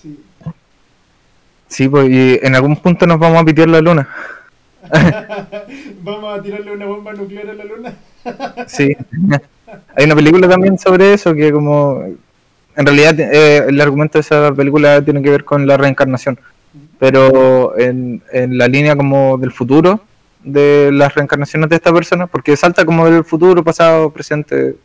sí. 0.00 0.18
Sí, 1.68 1.88
pues 1.88 2.10
y 2.10 2.38
en 2.42 2.54
algún 2.54 2.76
punto 2.76 3.06
nos 3.06 3.18
vamos 3.18 3.40
a 3.40 3.44
pitear 3.44 3.68
la 3.68 3.80
luna. 3.80 4.08
Vamos 6.02 6.38
a 6.38 6.42
tirarle 6.42 6.72
una 6.72 6.86
bomba 6.86 7.12
nuclear 7.12 7.48
a 7.48 7.54
la 7.54 7.64
luna. 7.64 7.94
Sí. 8.66 8.94
Hay 9.96 10.04
una 10.04 10.14
película 10.14 10.48
también 10.48 10.78
sobre 10.78 11.14
eso 11.14 11.34
que 11.34 11.50
como... 11.50 12.04
En 12.76 12.86
realidad 12.86 13.18
eh, 13.18 13.64
el 13.68 13.80
argumento 13.80 14.18
de 14.18 14.20
esa 14.20 14.52
película 14.54 15.02
tiene 15.02 15.22
que 15.22 15.30
ver 15.30 15.44
con 15.44 15.66
la 15.66 15.76
reencarnación. 15.76 16.38
Pero 16.98 17.76
en, 17.78 18.22
la 18.32 18.68
línea 18.68 18.96
como 18.96 19.36
del 19.38 19.50
futuro 19.52 20.00
de 20.42 20.90
las 20.92 21.14
reencarnaciones 21.14 21.68
de 21.68 21.76
esta 21.76 21.92
persona, 21.92 22.26
porque 22.26 22.56
salta 22.56 22.84
como 22.84 23.08
del 23.08 23.24
futuro, 23.24 23.62
pasado, 23.62 24.10
presente, 24.10 24.76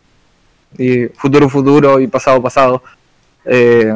y 0.78 1.06
futuro, 1.08 1.50
futuro 1.50 2.00
y 2.00 2.08
pasado, 2.08 2.42
pasado. 2.42 2.84
Eh, 3.46 3.94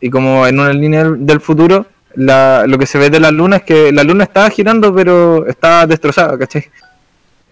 y 0.00 0.10
como 0.10 0.46
en 0.46 0.58
una 0.58 0.72
línea 0.72 1.04
del- 1.04 1.40
futuro, 1.40 1.86
lo 2.14 2.78
que 2.78 2.86
se 2.86 2.98
ve 2.98 3.10
de 3.10 3.20
la 3.20 3.30
luna 3.30 3.56
es 3.56 3.62
que 3.62 3.92
la 3.92 4.02
luna 4.04 4.24
está 4.24 4.48
girando, 4.50 4.94
pero 4.94 5.46
está 5.46 5.86
destrozada, 5.86 6.36
¿cachai? 6.38 6.64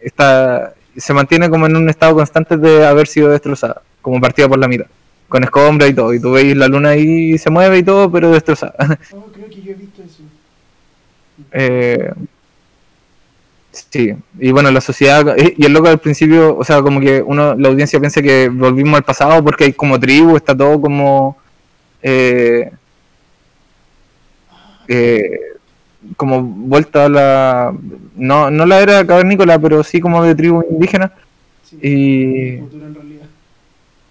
Está, 0.03 0.74
se 0.97 1.12
mantiene 1.14 1.49
como 1.51 1.66
en 1.66 1.76
un 1.76 1.89
estado 1.89 2.14
constante 2.14 2.57
de 2.57 2.87
haber 2.87 3.07
sido 3.07 3.28
destrozada, 3.28 3.83
como 4.03 4.20
partida 4.20 4.49
por 4.49 4.59
la 4.59 4.66
mitad, 4.68 4.87
con 5.31 5.45
escombra 5.45 5.87
y 5.87 5.95
todo. 5.95 6.12
Y 6.12 6.20
tú 6.20 6.33
veis 6.33 6.55
la 6.57 6.68
luna 6.68 6.91
ahí 6.91 7.39
se 7.39 7.49
mueve 7.49 7.78
y 7.78 7.83
todo, 7.83 8.11
pero 8.11 8.33
destrozada. 8.33 8.74
Oh, 9.14 9.26
creo 9.33 9.49
que 9.49 9.62
yo 9.62 9.70
he 9.72 9.74
visto 9.74 10.03
eso. 10.03 10.22
Eh, 11.53 12.12
sí, 13.72 14.14
y 14.39 14.51
bueno, 14.51 14.70
la 14.70 14.81
sociedad, 14.81 15.35
y 15.57 15.64
el 15.64 15.72
loco 15.72 15.89
al 15.89 15.99
principio, 16.01 16.57
o 16.59 16.64
sea, 16.64 16.83
como 16.83 17.01
que 17.01 17.22
uno, 17.22 17.55
la 17.55 17.68
audiencia 17.68 17.99
piensa 18.01 18.20
que 18.20 18.49
volvimos 18.51 18.97
al 18.97 19.05
pasado 19.05 19.43
porque 19.43 19.64
hay 19.64 19.72
como 19.72 19.99
tribu, 19.99 20.37
está 20.37 20.55
todo 20.57 20.81
como, 20.81 21.39
eh, 22.03 22.70
eh, 24.89 25.31
como 26.16 26.43
vuelta 26.43 27.07
a 27.07 27.09
la, 27.09 27.74
no, 28.16 28.51
no 28.51 28.66
la 28.66 28.81
era 28.81 29.07
cavernícola, 29.07 29.59
pero 29.59 29.83
sí 29.85 30.01
como 30.01 30.22
de 30.24 30.35
tribu 30.35 30.62
indígena, 30.70 31.12
Sí. 31.62 31.78
y, 31.83 32.55
en 32.57 32.95
realidad. 32.95 33.19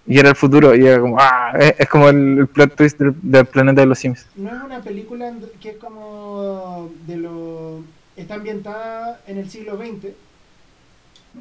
Y 0.10 0.18
era 0.20 0.30
el 0.30 0.36
futuro, 0.36 0.76
y 0.76 0.86
era 0.86 1.00
como, 1.00 1.18
ah, 1.20 1.54
es, 1.60 1.76
es 1.80 1.88
como 1.88 2.10
el, 2.10 2.40
el 2.40 2.48
plot 2.48 2.76
twist 2.76 2.98
del, 3.00 3.14
del 3.22 3.46
planeta 3.46 3.82
de 3.82 3.88
los 3.88 4.00
Sims. 4.00 4.26
No 4.36 4.50
es 4.50 4.62
una 4.64 4.82
película 4.82 5.32
que 5.62 5.70
es 5.70 5.78
como 5.78 6.90
de 7.08 7.16
lo... 7.18 7.82
Está 8.18 8.34
ambientada 8.36 9.22
en 9.28 9.38
el 9.38 9.50
siglo 9.50 9.78
XX 9.78 10.14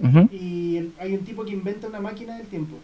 Ujú. 0.00 0.28
y 0.30 0.76
el- 0.76 0.92
hay 1.00 1.14
un 1.14 1.24
tipo 1.24 1.44
que 1.44 1.50
inventa 1.52 1.88
una 1.88 1.98
máquina 2.00 2.36
del 2.36 2.46
tiempo. 2.46 2.76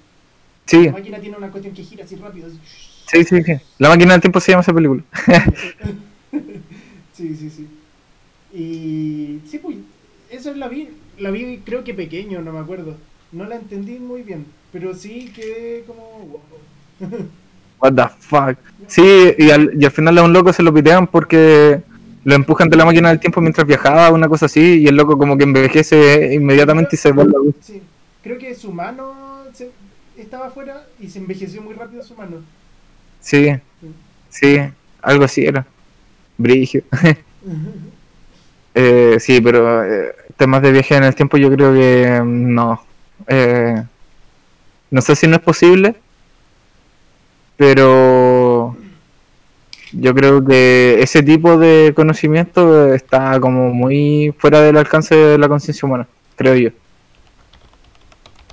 Sí, 0.67 0.87
La 0.87 0.93
máquina 0.93 1.19
tiene 1.21 1.37
una 1.37 1.51
cuestión 1.51 1.75
que 1.75 1.83
gira 1.85 2.05
así 2.05 2.17
rápido. 2.17 2.47
así. 2.49 2.59
sí, 3.07 3.23
sí, 3.25 3.43
sí. 3.45 3.53
La 3.79 3.91
máquina 3.91 4.13
del 4.13 4.21
tiempo 4.23 4.41
se 4.41 4.51
llama 4.53 4.63
esa 4.63 4.73
película. 4.73 5.03
sí, 7.13 7.37
sí, 7.37 7.51
sí. 7.51 7.69
Y 8.53 9.41
sí, 9.49 9.59
pues, 9.59 9.77
eso 10.31 10.55
la 10.55 10.69
vi, 10.69 10.89
la 11.19 11.31
vi 11.31 11.59
creo 11.65 11.85
que 11.85 11.95
pequeño, 11.95 12.41
no 12.41 12.53
me 12.53 12.59
acuerdo. 12.61 12.97
No 13.33 13.45
la 13.45 13.57
entendí 13.57 13.99
muy 13.99 14.23
bien, 14.23 14.47
pero 14.75 14.93
sí 14.93 15.33
quedé 15.35 15.85
como... 15.87 16.03
wow. 17.01 17.29
What 17.81 17.93
the 17.95 18.03
fuck. 18.19 18.59
Sí, 18.89 19.33
y 19.39 19.51
al, 19.51 19.71
y 19.81 19.85
al 19.85 19.93
final 19.93 20.19
a 20.19 20.25
un 20.25 20.33
loco 20.33 20.53
se 20.53 20.65
lo 20.65 20.75
pitean 20.75 21.07
porque 21.07 21.81
lo 22.25 22.35
empujan 22.35 22.69
de 22.69 22.77
la 22.77 22.85
máquina 22.85 23.11
del 23.11 23.21
tiempo 23.21 23.41
mientras 23.41 23.67
viajaba, 23.67 24.11
una 24.11 24.29
cosa 24.29 24.47
así, 24.47 24.81
y 24.81 24.87
el 24.89 24.97
loco 24.97 25.17
como 25.17 25.39
que 25.39 25.45
envejece 25.45 26.35
inmediatamente 26.35 26.97
y 26.97 26.99
se 26.99 27.13
vuelve. 27.13 27.35
Sí, 27.63 27.81
creo 28.23 28.37
que 28.37 28.53
su 28.57 28.73
mano 28.73 29.45
se- 29.53 29.71
estaba 30.19 30.49
afuera 30.49 30.87
y 30.99 31.09
se 31.09 31.21
envejeció 31.21 31.63
muy 31.63 31.75
rápido 31.75 32.03
su 32.03 32.17
mano. 32.17 32.39
Sí, 33.21 33.55
sí, 34.29 34.59
algo 35.03 35.25
así 35.25 35.45
era. 35.47 35.65
Brigio. 36.37 36.83
Eh, 38.77 39.19
sí, 39.21 39.41
pero 39.41 39.85
eh, 39.85 40.17
temas 40.37 40.61
de 40.61 40.73
viaje 40.73 40.97
en 40.97 41.05
el 41.05 41.15
tiempo 41.15 41.37
yo 41.37 41.49
creo 41.55 41.73
que 41.73 42.21
mm, 42.21 42.55
no. 42.55 42.83
Eh, 43.29 43.81
no 44.95 45.01
sé 45.03 45.17
si 45.17 45.27
no 45.27 45.35
es 45.37 45.43
posible, 45.43 45.97
pero 47.57 48.77
yo 49.93 50.15
creo 50.15 50.45
que 50.45 50.99
ese 51.01 51.23
tipo 51.23 51.59
de 51.59 51.93
conocimiento 51.95 52.93
está 52.95 53.41
como 53.41 53.75
muy 53.75 54.35
fuera 54.39 54.61
del 54.61 54.77
alcance 54.77 55.15
de 55.17 55.37
la 55.39 55.49
conciencia 55.49 55.87
humana, 55.87 56.07
creo 56.37 56.55
yo. 56.55 56.71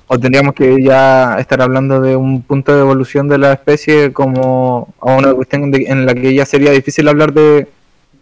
O 0.08 0.18
tendríamos 0.18 0.54
que 0.54 0.82
ya 0.82 1.36
estar 1.38 1.62
hablando 1.62 2.00
de 2.00 2.16
un 2.16 2.42
punto 2.42 2.74
de 2.74 2.80
evolución 2.80 3.28
de 3.28 3.38
la 3.38 3.52
especie 3.52 4.12
como 4.12 4.92
a 5.00 5.14
una 5.16 5.32
cuestión 5.32 5.70
de- 5.70 5.84
en 5.84 6.04
la 6.04 6.12
que 6.14 6.34
ya 6.34 6.44
sería 6.44 6.72
difícil 6.72 7.06
hablar 7.08 7.32
de 7.32 7.68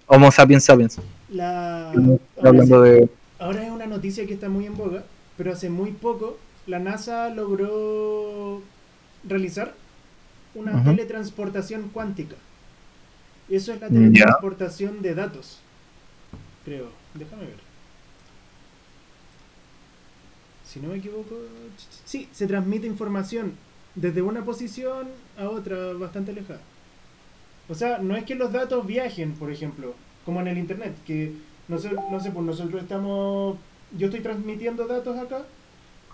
Homo 0.07 0.31
sapiens 0.31 0.65
sapiens. 0.65 0.99
La, 1.33 1.91
ahora, 1.91 2.19
hablando 2.45 2.85
sí, 2.85 2.91
de 2.91 3.09
ahora 3.39 3.65
es 3.65 3.71
una 3.71 3.87
noticia 3.87 4.27
que 4.27 4.35
está 4.35 4.49
muy 4.49 4.67
en 4.67 4.77
boga, 4.77 5.05
pero 5.39 5.53
hace 5.53 5.71
muy 5.71 5.91
poco 5.93 6.37
la 6.71 6.79
NASA 6.79 7.29
logró 7.31 8.63
realizar 9.29 9.75
una 10.55 10.83
teletransportación 10.85 11.91
cuántica. 11.93 12.37
Eso 13.49 13.73
es 13.73 13.81
la 13.81 13.89
Ya. 13.89 13.95
teletransportación 13.95 15.03
de 15.03 15.15
datos, 15.15 15.59
creo. 16.65 16.89
Déjame 17.15 17.43
ver. 17.47 17.57
Si 20.65 20.79
no 20.79 20.89
me 20.91 20.97
equivoco, 20.99 21.37
sí, 22.05 22.29
se 22.33 22.47
transmite 22.47 22.87
información 22.87 23.55
desde 23.97 24.23
una 24.23 24.45
posición 24.45 25.09
a 25.37 25.49
otra 25.49 25.93
bastante 25.95 26.31
alejada. 26.31 26.61
O 27.69 27.75
sea, 27.75 27.99
no 27.99 28.17
es 28.17 28.25
que 28.25 28.37
los 28.37 28.53
datos 28.53 28.87
viajen, 28.87 29.33
por 29.33 29.51
ejemplo, 29.51 29.95
como 30.25 30.41
en 30.41 30.47
el 30.49 30.59
internet, 30.59 30.95
que 31.05 31.33
no 31.69 31.79
sé, 31.79 31.91
no 32.11 32.21
sé, 32.21 32.31
pues 32.31 32.45
nosotros 32.47 32.83
estamos, 32.83 33.57
yo 33.99 34.07
estoy 34.07 34.21
transmitiendo 34.21 34.87
datos 34.87 35.19
acá, 35.19 35.43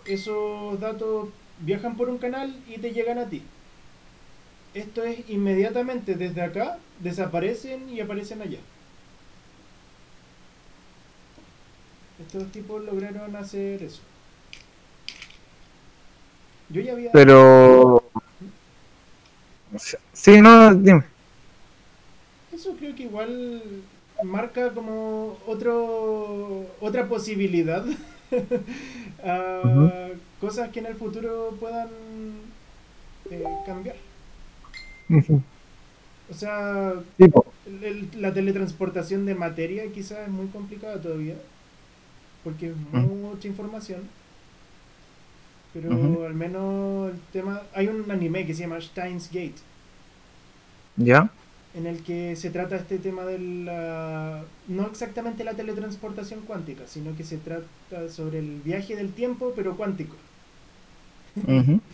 esos 0.08 0.78
datos 0.80 1.28
viajan 1.60 1.96
por 1.96 2.08
un 2.08 2.18
canal 2.18 2.54
y 2.68 2.78
te 2.78 2.92
llegan 2.92 3.18
a 3.18 3.28
ti. 3.28 3.42
Esto 4.74 5.04
es 5.04 5.28
inmediatamente 5.30 6.14
desde 6.14 6.42
acá, 6.42 6.78
desaparecen 7.00 7.88
y 7.88 8.00
aparecen 8.00 8.42
allá. 8.42 8.58
Estos 12.20 12.50
tipos 12.52 12.82
lograron 12.84 13.34
hacer 13.36 13.82
eso. 13.82 14.00
Yo 16.68 16.80
ya 16.80 16.92
había... 16.92 17.12
Pero. 17.12 18.02
Sí, 20.12 20.40
no, 20.40 20.74
dime. 20.74 21.04
Eso 22.52 22.74
creo 22.78 22.94
que 22.94 23.04
igual 23.04 23.62
marca 24.22 24.72
como 24.72 25.38
otro 25.46 26.66
otra 26.80 27.06
posibilidad 27.06 27.84
a 29.24 29.60
Ujú. 29.64 29.90
cosas 30.40 30.70
que 30.70 30.80
en 30.80 30.86
el 30.86 30.94
futuro 30.94 31.56
puedan 31.60 31.88
eh, 33.30 33.44
cambiar. 33.64 33.96
O 36.30 36.34
sea, 36.34 36.94
Tipo, 37.16 37.44
el- 37.66 37.84
el- 37.84 38.08
la 38.22 38.32
teletransportación 38.34 39.26
de 39.26 39.34
materia 39.34 39.84
quizás 39.92 40.18
es 40.26 40.28
muy 40.28 40.46
complicada 40.48 41.00
todavía. 41.00 41.34
porque 42.44 42.68
es 42.70 42.76
Mm. 42.92 43.22
mucha 43.22 43.48
información. 43.48 44.02
Pero 45.74 46.24
al 46.26 46.34
menos 46.34 47.10
el 47.12 47.18
tema... 47.32 47.60
Hay 47.74 47.88
un 47.88 48.08
anime 48.10 48.46
que 48.46 48.54
se 48.54 48.60
llama 48.62 48.80
Steins 48.80 49.26
Gate, 49.32 49.56
¿Ya? 50.96 51.28
En 51.76 51.86
el 51.86 52.02
que 52.02 52.36
se 52.36 52.50
trata 52.50 52.76
este 52.76 52.98
tema 52.98 53.24
de 53.24 53.38
la... 53.38 54.42
No 54.68 54.86
exactamente 54.86 55.44
la 55.44 55.54
teletransportación 55.54 56.40
cuántica, 56.40 56.86
sino 56.86 57.14
que 57.16 57.22
se 57.24 57.36
trata 57.36 58.08
sobre 58.08 58.38
el 58.38 58.60
viaje 58.64 58.96
del 58.96 59.12
tiempo, 59.12 59.52
pero 59.54 59.76
cuántico. 59.76 60.16
Ujú. 61.46 61.80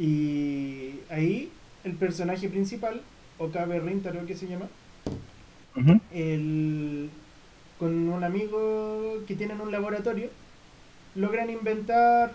Y 0.00 1.00
ahí 1.10 1.50
el 1.82 1.94
personaje 1.94 2.48
principal, 2.48 3.00
Okabe 3.38 3.80
Rintaro 3.80 4.24
que 4.26 4.36
se 4.36 4.46
llama, 4.46 4.68
el- 6.12 7.10
con 7.80 8.08
un 8.08 8.22
amigo 8.22 9.24
que 9.26 9.34
tienen 9.34 9.60
un 9.60 9.72
laboratorio, 9.72 10.28
logran 11.16 11.50
inventar 11.50 12.32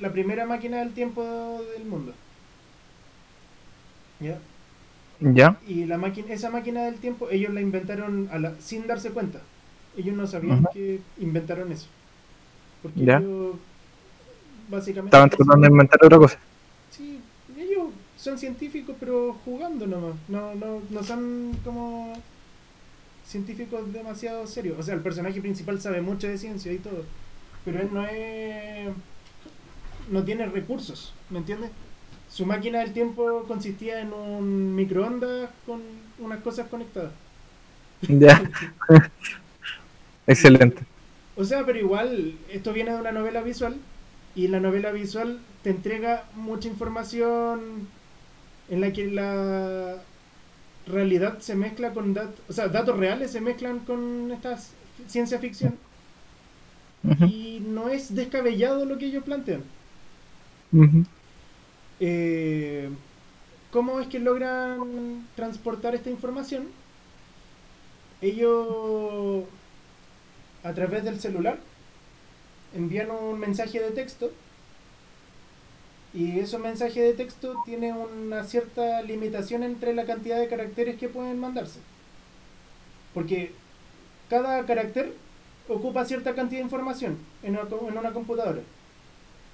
la 0.00 0.12
primera 0.12 0.46
máquina 0.46 0.78
del 0.78 0.92
tiempo 0.92 1.22
del 1.76 1.84
mundo. 1.84 2.12
¿Ya? 4.20 4.38
¿Ya? 5.20 5.58
Y 5.66 5.84
la 5.86 5.98
máquina, 5.98 6.32
esa 6.32 6.48
máquina 6.50 6.84
del 6.84 6.96
tiempo 6.96 7.28
ellos 7.30 7.52
la 7.52 7.60
inventaron 7.60 8.28
a 8.30 8.38
la- 8.38 8.54
sin 8.60 8.86
darse 8.86 9.10
cuenta. 9.10 9.40
Ellos 9.96 10.14
no 10.16 10.26
sabían 10.26 10.64
que 10.72 11.00
inventaron 11.18 11.72
eso. 11.72 11.86
Porque 12.82 13.04
Ya. 13.04 13.18
ellos 13.18 13.56
básicamente... 14.70 15.08
Estaban 15.16 15.30
tratando 15.30 15.66
de 15.66 15.72
inventar 15.72 15.98
otra 16.04 16.18
cosa. 16.18 16.38
Sí, 16.90 17.18
ellos 17.56 17.88
son 18.16 18.38
científicos 18.38 18.94
pero 19.00 19.36
jugando 19.44 19.86
nomás. 19.88 20.14
No, 20.28 20.54
no, 20.54 20.82
no 20.90 21.02
son 21.02 21.50
como 21.64 22.12
científicos 23.26 23.92
demasiado 23.92 24.46
serios. 24.46 24.78
O 24.78 24.82
sea, 24.82 24.94
el 24.94 25.00
personaje 25.00 25.40
principal 25.40 25.80
sabe 25.80 26.00
mucho 26.00 26.28
de 26.28 26.38
ciencia 26.38 26.72
y 26.72 26.78
todo. 26.78 27.04
Pero 27.64 27.80
él 27.80 27.88
no 27.92 28.06
es... 28.06 28.88
No 30.12 30.22
tiene 30.22 30.46
recursos, 30.46 31.12
¿me 31.28 31.38
entiendes? 31.38 31.70
Su 32.38 32.46
máquina 32.46 32.78
del 32.78 32.92
tiempo 32.92 33.46
consistía 33.48 34.00
en 34.00 34.12
un 34.12 34.76
microondas 34.76 35.50
con 35.66 35.82
unas 36.20 36.38
cosas 36.40 36.68
conectadas. 36.68 37.10
Ya. 38.02 38.48
Excelente. 40.24 40.84
O 41.34 41.42
sea, 41.42 41.66
pero 41.66 41.80
igual, 41.80 42.36
esto 42.48 42.72
viene 42.72 42.92
de 42.92 43.00
una 43.00 43.10
novela 43.10 43.42
visual 43.42 43.74
y 44.36 44.46
la 44.46 44.60
novela 44.60 44.92
visual 44.92 45.40
te 45.64 45.70
entrega 45.70 46.26
mucha 46.36 46.68
información 46.68 47.88
en 48.70 48.82
la 48.82 48.92
que 48.92 49.10
la 49.10 49.96
realidad 50.86 51.40
se 51.40 51.56
mezcla 51.56 51.92
con 51.92 52.14
datos, 52.14 52.38
o 52.48 52.52
sea, 52.52 52.68
datos 52.68 52.96
reales 52.96 53.32
se 53.32 53.40
mezclan 53.40 53.80
con 53.80 54.30
esta 54.30 54.56
ciencia 55.08 55.40
ficción 55.40 55.74
y 57.26 57.64
no 57.66 57.88
es 57.88 58.14
descabellado 58.14 58.84
lo 58.84 58.96
que 58.96 59.06
ellos 59.06 59.24
plantean. 59.24 59.64
Eh, 62.00 62.90
¿Cómo 63.72 64.00
es 64.00 64.08
que 64.08 64.18
logran 64.18 65.28
transportar 65.36 65.94
esta 65.94 66.10
información? 66.10 66.68
Ellos, 68.20 69.44
a 70.62 70.72
través 70.72 71.04
del 71.04 71.20
celular, 71.20 71.58
envían 72.74 73.10
un 73.10 73.38
mensaje 73.38 73.78
de 73.80 73.90
texto 73.90 74.30
y 76.12 76.38
ese 76.40 76.58
mensaje 76.58 77.00
de 77.00 77.14
texto 77.14 77.62
tiene 77.64 77.92
una 77.94 78.44
cierta 78.44 79.00
limitación 79.02 79.62
entre 79.62 79.94
la 79.94 80.04
cantidad 80.04 80.38
de 80.38 80.48
caracteres 80.48 80.98
que 80.98 81.08
pueden 81.08 81.38
mandarse. 81.38 81.80
Porque 83.14 83.52
cada 84.30 84.64
carácter 84.66 85.12
ocupa 85.68 86.04
cierta 86.04 86.34
cantidad 86.34 86.60
de 86.60 86.64
información 86.64 87.18
en 87.42 87.52
una, 87.58 87.68
co- 87.68 87.88
en 87.88 87.98
una 87.98 88.12
computadora. 88.12 88.62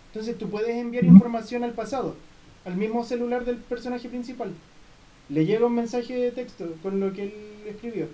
Entonces 0.08 0.38
tú 0.38 0.48
puedes 0.50 0.76
enviar 0.76 1.04
información 1.04 1.64
al 1.64 1.72
pasado, 1.72 2.16
al 2.64 2.76
mismo 2.76 3.04
celular 3.04 3.44
del 3.44 3.56
personaje 3.56 4.08
principal. 4.08 4.52
Le 5.28 5.46
llega 5.46 5.66
un 5.66 5.74
mensaje 5.74 6.14
de 6.14 6.32
texto 6.32 6.74
con 6.82 7.00
lo 7.00 7.12
que 7.12 7.24
él 7.24 7.34
escribió. 7.66 8.08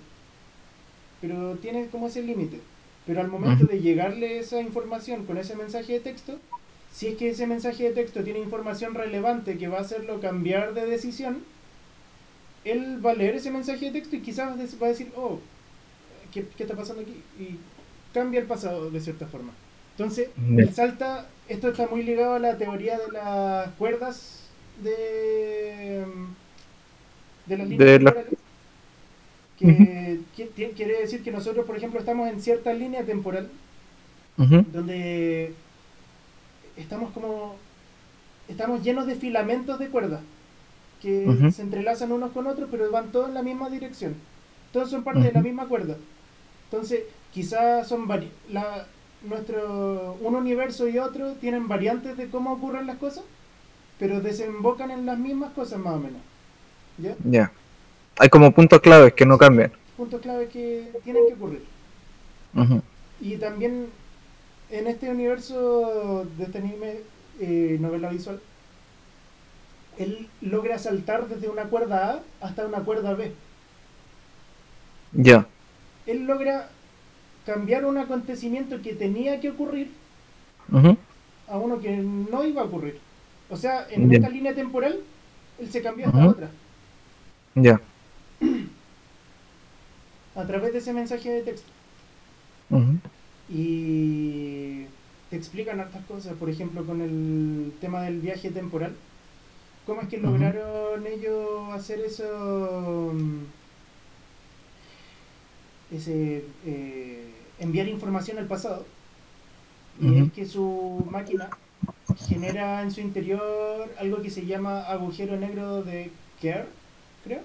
Pero 1.19 1.55
tiene 1.55 1.87
como 1.87 2.07
ese 2.07 2.23
límite. 2.23 2.59
Pero 3.05 3.21
al 3.21 3.27
momento 3.27 3.65
de 3.65 3.79
llegarle 3.79 4.39
esa 4.39 4.61
información 4.61 5.25
con 5.25 5.37
ese 5.37 5.55
mensaje 5.55 5.93
de 5.93 5.99
texto, 5.99 6.37
si 6.93 7.07
es 7.07 7.17
que 7.17 7.29
ese 7.29 7.47
mensaje 7.47 7.83
de 7.83 7.91
texto 7.91 8.23
tiene 8.23 8.39
información 8.39 8.93
relevante 8.93 9.57
que 9.57 9.67
va 9.67 9.79
a 9.79 9.81
hacerlo 9.81 10.19
cambiar 10.19 10.73
de 10.73 10.85
decisión, 10.85 11.43
él 12.63 13.03
va 13.03 13.11
a 13.11 13.15
leer 13.15 13.35
ese 13.35 13.51
mensaje 13.51 13.85
de 13.85 13.91
texto 13.91 14.15
y 14.15 14.21
quizás 14.21 14.49
va 14.81 14.85
a 14.85 14.89
decir, 14.89 15.11
oh, 15.15 15.39
¿qué, 16.31 16.45
qué 16.55 16.63
está 16.63 16.75
pasando 16.75 17.01
aquí? 17.01 17.15
Y 17.39 17.57
cambia 18.13 18.39
el 18.39 18.45
pasado 18.45 18.91
de 18.91 19.01
cierta 19.01 19.25
forma. 19.25 19.51
Entonces, 19.97 20.29
salta, 20.73 21.27
esto 21.47 21.69
está 21.69 21.87
muy 21.87 22.03
ligado 22.03 22.35
a 22.35 22.39
la 22.39 22.57
teoría 22.57 22.97
de 22.97 23.11
las 23.11 23.71
cuerdas 23.73 24.40
de, 24.83 26.03
de 27.45 27.57
las 27.57 27.67
líneas 27.67 27.79
De 27.79 27.99
la- 27.99 28.11
temporales. 28.11 28.39
Que, 29.59 30.19
que- 30.35 30.49
que- 30.49 30.71
quiere 30.71 30.99
decir 31.01 31.23
que 31.23 31.31
nosotros, 31.31 31.65
por 31.67 31.77
ejemplo, 31.77 31.99
estamos 31.99 32.27
en 32.29 32.41
cierta 32.41 32.73
línea 32.73 33.03
temporal 33.03 33.49
donde 34.73 35.53
estamos 36.77 37.11
como 37.11 37.55
estamos 38.47 38.81
llenos 38.83 39.05
de 39.05 39.15
filamentos 39.15 39.77
de 39.77 39.89
cuerdas 39.89 40.21
que 41.01 41.25
se 41.51 41.61
entrelazan 41.61 42.11
unos 42.11 42.31
con 42.31 42.47
otros 42.47 42.69
pero 42.71 42.89
van 42.89 43.11
todos 43.11 43.27
en 43.27 43.33
la 43.35 43.43
misma 43.43 43.69
dirección. 43.69 44.15
Todos 44.73 44.89
son 44.89 45.03
parte 45.03 45.21
de 45.21 45.31
la 45.31 45.41
misma 45.41 45.67
cuerda. 45.67 45.95
Entonces 46.71 47.01
quizás 47.33 47.87
son 47.87 48.07
vari 48.07 48.31
la, 48.51 48.87
nuestro 49.27 50.17
un 50.21 50.35
universo 50.35 50.87
y 50.87 50.97
otro 50.97 51.33
tienen 51.33 51.67
variantes 51.67 52.17
de 52.17 52.29
cómo 52.29 52.53
ocurren 52.53 52.87
las 52.87 52.97
cosas 52.97 53.23
pero 54.01 54.19
desembocan 54.19 54.89
en 54.89 55.05
las 55.05 55.19
mismas 55.19 55.51
cosas 55.51 55.77
más 55.77 55.93
o 55.93 55.99
menos 55.99 56.21
¿ya? 56.97 57.15
Ya. 57.23 57.51
Hay 58.17 58.29
como 58.29 58.51
puntos 58.51 58.81
claves 58.81 59.13
que 59.13 59.27
no 59.27 59.37
cambian. 59.37 59.71
puntos 59.95 60.21
clave 60.21 60.47
que 60.47 60.91
tienen 61.03 61.27
que 61.27 61.35
ocurrir 61.35 61.61
Ujú. 62.55 62.81
Y 63.21 63.37
también 63.37 63.87
en 64.71 64.87
este 64.87 65.09
universo 65.09 66.25
de 66.37 66.43
este 66.43 66.57
anime, 66.57 67.01
eh, 67.39 67.77
novela 67.79 68.09
visual, 68.09 68.41
él 69.97 70.27
logra 70.41 70.79
saltar 70.79 71.27
desde 71.27 71.47
una 71.47 71.65
cuerda 71.65 72.23
A 72.41 72.45
hasta 72.45 72.65
una 72.65 72.79
cuerda 72.79 73.13
B. 73.13 73.31
Ya. 75.13 75.45
Él 76.07 76.25
logra 76.25 76.69
cambiar 77.45 77.85
un 77.85 77.97
acontecimiento 77.99 78.81
que 78.81 78.95
tenía 78.95 79.39
que 79.39 79.51
ocurrir 79.51 79.91
a 81.47 81.57
uno 81.57 81.79
que 81.79 81.95
no 81.95 82.43
iba 82.43 82.63
a 82.63 82.65
ocurrir. 82.65 82.99
O 83.51 83.57
sea, 83.57 83.85
en 83.91 84.07
Bien. 84.07 84.23
esta 84.23 84.33
línea 84.33 84.55
temporal, 84.55 85.01
él 85.59 85.69
se 85.71 85.81
cambió 85.81 86.07
hasta 86.07 86.19
Ujú. 86.19 86.29
otra. 86.29 86.49
Ya. 87.55 87.81
A 90.35 90.45
través 90.47 90.71
de 90.71 90.79
ese 90.79 90.93
mensaje 90.93 91.29
de 91.29 91.41
texto. 91.43 91.69
Y 93.49 94.85
te 95.29 95.35
explican 95.35 95.81
hartas 95.81 96.05
cosas, 96.05 96.33
por 96.35 96.49
ejemplo 96.49 96.85
con 96.85 97.01
el 97.01 97.73
tema 97.81 98.03
del 98.03 98.21
viaje 98.21 98.49
temporal. 98.49 98.95
¿Cómo 99.85 100.01
es 100.01 100.07
que 100.07 100.17
lograron 100.19 101.05
ellos 101.05 101.73
hacer 101.73 101.99
eso? 101.99 103.13
Ese, 105.93 106.45
eh, 106.65 107.25
enviar 107.59 107.89
información 107.89 108.37
al 108.37 108.45
pasado. 108.45 108.85
Y 109.99 110.19
es 110.19 110.31
que 110.31 110.45
su 110.45 111.05
máquina 111.11 111.49
genera 112.27 112.81
en 112.81 112.91
su 112.91 113.01
interior 113.01 113.93
algo 113.99 114.21
que 114.21 114.29
se 114.29 114.45
llama 114.45 114.81
agujero 114.83 115.37
negro 115.37 115.83
de 115.83 116.11
Kerr, 116.41 116.67
creo 117.23 117.41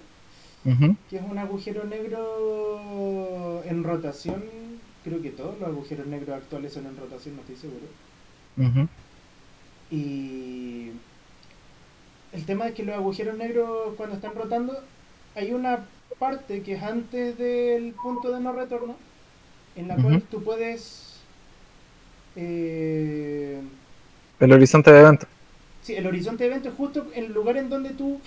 que 1.09 1.17
es 1.17 1.23
un 1.23 1.39
agujero 1.39 1.85
negro 1.85 3.63
en 3.65 3.85
rotación. 3.85 4.43
Creo 5.05 5.23
que 5.23 5.31
todos 5.31 5.59
los 5.61 5.69
agujeros 5.69 6.07
negros 6.09 6.37
actuales 6.37 6.73
son 6.73 6.87
en 6.87 6.97
rotación, 6.97 7.37
no 7.37 7.43
estoy 7.43 7.57
seguro. 7.57 7.87
Y 9.91 10.91
el 12.33 12.45
tema 12.45 12.67
es 12.67 12.75
que 12.75 12.83
los 12.83 12.97
agujeros 12.97 13.37
negros 13.37 13.95
cuando 13.97 14.17
están 14.17 14.35
rotando, 14.35 14.77
hay 15.37 15.53
una 15.53 15.85
parte 16.19 16.63
que 16.63 16.75
es 16.75 16.83
antes 16.83 17.39
del 17.39 17.93
punto 17.93 18.33
de 18.33 18.41
no 18.41 18.53
retorno, 18.53 18.97
en 19.77 19.89
la 19.89 19.97
cual 19.97 20.23
tú 20.23 20.43
puedes... 20.43 21.21
Eh, 22.35 23.61
El 24.41 24.53
horizonte 24.53 24.93
de 24.93 25.01
evento. 25.01 25.27
sí, 25.83 25.95
el 25.95 26.07
horizonte 26.07 26.45
de 26.45 26.51
evento 26.51 26.69
es 26.69 26.75
justo 26.75 27.07
el 27.15 27.33
lugar 27.33 27.57
en 27.57 27.69
donde 27.71 27.91
tú 27.91 28.21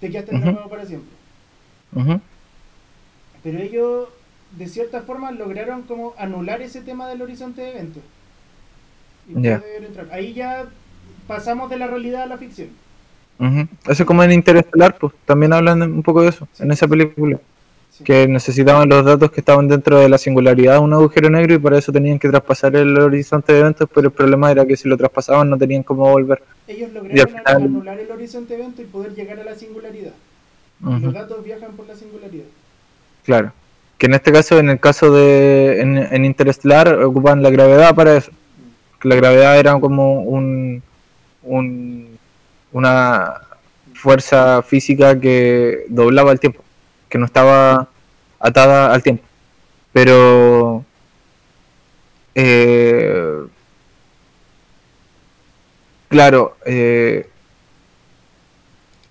te 0.00 0.10
quedaste 0.10 0.34
Ujú. 0.34 0.42
atrapado 0.42 0.68
para 0.70 0.84
siempre. 0.86 1.10
Ujú. 1.94 2.20
Pero 3.42 3.58
ellos, 3.58 4.08
de 4.58 4.68
cierta 4.68 5.02
forma, 5.02 5.30
lograron 5.30 5.82
como 5.82 6.14
anular 6.18 6.62
ese 6.62 6.80
tema 6.80 7.08
del 7.08 7.22
horizonte 7.22 7.60
de 7.62 7.70
eventos. 7.70 8.02
Y. 9.28 9.46
Ahí 10.12 10.34
ya 10.34 10.66
pasamos 11.26 11.70
de 11.70 11.78
la 11.78 11.86
realidad 11.86 12.22
a 12.24 12.26
la 12.26 12.38
ficción. 12.38 12.68
Eso 13.38 14.02
es 14.02 14.04
como 14.04 14.22
en 14.22 14.32
Interestelar, 14.32 14.96
pues 14.98 15.12
también 15.24 15.52
hablan 15.52 15.82
un 15.82 16.02
poco 16.02 16.22
de 16.22 16.28
eso, 16.28 16.46
Sí. 16.52 16.62
en 16.62 16.70
esa 16.70 16.86
película. 16.86 17.38
Sí. 17.96 18.02
que 18.02 18.26
necesitaban 18.26 18.88
los 18.88 19.04
datos 19.04 19.30
que 19.30 19.40
estaban 19.40 19.68
dentro 19.68 20.00
de 20.00 20.08
la 20.08 20.18
singularidad 20.18 20.72
de 20.74 20.78
un 20.80 20.92
agujero 20.94 21.30
negro 21.30 21.54
y 21.54 21.58
para 21.58 21.78
eso 21.78 21.92
tenían 21.92 22.18
que 22.18 22.28
traspasar 22.28 22.74
el 22.74 22.98
horizonte 22.98 23.52
de 23.52 23.60
eventos, 23.60 23.88
pero 23.94 24.08
el 24.08 24.12
problema 24.12 24.50
era 24.50 24.66
que 24.66 24.76
si 24.76 24.88
lo 24.88 24.96
traspasaban 24.96 25.48
no 25.48 25.56
tenían 25.56 25.84
cómo 25.84 26.10
volver. 26.10 26.42
Ellos 26.66 26.90
lograron 26.92 27.28
final- 27.28 27.44
anular 27.62 27.98
el 28.00 28.10
horizonte 28.10 28.54
evento 28.54 28.82
y 28.82 28.86
poder 28.86 29.14
llegar 29.14 29.38
a 29.38 29.44
la 29.44 29.54
singularidad. 29.54 30.12
Los 30.80 31.12
datos 31.14 31.44
viajan 31.44 31.70
por 31.76 31.86
la 31.86 31.94
singularidad. 31.94 32.46
Claro. 33.24 33.52
Que 33.96 34.06
en 34.06 34.14
este 34.14 34.32
caso, 34.32 34.58
en 34.58 34.70
el 34.70 34.80
caso 34.80 35.12
de 35.12 35.80
en, 35.80 35.96
en 35.98 36.24
Interestelar, 36.24 37.00
ocupan 37.04 37.42
la 37.44 37.50
gravedad 37.50 37.94
para 37.94 38.16
eso. 38.16 38.32
Que 39.00 39.08
la 39.08 39.14
gravedad 39.14 39.56
era 39.56 39.78
como 39.78 40.22
un, 40.22 40.82
un 41.44 42.18
una 42.72 43.34
fuerza 43.94 44.62
física 44.62 45.18
que 45.20 45.84
doblaba 45.88 46.32
el 46.32 46.40
tiempo, 46.40 46.63
que 47.14 47.18
no 47.18 47.26
estaba 47.26 47.86
atada 48.40 48.92
al 48.92 49.00
tiempo. 49.00 49.22
Pero 49.92 50.84
eh, 52.34 53.38
claro, 56.08 56.56
eh, 56.66 57.28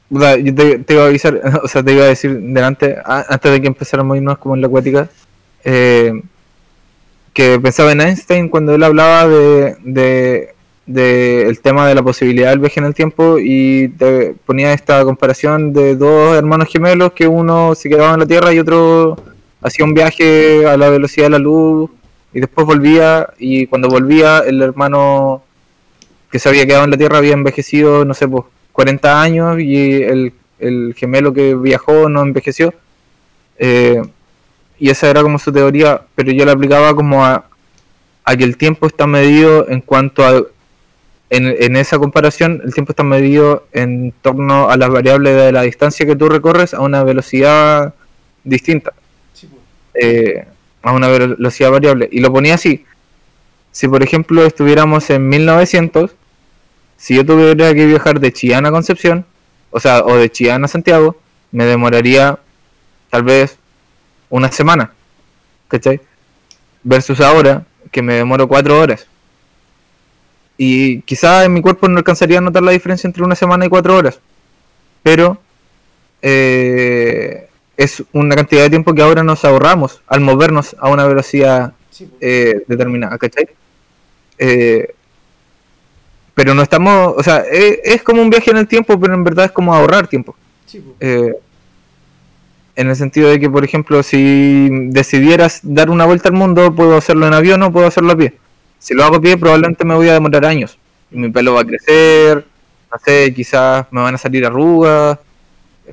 yo 0.10 0.54
te, 0.54 0.94
iba 0.94 1.04
a 1.04 1.08
avisar, 1.08 1.40
o 1.64 1.68
sea, 1.70 1.82
te 1.82 1.94
iba 1.94 2.04
a 2.04 2.08
decir 2.08 2.38
delante, 2.38 2.98
antes 3.06 3.52
de 3.54 3.62
que 3.62 3.68
empezáramos 3.68 4.16
a 4.16 4.18
irnos 4.18 4.38
como 4.38 4.56
en 4.56 4.60
la 4.60 4.68
acuática, 4.68 5.08
eh, 5.64 6.22
que 7.34 7.58
pensaba 7.62 7.94
en 7.94 8.02
Einstein 8.02 8.50
cuando 8.50 8.76
él 8.76 8.84
hablaba 8.84 9.30
de, 9.30 10.53
de 10.86 11.48
el 11.48 11.60
tema 11.62 11.88
de 11.88 11.96
la 11.96 12.04
posibilidad 12.04 12.50
del 12.50 12.60
viaje 12.60 12.80
en 12.80 12.86
el 12.86 12.94
tiempo 12.94 13.38
y 13.40 13.90
te 13.90 14.36
ponía 14.46 14.74
esta 14.74 15.04
comparación 15.06 15.72
de 15.72 15.96
dos 15.96 16.36
hermanos 16.36 16.68
gemelos 16.70 17.14
que 17.14 17.28
uno 17.28 17.74
se 17.76 17.90
quedaba 17.90 18.14
en 18.14 18.20
la 18.20 18.26
Tierra 18.26 18.54
y 18.54 18.60
otro 18.60 19.18
hacía 19.62 19.86
un 19.86 19.94
viaje 19.94 20.68
a 20.68 20.76
la 20.76 20.90
velocidad 20.90 21.28
de 21.28 21.32
la 21.32 21.40
luz 21.40 21.90
y 22.34 22.40
después 22.42 22.68
volvía 22.68 23.30
y 23.38 23.68
cuando 23.68 23.88
volvía 23.88 24.40
el 24.40 24.62
hermano 24.62 25.44
que 26.30 26.40
se 26.40 26.50
había 26.50 26.66
quedado 26.66 26.84
en 26.86 26.92
la 26.92 26.98
Tierra 26.98 27.20
había 27.20 27.34
envejecido, 27.34 28.04
no 28.06 28.14
sé, 28.14 28.28
pues 28.28 28.44
40 28.72 29.22
años 29.22 29.60
y 29.60 30.02
el, 30.02 30.34
el 30.60 30.96
gemelo 30.98 31.32
que 31.32 31.56
viajó 31.56 32.10
no 32.10 32.24
envejeció. 32.24 32.74
Eh, 33.58 34.02
y 34.80 34.90
esa 34.90 35.10
era 35.10 35.22
como 35.22 35.38
su 35.38 35.54
teoría, 35.54 36.02
pero 36.16 36.32
yo 36.32 36.44
la 36.44 36.54
aplicaba 36.54 36.96
como 36.96 37.24
a, 37.24 37.46
a 38.26 38.36
que 38.36 38.44
el 38.44 38.58
tiempo 38.58 38.88
está 38.88 39.08
medido 39.08 39.70
en 39.70 39.82
cuanto 39.82 40.26
a... 40.26 40.44
En, 41.36 41.48
en 41.48 41.76
esa 41.78 41.98
comparación, 41.98 42.62
el 42.64 42.74
tiempo 42.74 42.92
está 42.92 43.02
medido 43.04 43.66
en 43.72 44.14
torno 44.22 44.70
a 44.70 44.78
las 44.78 44.90
variables 44.90 45.36
de 45.36 45.52
la 45.52 45.64
distancia 45.64 46.06
que 46.06 46.16
tú 46.16 46.30
recorres 46.30 46.74
a 46.76 46.82
una 46.82 47.04
velocidad 47.04 47.96
distinta 48.44 48.94
Sí, 49.34 49.48
pues. 49.48 49.62
eh, 50.06 50.46
a 50.84 50.92
una 50.92 51.08
velocidad 51.08 51.72
variable. 51.72 52.08
Y 52.12 52.20
lo 52.20 52.32
ponía 52.32 52.54
así. 52.56 52.86
Si 53.72 53.88
por 53.88 54.04
ejemplo 54.04 54.46
estuviéramos 54.46 55.10
en 55.10 55.28
1900, 55.28 56.12
si 56.98 57.16
yo 57.16 57.26
tuviera 57.26 57.74
que 57.74 57.86
viajar 57.88 58.20
de 58.20 58.32
Chillán 58.32 58.66
a 58.68 58.72
Concepción, 58.72 59.26
o 59.72 59.80
sea, 59.80 60.04
o 60.04 60.16
de 60.16 60.30
Chillán 60.30 60.64
a 60.64 60.68
Santiago, 60.68 61.18
me 61.52 61.66
demoraría 61.66 62.38
tal 63.10 63.24
vez 63.24 63.58
una 64.30 64.52
semana. 64.52 64.92
¿Cachai? 65.68 66.00
Versus 66.84 67.20
ahora, 67.22 67.64
que 67.92 68.02
me 68.04 68.14
demoro 68.16 68.48
cuatro 68.48 68.80
horas. 68.80 69.08
Y 70.58 71.02
quizás 71.02 71.46
en 71.46 71.54
mi 71.54 71.62
cuerpo 71.62 71.88
no 71.88 71.98
alcanzaría 71.98 72.38
a 72.38 72.42
notar 72.42 72.64
la 72.64 72.72
diferencia 72.72 73.08
entre 73.08 73.24
una 73.24 73.36
semana 73.36 73.66
y 73.66 73.70
cuatro 73.70 73.96
horas. 73.96 74.20
Pero 75.02 75.40
eh, 76.22 77.50
es 77.76 78.04
una 78.14 78.36
cantidad 78.36 78.64
de 78.64 78.70
tiempo 78.70 78.94
que 78.94 79.02
ahora 79.02 79.24
nos 79.24 79.44
ahorramos 79.44 80.02
al 80.08 80.22
movernos 80.22 80.76
a 80.80 80.90
una 80.90 81.06
velocidad 81.06 81.74
pues. 81.90 82.10
eh, 82.22 82.64
determinada, 82.68 83.18
¿cachai? 83.18 83.48
Eh, 84.38 84.94
pero 86.36 86.54
no 86.54 86.62
estamos, 86.64 87.14
o 87.18 87.24
sea, 87.24 87.40
es, 87.40 87.80
es 87.84 88.04
como 88.04 88.22
un 88.22 88.30
viaje 88.30 88.52
en 88.52 88.58
el 88.58 88.68
tiempo, 88.68 89.00
pero 89.00 89.14
en 89.14 89.24
verdad 89.24 89.46
es 89.46 89.52
como 89.52 89.74
ahorrar 89.74 90.08
tiempo. 90.08 90.36
Pues. 90.72 90.84
Eh, 91.00 91.34
en 92.76 92.90
el 92.90 92.96
sentido 92.96 93.30
de 93.30 93.40
que, 93.40 93.50
por 93.50 93.64
ejemplo, 93.64 94.02
si 94.02 94.68
decidieras 94.90 95.60
dar 95.62 95.90
una 95.90 96.06
vuelta 96.06 96.30
al 96.30 96.36
mundo, 96.36 96.74
puedo 96.74 96.98
hacerlo 96.98 97.28
en 97.28 97.34
avión 97.34 97.62
o 97.62 97.72
puedo 97.72 97.86
hacerlo 97.86 98.14
a 98.14 98.18
pie. 98.18 98.34
Si 98.84 98.94
lo 98.94 99.04
hago 99.06 99.22
pie, 99.22 99.38
probablemente 99.38 99.86
me 99.86 99.96
voy 99.96 100.10
a 100.10 100.14
demorar 100.14 100.46
años. 100.46 100.78
Y 101.10 101.18
mi 101.18 101.30
pelo 101.30 101.54
va 101.54 101.62
a 101.62 101.66
crecer, 101.66 102.46
no 102.92 102.98
sé, 103.04 103.34
quizás 103.34 103.86
me 103.92 104.02
van 104.02 104.16
a 104.16 104.18
salir 104.18 104.46
arrugas 104.46 105.18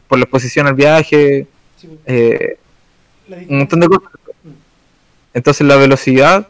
por 0.09 0.19
la 0.19 0.25
exposición 0.25 0.67
al 0.67 0.75
viaje, 0.75 1.47
Sí, 1.77 1.87
pues. 1.87 1.99
eh, 2.07 2.59
un 3.49 3.59
montón 3.59 3.79
de 3.81 3.87
cosas. 3.89 4.11
Entonces 5.33 5.65
la 5.67 5.77
velocidad 5.77 6.49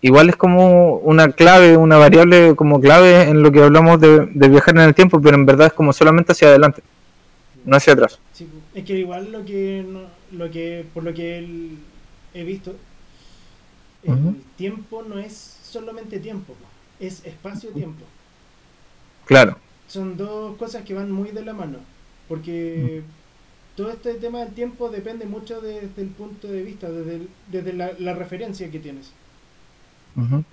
igual 0.00 0.28
es 0.30 0.36
como 0.36 0.96
una 0.96 1.30
clave, 1.30 1.76
una 1.76 1.96
variable 1.96 2.56
como 2.56 2.80
clave 2.80 3.22
en 3.22 3.42
lo 3.42 3.52
que 3.52 3.62
hablamos 3.62 4.00
de, 4.00 4.26
de 4.26 4.48
viajar 4.48 4.74
en 4.76 4.82
el 4.82 4.94
tiempo, 4.96 5.20
pero 5.22 5.36
en 5.36 5.46
verdad 5.46 5.68
es 5.68 5.72
como 5.72 5.92
solamente 5.92 6.32
hacia 6.32 6.48
adelante, 6.48 6.82
no 7.64 7.76
hacia 7.76 7.92
atrás. 7.92 8.18
Sí, 8.32 8.48
pues. 8.50 8.82
es 8.82 8.84
que 8.84 8.98
igual 8.98 9.30
lo 9.30 9.44
que, 9.44 9.84
no- 9.88 10.08
lo 10.36 10.50
que 10.50 10.84
por 10.92 11.04
lo 11.04 11.14
que 11.14 11.70
he 12.34 12.42
visto, 12.44 12.74
el 14.04 14.36
tiempo 14.56 15.04
no 15.08 15.18
es 15.18 15.56
solamente 15.68 16.18
tiempo, 16.18 16.54
es 17.00 17.24
espacio-tiempo. 17.24 18.04
Claro. 19.26 19.56
Son 19.86 20.16
dos 20.16 20.56
cosas 20.56 20.84
que 20.84 20.94
van 20.94 21.10
muy 21.10 21.30
de 21.30 21.44
la 21.44 21.52
mano, 21.54 21.78
porque 22.28 23.02
todo 23.76 23.90
este 23.90 24.14
tema 24.14 24.40
del 24.40 24.52
tiempo 24.54 24.88
depende 24.90 25.24
mucho 25.26 25.60
desde 25.60 26.02
el 26.02 26.08
punto 26.08 26.48
de 26.48 26.62
vista, 26.62 26.90
desde, 26.90 27.16
el- 27.16 27.28
desde 27.50 27.72
la, 27.72 27.92
la 27.98 28.14
referencia 28.14 28.70
que 28.70 28.78
tienes. 28.80 29.12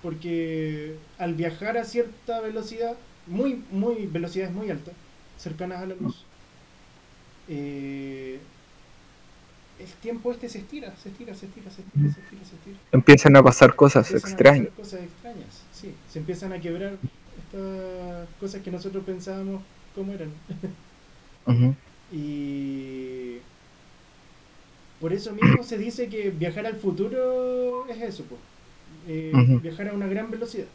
Porque 0.00 0.94
al 1.18 1.34
viajar 1.34 1.76
a 1.76 1.84
cierta 1.84 2.40
velocidad, 2.40 2.94
muy, 3.26 3.62
muy, 3.72 4.06
velocidades 4.06 4.54
muy 4.54 4.70
altas, 4.70 4.94
cercanas 5.38 5.82
a 5.82 5.86
la 5.86 5.94
luz, 5.96 6.24
eh, 7.48 8.38
el 9.78 9.86
tiempo 10.00 10.32
este 10.32 10.48
se 10.48 10.58
estira, 10.58 10.94
se 10.96 11.10
estira, 11.10 11.34
se 11.34 11.46
estira, 11.46 11.70
se 11.70 11.82
estira, 11.82 12.12
se 12.12 12.20
estira, 12.20 12.44
se 12.44 12.54
estira. 12.56 12.78
Empiezan 12.92 13.36
a 13.36 13.42
pasar 13.42 13.74
cosas 13.74 14.10
extrañas. 14.12 14.68
pasar 14.68 14.84
Cosas 14.84 15.00
extrañas, 15.02 15.62
sí, 15.72 15.94
se 16.10 16.18
empiezan 16.18 16.52
a 16.52 16.60
quebrar 16.60 16.96
estas 17.38 18.28
cosas 18.40 18.62
que 18.62 18.70
nosotros 18.70 19.04
pensábamos 19.04 19.62
cómo 19.94 20.12
eran. 20.12 20.30
Ujú. 21.46 21.74
Y 22.12 23.38
por 25.00 25.12
eso 25.12 25.32
mismo 25.32 25.62
se 25.62 25.78
dice 25.78 26.08
que 26.08 26.30
viajar 26.30 26.66
al 26.66 26.76
futuro 26.76 27.86
es 27.88 28.00
eso. 28.00 28.24
Eh, 29.08 29.32
Ujú. 29.34 29.60
viajar 29.60 29.88
a 29.88 29.92
una 29.92 30.06
gran 30.06 30.30
velocidad. 30.30 30.66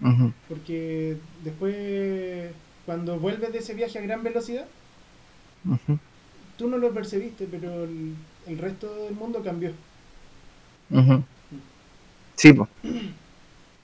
Ujú. 0.00 0.32
Porque 0.48 1.16
después, 1.44 2.50
cuando 2.86 3.18
vuelves 3.18 3.52
de 3.52 3.58
ese 3.58 3.74
viaje 3.74 3.98
a 3.98 4.02
gran 4.02 4.22
velocidad. 4.22 4.66
Tú 6.58 6.68
no 6.68 6.76
lo 6.76 6.90
percibiste, 6.90 7.46
pero 7.50 7.84
el, 7.84 8.14
el 8.46 8.58
resto 8.58 8.92
del 9.04 9.14
mundo 9.14 9.42
cambió. 9.42 9.70
Sí, 12.36 12.54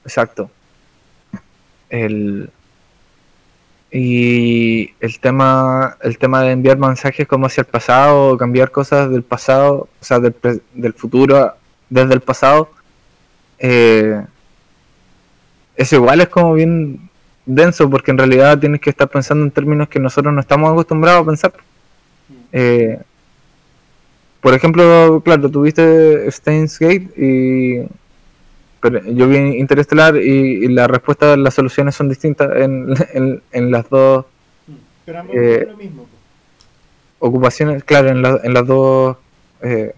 exacto. 0.04 0.50
El 1.88 2.50
y 3.96 4.92
el 4.98 5.20
tema 5.20 5.96
el 6.02 6.18
tema 6.18 6.42
de 6.42 6.50
enviar 6.50 6.76
mensajes 6.78 7.28
como 7.28 7.46
hacia 7.46 7.60
el 7.60 7.68
pasado, 7.68 8.36
cambiar 8.36 8.72
cosas 8.72 9.08
del 9.08 9.22
pasado, 9.22 9.88
o 10.00 10.04
sea, 10.04 10.18
del, 10.18 10.34
del 10.74 10.92
futuro 10.94 11.54
desde 11.88 12.14
el 12.14 12.20
pasado, 12.20 12.70
eh, 13.58 14.24
eso 15.76 15.96
igual 15.96 16.20
es 16.20 16.28
como 16.28 16.54
bien 16.54 17.08
denso 17.46 17.88
porque 17.88 18.10
en 18.10 18.18
realidad 18.18 18.58
tienes 18.58 18.80
que 18.80 18.90
estar 18.90 19.08
pensando 19.08 19.44
en 19.44 19.50
términos 19.50 19.88
que 19.88 20.00
nosotros 20.00 20.34
no 20.34 20.40
estamos 20.40 20.72
acostumbrados 20.72 21.22
a 21.22 21.26
pensar. 21.26 21.52
Eh, 22.56 22.98
por 24.40 24.54
ejemplo, 24.54 25.20
claro, 25.24 25.50
tuviste 25.50 26.30
Steins 26.30 26.78
Gate 26.78 27.08
y 27.16 27.82
pero 28.80 29.00
yo 29.02 29.26
vi 29.28 29.38
Interestelar 29.38 30.16
y, 30.16 30.64
y 30.64 30.68
la 30.68 30.86
respuesta, 30.86 31.36
las 31.38 31.54
soluciones 31.54 31.94
son 31.94 32.08
distintas 32.10 32.50
en, 32.56 32.94
en, 33.14 33.42
en 33.50 33.70
las 33.70 33.88
dos. 33.88 34.26
Pero 35.06 35.20
ambos 35.20 35.34
Eh, 35.36 35.66
lo 35.70 35.76
mismo. 35.76 36.06
ocupaciones, 37.18 37.82
claro, 37.84 38.08
en, 38.10 38.20
la- 38.22 38.40
en 38.44 38.52
las 38.54 38.66
dos, 38.66 39.16
eh, 39.62 39.94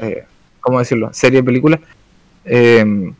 eh, 0.00 0.24
¿cómo 0.60 0.78
decirlo? 0.78 1.10
Serie 1.12 1.40
de 1.40 1.44
películas. 1.44 1.80
Eh, 2.44 3.12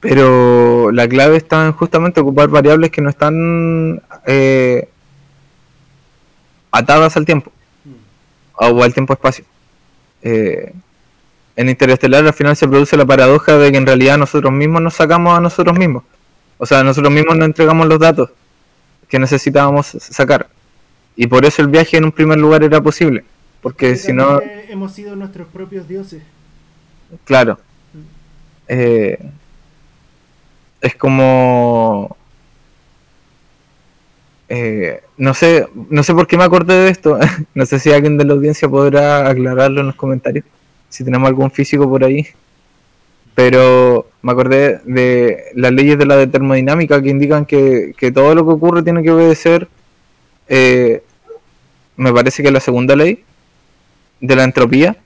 pero 0.00 0.90
la 0.92 1.06
clave 1.08 1.36
está 1.36 1.66
en 1.66 1.72
justamente 1.72 2.20
ocupar 2.20 2.48
variables 2.48 2.90
que 2.90 3.02
no 3.02 3.10
están 3.10 4.02
eh, 4.26 4.88
atadas 6.70 7.16
al 7.16 7.24
tiempo. 7.24 7.52
Mm. 7.84 8.74
o 8.74 8.82
al 8.82 8.94
tiempo-espacio. 8.94 9.44
Eh, 10.22 10.72
en 11.56 11.68
Interestelar 11.68 12.26
al 12.26 12.32
final 12.32 12.56
se 12.56 12.68
produce 12.68 12.96
la 12.96 13.04
paradoja 13.04 13.56
de 13.56 13.70
que 13.70 13.78
en 13.78 13.86
realidad 13.86 14.16
nosotros 14.16 14.52
mismos 14.52 14.80
nos 14.82 14.94
sacamos 14.94 15.36
a 15.36 15.40
nosotros 15.40 15.76
mismos. 15.78 16.04
O 16.58 16.66
sea, 16.66 16.84
nosotros 16.84 17.12
mismos 17.12 17.36
nos 17.36 17.46
entregamos 17.46 17.86
los 17.86 17.98
datos 17.98 18.30
que 19.08 19.18
necesitábamos 19.18 19.86
sacar. 19.86 20.48
Y 21.16 21.26
por 21.26 21.44
eso 21.44 21.60
el 21.62 21.68
viaje 21.68 21.96
en 21.96 22.04
un 22.04 22.12
primer 22.12 22.38
lugar 22.38 22.62
era 22.62 22.80
posible. 22.80 23.24
porque 23.60 23.96
si 23.96 24.12
no, 24.12 24.40
Hemos 24.68 24.92
sido 24.92 25.16
nuestros 25.16 25.48
propios 25.48 25.86
dioses. 25.86 26.22
claro, 27.24 27.58
eh, 28.68 29.18
es 30.80 30.94
como... 30.94 32.16
eh, 34.52 35.00
no 35.16 35.32
sé, 35.32 35.68
no 35.90 36.02
sé 36.02 36.12
por 36.12 36.26
qué 36.26 36.36
me 36.36 36.42
acordé 36.42 36.74
de 36.74 36.90
esto. 36.90 37.18
no 37.54 37.66
sé 37.66 37.78
si 37.78 37.92
alguien 37.92 38.18
de 38.18 38.24
la 38.24 38.34
audiencia 38.34 38.68
podrá 38.68 39.28
aclararlo 39.28 39.80
en 39.80 39.86
los 39.86 39.94
comentarios. 39.94 40.44
Si 40.88 41.04
tenemos 41.04 41.28
algún 41.28 41.52
físico 41.52 41.88
por 41.88 42.02
ahí. 42.04 42.26
Pero 43.36 44.08
me 44.22 44.32
acordé 44.32 44.80
de 44.84 45.44
las 45.54 45.72
leyes 45.72 45.96
de 45.96 46.04
la 46.04 46.26
termodinámica 46.26 47.00
que 47.00 47.10
indican 47.10 47.46
que, 47.46 47.94
que 47.96 48.10
todo 48.10 48.34
lo 48.34 48.44
que 48.44 48.52
ocurre 48.52 48.82
tiene 48.82 49.04
que 49.04 49.12
obedecer. 49.12 49.68
eh, 50.48 51.02
me 51.96 52.12
parece 52.12 52.42
que 52.42 52.50
la 52.50 52.60
segunda 52.60 52.96
ley 52.96 53.24
de 54.20 54.36
la 54.36 54.44
entropía. 54.44 54.96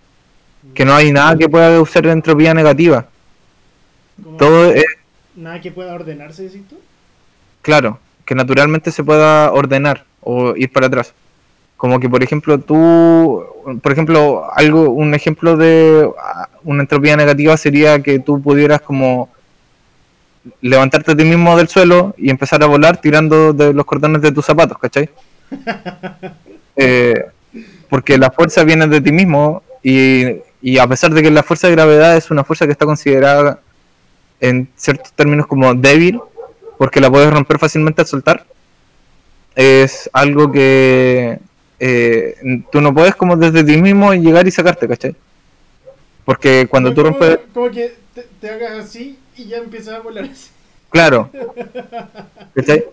Que 0.74 0.86
no 0.86 0.94
hay 0.94 1.12
nada 1.12 1.36
que 1.36 1.48
pueda 1.50 1.68
causar 1.68 2.06
entropía 2.06 2.54
negativa. 2.54 3.06
Todo 4.38 4.72
es, 4.72 4.84
Nada 5.36 5.60
que 5.60 5.70
pueda 5.70 5.94
ordenarse, 5.94 6.44
decís 6.44 6.62
tú. 6.68 6.78
Claro, 7.60 7.98
que 8.24 8.34
naturalmente 8.34 8.90
se 8.90 9.04
pueda 9.04 9.52
ordenar 9.52 10.04
o 10.20 10.54
ir 10.56 10.72
para 10.72 10.86
atrás. 10.86 11.14
Como 11.76 12.00
que, 12.00 12.08
por 12.08 12.22
ejemplo, 12.22 12.58
tú, 12.58 13.44
por 13.82 13.92
ejemplo, 13.92 14.48
algo, 14.54 14.90
un 14.90 15.14
ejemplo 15.14 15.56
de 15.56 16.08
ah, 16.18 16.48
una 16.62 16.82
entropía 16.82 17.16
negativa 17.16 17.56
sería 17.56 18.00
que 18.00 18.18
tú 18.18 18.40
pudieras 18.40 18.80
como 18.80 19.28
levantarte 20.60 21.12
a 21.12 21.16
ti 21.16 21.24
mismo 21.24 21.56
del 21.56 21.68
suelo 21.68 22.14
y 22.16 22.30
empezar 22.30 22.62
a 22.62 22.66
volar 22.66 23.00
tirando 23.00 23.52
de 23.52 23.72
los 23.72 23.84
cordones 23.84 24.22
de 24.22 24.32
tus 24.32 24.44
zapatos, 24.44 24.78
¿cachai? 24.78 25.08
Eh, 26.76 27.26
porque 27.88 28.18
la 28.18 28.32
fuerza 28.32 28.64
viene 28.64 28.88
de 28.88 29.00
ti 29.00 29.12
mismo 29.12 29.62
y, 29.80 30.40
y 30.60 30.78
a 30.78 30.88
pesar 30.88 31.14
de 31.14 31.22
que 31.22 31.30
la 31.30 31.44
fuerza 31.44 31.68
de 31.68 31.74
gravedad 31.74 32.16
es 32.16 32.32
una 32.32 32.42
fuerza 32.42 32.66
que 32.66 32.72
está 32.72 32.84
considerada 32.84 33.60
en 34.40 34.68
ciertos 34.74 35.12
términos 35.12 35.46
como 35.46 35.72
débil, 35.74 36.20
porque 36.78 37.00
la 37.00 37.10
puedes 37.10 37.30
romper 37.32 37.58
fácilmente 37.58 38.02
al 38.02 38.06
soltar, 38.06 38.44
es 39.54 40.10
algo 40.12 40.50
que 40.50 41.38
eh, 41.78 42.36
tú 42.72 42.80
no 42.80 42.92
puedes 42.94 43.14
como 43.14 43.36
desde 43.36 43.62
ti 43.64 43.80
mismo 43.80 44.12
llegar 44.14 44.46
y 44.46 44.50
sacarte, 44.50 44.88
¿cachai? 44.88 45.14
Porque 46.24 46.66
cuando 46.68 46.90
No, 46.90 46.94
tú 46.94 47.02
como- 47.02 47.18
rompes... 47.18 47.38
Como 47.52 47.70
que 47.70 47.94
te, 48.14 48.26
te 48.40 48.50
hagas 48.50 48.84
así 48.86 49.18
y 49.36 49.46
ya 49.46 49.58
empiezas 49.58 49.94
a 49.94 50.00
volar 50.00 50.24
así. 50.24 50.48
Claro. 50.90 51.30
¿Cachai? 52.54 52.84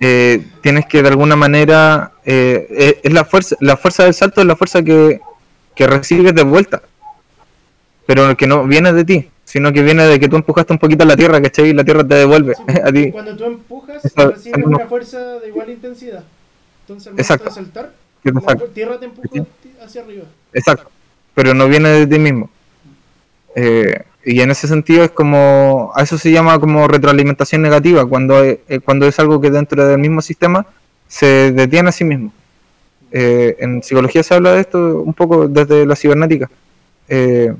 Eh, 0.00 0.46
tienes 0.62 0.86
que 0.86 1.02
de 1.02 1.08
alguna 1.08 1.36
manera... 1.36 2.12
eh, 2.24 3.00
es 3.02 3.12
la 3.12 3.24
fuerza, 3.24 3.56
la 3.60 3.76
fuerza 3.76 4.04
del 4.04 4.14
salto 4.14 4.40
es 4.40 4.46
la 4.46 4.56
fuerza 4.56 4.82
que, 4.82 5.20
que 5.74 5.86
recibes 5.86 6.34
de 6.34 6.42
vuelta. 6.42 6.80
Pero 8.06 8.34
que 8.36 8.46
no 8.46 8.64
viene 8.64 8.92
de 8.92 9.04
ti, 9.04 9.30
sino 9.50 9.72
que 9.72 9.82
viene 9.82 10.06
de 10.06 10.20
que 10.20 10.28
tú 10.28 10.36
empujaste 10.36 10.72
un 10.72 10.78
poquito 10.78 11.02
a 11.02 11.06
la 11.06 11.16
tierra, 11.16 11.42
¿cachai? 11.42 11.70
Y 11.70 11.72
la 11.72 11.82
tierra 11.82 12.06
te 12.06 12.14
devuelve 12.14 12.54
Sí, 12.54 12.62
a 12.84 12.92
ti. 12.92 13.10
Cuando 13.10 13.36
tú 13.36 13.44
empujas, 13.44 14.04
Eso- 14.04 14.30
recibes 14.30 14.64
una 14.64 14.86
fuerza 14.86 15.18
de 15.40 15.48
igual 15.48 15.70
intensidad. 15.70 16.22
Entonces, 16.82 17.08
al 17.08 17.12
momento 17.14 17.22
Exacto. 17.22 17.44
de 17.48 17.50
saltar, 17.54 17.92
Que 18.22 18.30
te 18.32 18.40
la 18.40 18.72
tierra 18.72 18.98
te 19.00 19.06
empuja 19.06 19.44
hacia 19.84 20.02
arriba. 20.02 20.24
Exacto. 20.52 20.88
Pero 21.34 21.52
no 21.54 21.66
viene 21.68 21.88
de 21.88 22.06
ti 22.06 22.18
mismo. 22.20 22.48
Eh, 23.56 24.02
y 24.24 24.40
en 24.40 24.50
ese 24.52 24.68
sentido 24.68 25.02
es 25.02 25.10
como, 25.10 25.90
a 25.96 26.02
eso 26.02 26.16
se 26.16 26.30
llama 26.30 26.58
como 26.60 26.86
retroalimentación 26.86 27.60
negativa, 27.62 28.06
cuando, 28.06 28.44
eh, 28.44 28.60
cuando 28.84 29.06
es 29.08 29.18
algo 29.18 29.40
que 29.40 29.50
dentro 29.50 29.84
del 29.84 29.98
mismo 29.98 30.20
sistema 30.22 30.64
se 31.08 31.50
detiene 31.50 31.88
a 31.88 31.92
sí 31.92 32.04
mismo. 32.04 32.32
Eh, 33.10 33.56
en 33.58 33.82
psicología 33.82 34.22
se 34.22 34.34
habla 34.34 34.52
de 34.52 34.60
esto 34.60 35.02
un 35.02 35.14
poco 35.14 35.48
desde 35.48 35.84
la 35.86 35.96
cibernética, 35.96 36.48
Eh, 37.08 37.52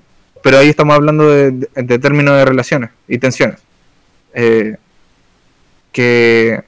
pero 0.42 0.58
ahí 0.58 0.68
estamos 0.68 0.94
hablando 0.94 1.28
de, 1.30 1.50
de- 1.74 1.98
términos 1.98 2.36
de 2.36 2.44
relaciones 2.44 2.90
y 3.08 3.18
tensiones. 3.18 3.58
Eh, 4.34 4.76
que 5.92 6.62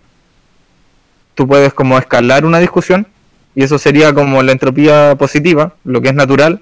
tú 1.34 1.46
puedes 1.46 1.72
como 1.72 1.96
escalar 1.98 2.44
una 2.44 2.58
discusión 2.58 3.06
y 3.54 3.62
eso 3.62 3.78
sería 3.78 4.12
como 4.12 4.42
la 4.42 4.52
entropía 4.52 5.14
positiva, 5.16 5.74
lo 5.84 6.00
que 6.00 6.08
es 6.08 6.14
natural, 6.14 6.60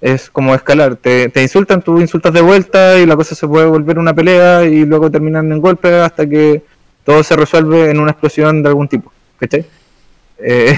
es 0.00 0.28
como 0.30 0.54
escalar. 0.54 0.96
Te, 0.96 1.28
te 1.30 1.42
insultan, 1.42 1.82
tú 1.82 2.00
insultas 2.00 2.32
de 2.32 2.40
vuelta 2.42 2.98
y 2.98 3.06
la 3.06 3.16
cosa 3.16 3.34
se 3.34 3.46
puede 3.48 3.66
volver 3.66 3.98
una 3.98 4.14
pelea 4.14 4.64
y 4.64 4.84
luego 4.84 5.10
terminan 5.10 5.50
en 5.52 5.60
golpes 5.60 5.92
hasta 5.92 6.28
que 6.28 6.62
todo 7.04 7.22
se 7.22 7.36
resuelve 7.36 7.90
en 7.90 8.00
una 8.00 8.10
explosión 8.10 8.62
de 8.62 8.68
algún 8.68 8.88
tipo. 8.88 9.12
¿Cachai? 9.38 9.64
Eh, 10.38 10.76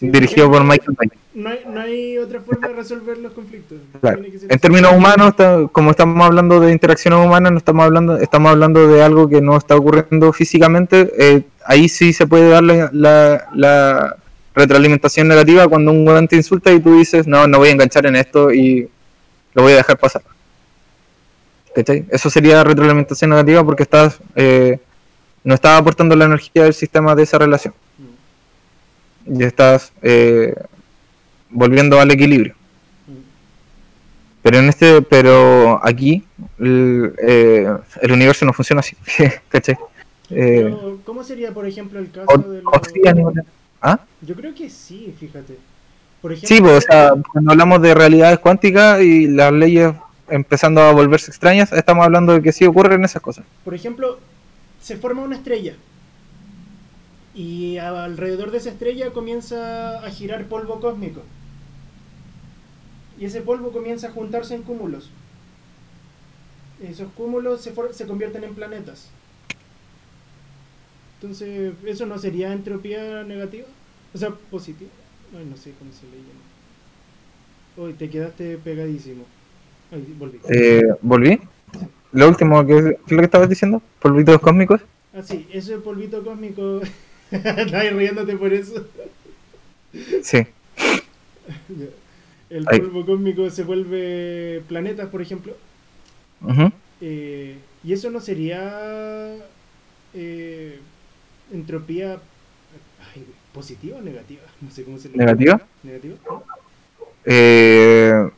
dirigido 0.00 0.50
por 0.50 0.62
Michael 0.64 0.96
Bay. 0.98 1.08
No 1.34 1.50
hay, 1.50 1.60
no 1.72 1.80
hay 1.80 2.18
otra 2.18 2.40
forma 2.40 2.66
de 2.68 2.74
resolver 2.74 3.18
los 3.18 3.32
conflictos. 3.32 3.78
Claro. 4.00 4.22
En 4.48 4.58
términos 4.58 4.92
humanos, 4.92 5.34
como 5.70 5.90
estamos 5.92 6.24
hablando 6.26 6.58
de 6.60 6.72
interacciones 6.72 7.24
humanas, 7.24 7.52
no 7.52 7.58
estamos 7.58 7.84
hablando, 7.84 8.16
estamos 8.16 8.50
hablando 8.50 8.88
de 8.88 9.02
algo 9.02 9.28
que 9.28 9.40
no 9.40 9.56
está 9.56 9.76
ocurriendo 9.76 10.32
físicamente. 10.32 11.12
eh, 11.16 11.42
ahí 11.64 11.88
sí 11.88 12.12
se 12.12 12.26
puede 12.26 12.48
dar 12.48 12.62
la, 12.64 12.90
la- 12.92 13.46
la 13.54 14.16
retroalimentación 14.54 15.28
negativa 15.28 15.68
cuando 15.68 15.92
un 15.92 16.06
weón 16.08 16.26
te 16.26 16.34
insulta 16.34 16.72
y 16.72 16.80
tú 16.80 16.96
dices, 16.98 17.26
no, 17.28 17.46
no 17.46 17.58
voy 17.58 17.68
a 17.68 17.72
enganchar 17.72 18.06
en 18.06 18.16
esto 18.16 18.50
y 18.52 18.88
lo 19.54 19.62
voy 19.62 19.74
a 19.74 19.76
dejar 19.76 19.96
pasar. 19.98 20.22
¿Cachai? 21.74 22.04
Eso 22.10 22.28
sería 22.30 22.64
retroalimentación 22.64 23.30
negativa 23.30 23.62
porque 23.62 23.84
estás 23.84 24.18
eh, 24.34 24.80
no 25.44 25.54
estás 25.54 25.78
aportando 25.80 26.16
la 26.16 26.24
energía 26.24 26.64
del 26.64 26.74
sistema 26.74 27.14
de 27.14 27.22
esa 27.22 27.38
relación. 27.38 27.72
Y 29.28 29.42
estás 29.44 29.92
eh, 30.02 30.54
volviendo 31.50 32.00
al 32.00 32.10
equilibrio. 32.10 32.54
Pero 34.42 34.58
en 34.58 34.68
este, 34.68 35.02
pero 35.02 35.80
aquí 35.84 36.24
el, 36.58 37.12
eh, 37.22 37.68
el 38.00 38.12
universo 38.12 38.44
no 38.46 38.52
funciona 38.52 38.80
así. 38.80 38.96
¿Cachai? 39.48 39.76
Eh, 40.30 40.74
¿Cómo 41.04 41.22
sería, 41.24 41.52
por 41.52 41.66
ejemplo, 41.66 41.98
el 41.98 42.10
caso 42.10 42.26
o- 42.30 42.38
de 42.38 42.60
sí, 42.92 43.00
nivel- 43.02 43.44
¿Ah? 43.80 44.00
Yo 44.22 44.34
creo 44.34 44.54
que 44.54 44.68
sí, 44.70 45.14
fíjate. 45.18 45.56
Por 46.20 46.32
ejemplo, 46.32 46.48
Sí, 46.48 46.60
pues, 46.60 46.78
o 46.78 46.80
sea, 46.80 47.12
cuando 47.32 47.52
hablamos 47.52 47.80
de 47.82 47.94
realidades 47.94 48.38
cuánticas 48.40 49.00
y 49.00 49.26
las 49.28 49.52
leyes 49.52 49.92
empezando 50.28 50.80
a 50.82 50.92
volverse 50.92 51.30
extrañas, 51.30 51.72
estamos 51.72 52.04
hablando 52.04 52.32
de 52.34 52.42
que 52.42 52.52
sí 52.52 52.64
ocurren 52.64 53.04
esas 53.04 53.22
cosas. 53.22 53.44
por 53.64 53.74
ejemplo, 53.74 54.18
se 54.82 54.96
forma 54.96 55.22
una 55.22 55.36
estrella. 55.36 55.74
Y 57.38 57.78
alrededor 57.78 58.50
de 58.50 58.58
esa 58.58 58.70
estrella 58.70 59.12
comienza 59.12 60.00
a 60.04 60.10
girar 60.10 60.46
polvo 60.46 60.80
cósmico. 60.80 61.22
Y 63.16 63.26
ese 63.26 63.42
polvo 63.42 63.70
comienza 63.70 64.08
a 64.08 64.10
juntarse 64.10 64.56
en 64.56 64.64
cúmulos. 64.64 65.08
Esos 66.82 67.12
cúmulos 67.12 67.60
se, 67.60 67.72
se 67.92 68.06
convierten 68.08 68.42
en 68.42 68.56
planetas. 68.56 69.08
Entonces, 71.20 71.74
¿eso 71.86 72.06
no 72.06 72.18
sería 72.18 72.52
entropía 72.52 73.22
negativa? 73.22 73.68
O 74.12 74.18
sea, 74.18 74.30
positiva. 74.30 74.90
Ay, 75.38 75.46
no 75.48 75.56
sé 75.56 75.72
cómo 75.78 75.92
se 75.92 76.06
le 76.06 76.16
llama. 76.16 77.86
Uy, 77.88 77.92
te 77.92 78.10
quedaste 78.10 78.58
pegadísimo. 78.58 79.24
Ay, 79.92 80.12
volví. 80.18 80.40
Eh, 80.48 80.82
¿Volví? 81.02 81.38
Lo 82.10 82.26
último, 82.26 82.66
¿qué, 82.66 82.74
qué 82.74 82.98
es 83.06 83.12
lo 83.12 83.18
que 83.18 83.26
estabas 83.26 83.48
diciendo? 83.48 83.80
¿Polvitos 84.00 84.40
cósmicos? 84.40 84.80
Ah, 85.14 85.22
sí, 85.22 85.46
eso 85.52 85.76
es 85.76 85.82
polvito 85.82 86.24
cósmico. 86.24 86.80
Estás 87.30 87.92
riéndote 87.92 88.36
por 88.36 88.52
eso. 88.52 88.86
Sí. 90.22 90.46
El 92.50 92.64
polvo 92.64 93.04
cósmico 93.04 93.50
se 93.50 93.62
vuelve 93.62 94.62
planetas, 94.68 95.08
por 95.08 95.20
ejemplo. 95.20 95.54
Eh, 97.00 97.58
y 97.84 97.92
eso 97.92 98.10
no 98.10 98.20
sería 98.20 99.36
eh, 100.14 100.78
entropía 101.52 102.18
ay, 103.14 103.26
positiva 103.52 103.98
o 103.98 104.02
negativa. 104.02 104.42
No 104.60 104.70
sé 104.70 104.84
cómo 104.84 104.98
se 104.98 105.10
le 105.10 105.16
¿Negativa? 105.18 105.60
¿Negativa? 105.82 106.16
Eh, 107.26 108.30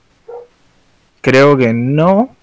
creo 1.20 1.56
que 1.56 1.72
no. 1.72 2.34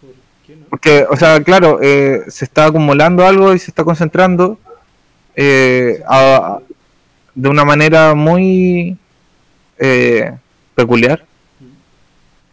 ¿Por 0.00 0.10
qué 0.46 0.56
no? 0.56 0.66
Porque, 0.68 1.06
o 1.08 1.16
sea, 1.16 1.42
claro, 1.42 1.78
eh, 1.80 2.24
se 2.28 2.44
está 2.44 2.66
acumulando 2.66 3.24
algo 3.24 3.54
y 3.54 3.58
se 3.58 3.70
está 3.70 3.82
concentrando 3.82 4.58
eh, 5.36 6.02
de 7.34 7.48
una 7.48 7.64
manera 7.64 8.14
muy 8.14 8.96
eh, 9.78 10.34
peculiar 10.74 11.24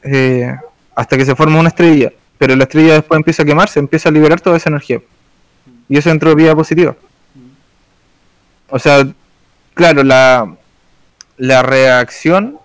eh, 0.04 0.54
hasta 0.94 1.18
que 1.18 1.26
se 1.26 1.36
forma 1.36 1.60
una 1.60 1.70
estrella. 1.70 2.12
Pero 2.38 2.56
la 2.56 2.64
estrella 2.64 2.96
después 2.96 3.18
empieza 3.18 3.44
a 3.44 3.46
quemarse, 3.46 3.80
empieza 3.80 4.10
a 4.10 4.12
liberar 4.12 4.42
toda 4.42 4.58
esa 4.58 4.70
energía. 4.70 5.00
Y 5.88 5.98
eso 5.98 6.10
es 6.10 6.14
entropía 6.14 6.54
positiva. 6.54 6.96
O 8.70 8.80
sea, 8.80 9.08
claro, 9.74 10.04
la, 10.04 10.54
la 11.38 11.62
reacción, 11.62 12.60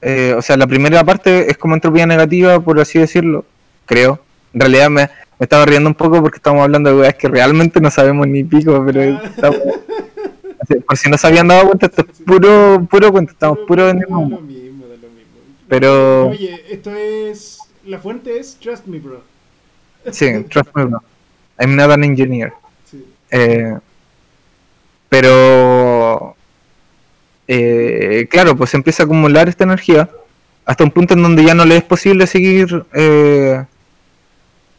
eh, 0.00 0.34
o 0.36 0.40
sea, 0.40 0.56
la 0.56 0.66
primera 0.66 1.04
parte 1.04 1.50
es 1.50 1.58
como 1.58 1.74
entropía 1.74 2.06
negativa, 2.06 2.60
por 2.60 2.80
así 2.80 2.98
decirlo, 2.98 3.44
creo. 3.86 4.20
En 4.54 4.60
realidad 4.60 4.88
me, 4.88 5.10
me 5.40 5.44
estaba 5.44 5.64
riendo 5.66 5.88
un 5.88 5.94
poco 5.94 6.20
porque 6.22 6.36
estamos 6.36 6.62
hablando 6.62 6.90
de 6.94 7.00
weas 7.00 7.14
que 7.16 7.26
realmente 7.26 7.80
no 7.80 7.90
sabemos 7.90 8.28
ni 8.28 8.44
pico, 8.44 8.82
pero 8.86 9.00
Ah. 9.18 9.22
estamos, 9.24 9.58
Por 10.86 10.96
si 10.96 11.10
no 11.10 11.16
se 11.18 11.26
habían 11.26 11.48
dado 11.48 11.66
cuenta, 11.66 11.86
esto 11.86 12.02
es 12.08 12.18
puro, 12.24 12.86
puro 12.88 13.10
cuento, 13.10 13.32
estamos 13.32 13.58
puro 13.66 13.86
vendiendo 13.86 14.14
Da 14.14 14.22
humo. 14.22 14.36
lo 14.36 14.42
mismo, 14.42 14.84
lo 14.86 15.08
mismo. 15.08 15.32
Pero- 15.68 16.28
Oye, 16.28 16.62
esto 16.70 16.94
es. 16.94 17.58
La 17.86 17.98
fuente 17.98 18.38
es 18.38 18.56
Trust 18.60 18.86
Me, 18.86 18.98
bro. 19.00 19.22
Sí, 20.12 20.44
trust 20.50 20.68
me, 20.76 20.84
bro. 20.84 21.02
I'm 21.58 21.74
not 21.74 21.90
an 21.90 22.04
engineer. 22.04 22.52
Sí. 22.88 23.04
Eh, 23.30 23.74
pero, 25.08 26.36
eh, 27.48 28.26
claro, 28.30 28.54
pues 28.56 28.72
empieza 28.74 29.02
a 29.02 29.06
acumular 29.06 29.48
esta 29.48 29.64
energía 29.64 30.08
hasta 30.64 30.84
un 30.84 30.90
punto 30.90 31.14
en 31.14 31.22
donde 31.22 31.42
ya 31.44 31.54
no 31.54 31.64
le 31.64 31.78
es 31.78 31.82
posible 31.84 32.26
seguir 32.26 32.84
eh, 32.94 33.64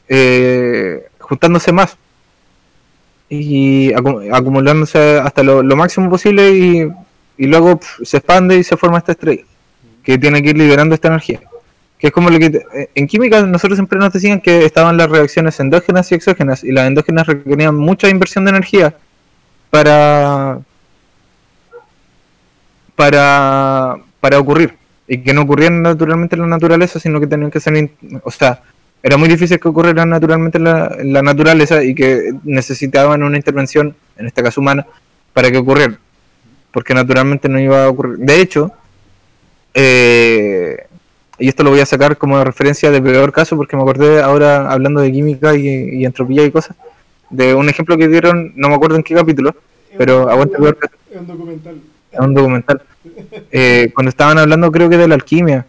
eh, 0.08 1.08
juntándose 1.20 1.72
más 1.72 1.98
y 3.30 3.92
acu- 3.94 4.30
acumulándose 4.34 5.20
hasta 5.20 5.42
lo, 5.42 5.64
máximo 5.76 6.10
posible 6.10 6.52
y, 6.52 7.48
luego 7.48 7.80
se 8.04 8.18
expande 8.18 8.58
y 8.58 8.64
se 8.64 8.78
forma 8.78 8.98
esta 8.98 9.14
estrella 9.14 9.44
que 10.04 10.18
tiene 10.18 10.44
que 10.44 10.50
ir 10.50 10.58
liberando 10.58 10.94
esta 10.94 11.08
energía. 11.08 11.40
Que 11.98 12.08
es 12.08 12.14
como 12.14 12.30
lo 12.30 12.38
que 12.38 12.46
eh, 12.46 12.90
en 12.94 13.08
química 13.08 13.42
nosotros 13.44 13.78
siempre 13.78 13.98
nos 14.00 14.12
decían 14.12 14.42
que 14.42 14.66
estaban 14.66 14.98
las 14.98 15.10
reacciones 15.10 15.60
endógenas 15.60 16.12
y 16.12 16.16
exógenas 16.16 16.64
y 16.64 16.72
las 16.72 16.88
endógenas 16.88 17.26
requerían 17.26 17.76
mucha 17.76 18.10
inversión 18.10 18.44
de 18.46 18.52
energía 18.52 18.96
para 19.70 20.60
para 22.96 23.96
para 24.20 24.40
ocurrir 24.40 24.76
y 25.08 25.20
que 25.20 25.34
no 25.34 25.42
ocurrían 25.44 25.82
naturalmente 25.82 26.36
en 26.36 26.42
la 26.42 26.48
naturaleza 26.48 27.00
sino 27.00 27.20
que 27.20 27.28
tenían 27.28 27.52
que 27.52 27.60
ser 27.60 27.92
o 28.24 28.32
sea 28.32 28.62
era 29.04 29.18
muy 29.18 29.30
difícil 29.30 29.60
que 29.60 29.68
ocurrieran 29.68 30.10
naturalmente 30.10 30.58
en 30.58 30.64
la, 30.66 30.96
en 31.00 31.14
la 31.14 31.22
naturaleza 31.22 31.84
y 31.84 31.96
que 31.96 32.34
necesitaban 32.44 33.24
una 33.24 33.38
intervención 33.38 33.96
en 34.18 34.28
este 34.28 34.44
caso 34.44 34.62
humana 34.62 34.86
para 35.34 35.52
que 35.52 35.58
ocurriera 35.58 35.98
porque 36.72 36.94
naturalmente 36.94 37.50
no 37.50 37.60
iba 37.60 37.86
a 37.86 37.90
ocurrir 37.90 38.18
de 38.18 38.42
hecho 38.42 38.72
eh, 39.74 40.86
y 41.40 41.48
esto 41.48 41.64
lo 41.64 41.72
voy 41.72 41.80
a 41.80 41.86
sacar 41.86 42.18
como 42.18 42.44
referencia 42.44 42.92
de 42.92 43.02
peor 43.02 43.32
caso 43.32 43.56
porque 43.58 43.76
me 43.76 43.82
acordé 43.82 44.22
ahora 44.22 44.72
hablando 44.72 45.02
de 45.02 45.12
química 45.12 45.56
y, 45.56 45.68
y 45.68 46.06
entropía 46.06 46.46
y 46.46 46.52
cosas 46.52 46.76
de 47.30 47.56
un 47.56 47.70
ejemplo 47.70 47.98
que 47.98 48.08
dieron 48.08 48.54
no 48.56 48.70
me 48.70 48.76
acuerdo 48.76 48.98
en 48.98 49.04
qué 49.04 49.16
capítulo 49.16 49.56
pero 49.98 50.30
aguanta 50.30 50.58
peor 50.58 50.78
caso 50.78 50.96
Es 51.12 51.20
un 51.20 51.28
documental. 51.28 51.82
es 52.12 52.20
un 52.20 52.34
documental. 52.34 52.82
Eh, 53.52 53.92
cuando 53.94 54.10
estaban 54.10 54.38
hablando, 54.38 54.72
creo 54.72 54.90
que 54.90 54.98
de 54.98 55.08
la 55.08 55.16
alquimia, 55.16 55.66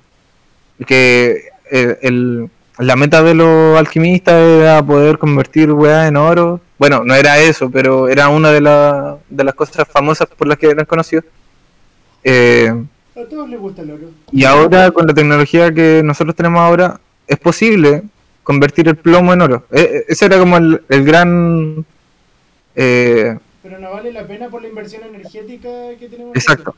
que 0.86 1.48
eh, 1.70 1.98
el, 2.02 2.48
la 2.78 2.96
meta 2.96 3.22
de 3.22 3.34
los 3.34 3.78
alquimistas 3.78 4.34
era 4.34 4.82
poder 4.82 5.18
convertir 5.18 5.70
weá 5.72 6.06
en 6.08 6.16
oro. 6.16 6.60
Bueno, 6.78 7.02
no 7.04 7.14
era 7.14 7.38
eso, 7.38 7.70
pero 7.70 8.08
era 8.08 8.28
una 8.28 8.50
de, 8.50 8.60
la- 8.60 9.18
de 9.28 9.44
las 9.44 9.54
cosas 9.54 9.86
famosas 9.88 10.26
por 10.28 10.46
las 10.48 10.58
que 10.58 10.66
eran 10.68 10.84
conocidos. 10.86 11.24
Eh, 12.24 12.72
A 13.16 13.24
todos 13.28 13.48
les 13.48 13.58
gusta 13.60 13.82
el 13.82 13.90
oro. 13.92 14.10
y 14.32 14.44
ahora, 14.44 14.90
con 14.90 15.06
la 15.06 15.14
tecnología 15.14 15.72
que 15.72 16.02
nosotros 16.04 16.34
tenemos 16.34 16.60
ahora, 16.60 16.98
es 17.26 17.38
posible 17.38 18.02
convertir 18.42 18.88
el 18.88 18.96
plomo 18.96 19.32
en 19.32 19.42
oro. 19.42 19.64
Eh, 19.70 19.80
eh, 19.92 20.04
ese 20.08 20.24
era 20.26 20.38
como 20.38 20.56
el, 20.56 20.82
el 20.88 21.04
gran. 21.04 21.84
eh, 22.74 23.36
Pero 23.62 23.78
no 23.78 23.90
vale 23.92 24.12
la 24.12 24.26
pena 24.26 24.48
por 24.48 24.62
la 24.62 24.68
inversión 24.68 25.02
energética 25.04 25.68
que 26.00 26.08
tenemos. 26.08 26.34
Exacto. 26.34 26.74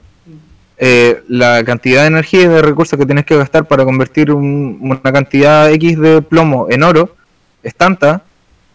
Eh, 0.78 1.22
la 1.28 1.62
cantidad 1.64 2.02
de 2.02 2.08
energía 2.08 2.42
y 2.42 2.48
de 2.48 2.62
recursos 2.62 2.98
que 2.98 3.06
tienes 3.06 3.24
que 3.24 3.36
gastar 3.36 3.66
para 3.66 3.84
convertir 3.84 4.32
un- 4.32 4.78
una 4.80 5.12
cantidad 5.12 5.70
X 5.72 5.98
de 6.00 6.20
plomo 6.22 6.66
en 6.70 6.82
oro 6.82 7.14
es 7.62 7.74
tanta 7.74 8.22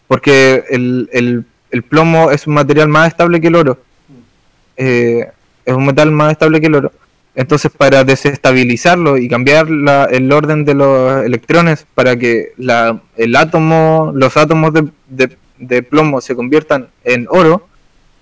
porque 0.08 0.64
el, 0.70 1.10
el- 1.12 1.46
plomo 1.84 2.32
es 2.32 2.48
un 2.48 2.56
material 2.56 2.88
más 2.88 3.10
estable 3.10 3.40
que 3.40 3.48
el 3.48 3.56
oro. 3.56 3.80
Eh, 4.78 5.28
es 5.66 5.74
un 5.74 5.86
metal 5.86 6.10
más 6.12 6.32
estable 6.32 6.60
que 6.60 6.68
el 6.68 6.76
oro. 6.76 6.92
Entonces, 7.36 7.72
para 7.72 8.04
desestabilizarlo 8.04 9.18
y 9.18 9.30
cambiar 9.30 9.70
la- 9.70 10.06
el 10.06 10.32
orden 10.32 10.66
de 10.66 10.74
los 10.74 11.24
electrones 11.24 11.86
para 11.94 12.16
que 12.18 12.54
la- 12.58 13.00
el 13.18 13.36
átomo, 13.36 14.12
los 14.16 14.36
átomos 14.36 14.74
de 15.58 15.84
plomo 15.84 16.22
se 16.22 16.36
conviertan 16.36 16.88
en 17.04 17.28
oro, 17.30 17.68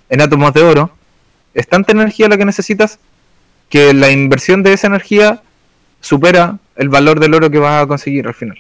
en 0.10 0.22
átomos 0.22 0.54
de 0.54 0.64
oro, 0.64 0.92
es 1.54 1.68
tanta 1.68 1.92
energía 1.94 2.28
la 2.28 2.38
que 2.38 2.46
necesitas 2.46 3.00
que 3.70 3.94
la 3.94 4.12
inversión 4.12 4.64
de 4.64 4.74
esa 4.74 4.88
energía 4.88 5.42
supera 6.00 6.58
el 6.76 6.90
valor 6.90 7.20
del 7.20 7.34
oro 7.34 7.50
que 7.50 7.60
vas 7.60 7.84
a 7.84 7.88
conseguir 7.88 8.28
al 8.28 8.34
final. 8.34 8.58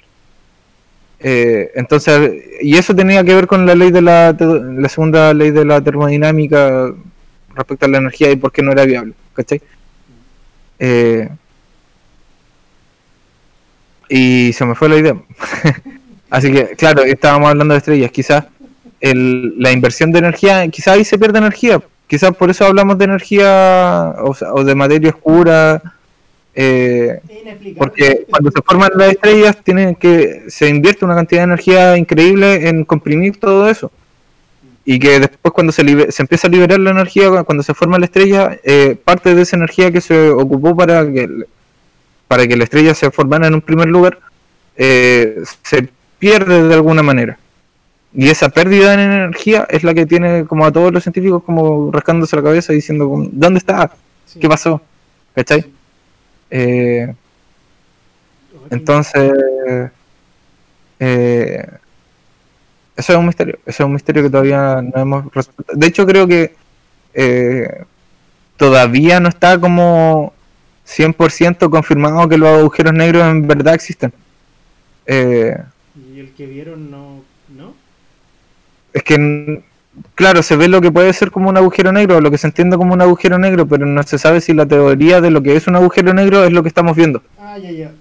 Eh, 1.20 1.72
entonces, 1.76 2.32
y 2.62 2.78
eso 2.78 2.96
tenía 2.96 3.24
que 3.24 3.34
ver 3.34 3.48
con 3.48 3.66
la 3.66 3.74
ley 3.76 3.92
de 3.92 4.02
la, 4.02 4.36
la 4.40 4.90
segunda 4.90 5.34
ley 5.34 5.52
de 5.52 5.66
la 5.66 5.82
termodinámica 5.82 6.94
respecto 7.56 7.86
a 7.86 7.90
la 7.90 7.98
energía 8.00 8.32
y 8.32 8.36
por 8.36 8.52
qué 8.52 8.62
no 8.62 8.72
era 8.72 8.86
viable, 8.86 9.14
¿cachai? 9.34 9.62
Eh, 10.80 11.28
y 14.10 14.54
se 14.54 14.66
me 14.66 14.76
fue 14.76 14.90
la 14.90 14.98
idea. 14.98 15.16
Así 16.30 16.52
que, 16.52 16.68
claro, 16.76 17.04
estábamos 17.04 17.50
hablando 17.50 17.74
de 17.74 17.80
estrellas, 17.80 18.12
quizás 18.12 18.46
el- 19.00 19.54
la 19.62 19.72
inversión 19.72 20.12
de 20.12 20.20
energía, 20.20 20.68
quizás 20.68 20.96
ahí 20.96 21.06
se 21.06 21.18
pierde 21.18 21.38
energía, 21.40 21.82
quizás 22.08 22.36
por 22.36 22.50
eso 22.50 22.66
hablamos 22.66 22.98
de 22.98 23.06
energía 23.06 24.16
o, 24.24 24.34
sea, 24.34 24.54
o 24.54 24.64
de 24.64 24.76
materia 24.76 25.10
oscura, 25.12 25.82
eh, 26.56 27.20
porque 27.78 28.26
cuando 28.30 28.50
se 28.52 28.62
forman 28.64 28.90
las 28.96 29.12
estrellas 29.12 29.58
tienen 29.64 29.94
que 29.96 30.46
se 30.48 30.68
invierte 30.70 31.06
una 31.06 31.16
cantidad 31.16 31.42
de 31.42 31.46
energía 31.46 31.98
increíble 31.98 32.68
en 32.68 32.84
comprimir 32.86 33.40
todo 33.40 33.70
eso. 33.70 33.92
Y 34.90 35.00
que 35.00 35.20
después 35.20 35.54
cuando 35.54 35.74
se, 35.74 35.84
libe- 35.84 36.12
se 36.12 36.24
empieza 36.24 36.48
a 36.48 36.50
liberar 36.50 36.80
la 36.80 36.92
energía 36.92 37.44
cuando 37.44 37.62
se 37.62 37.74
forma 37.74 38.00
la 38.00 38.06
estrella 38.06 38.58
eh, 38.64 38.96
parte 39.04 39.36
de 39.36 39.42
esa 39.42 39.58
energía 39.58 39.92
que 39.92 40.00
se 40.00 40.30
ocupó 40.30 40.76
para 40.78 41.06
que 41.06 41.30
para 42.30 42.48
que 42.48 42.56
la 42.56 42.64
estrella 42.64 42.94
se 42.94 43.12
formara 43.12 43.48
en 43.48 43.54
un 43.56 43.62
primer 43.62 43.88
lugar 43.90 44.20
eh, 44.78 45.44
se 45.62 45.90
pierde 46.20 46.64
de 46.64 46.74
alguna 46.74 47.04
manera 47.04 47.38
y 48.18 48.30
esa 48.30 48.50
pérdida 48.50 48.98
de 48.98 49.04
energía 49.04 49.66
es 49.70 49.84
la 49.84 49.94
que 49.94 50.06
tiene 50.06 50.46
como 50.46 50.66
a 50.66 50.72
todos 50.72 50.92
los 50.92 51.04
científicos 51.04 51.44
como 51.44 51.92
rascándose 51.92 52.36
la 52.36 52.44
cabeza 52.44 52.74
diciendo 52.74 53.08
¿dónde 53.32 53.60
está? 53.60 53.92
¿qué 54.42 54.50
pasó? 54.50 54.82
¿cachai? 55.36 55.66
Eh, 56.50 57.14
entonces, 58.70 59.32
eh, 61.00 61.68
eso 62.96 63.14
es 63.14 63.20
un 63.20 63.28
misterio. 63.28 63.60
Eso 63.66 63.84
es 63.84 63.86
un 63.86 63.94
misterio 63.94 64.24
que 64.24 64.30
todavía 64.30 64.82
no 64.82 65.00
hemos 65.00 65.34
resuelto. 65.34 65.74
De 65.74 65.88
hecho, 65.88 66.06
creo 66.06 66.28
que 66.28 66.56
eh, 67.14 67.84
todavía 68.58 69.20
no 69.20 69.30
está 69.30 69.60
como 69.60 70.34
100% 70.88 71.70
confirmado 71.70 72.28
que 72.28 72.38
los 72.38 72.50
agujeros 72.50 72.94
negros 72.94 73.24
en 73.26 73.48
verdad 73.48 73.76
existen. 73.76 74.12
Eh, 75.06 75.56
Y 76.16 76.20
el 76.20 76.32
que 76.34 76.48
vieron. 76.48 76.90
¿No? 76.90 77.07
Es 78.94 79.04
que, 79.04 79.64
claro, 80.16 80.44
se 80.44 80.56
ve 80.56 80.68
lo 80.68 80.82
que 80.82 80.92
puede 80.92 81.14
ser 81.14 81.32
como 81.32 81.50
un 81.50 81.58
agujero 81.58 81.92
negro, 81.92 82.22
lo 82.22 82.32
que 82.32 82.38
se 82.38 82.48
entiende 82.48 82.78
como 82.78 82.94
un 82.94 83.02
agujero 83.02 83.38
negro, 83.38 83.68
pero 83.68 83.86
no 83.86 84.04
se 84.04 84.18
sabe 84.18 84.42
si 84.42 84.54
la 84.54 84.66
teoría 84.66 85.22
de 85.22 85.32
lo 85.32 85.42
que 85.42 85.56
es 85.56 85.68
un 85.68 85.76
agujero 85.76 86.14
negro 86.14 86.44
es 86.44 86.52
lo 86.52 86.64
que 86.64 86.70
estamos 86.70 86.96
viendo. 86.96 87.22
Ah, 87.40 87.58
ya, 87.58 87.72
ya. 87.72 87.92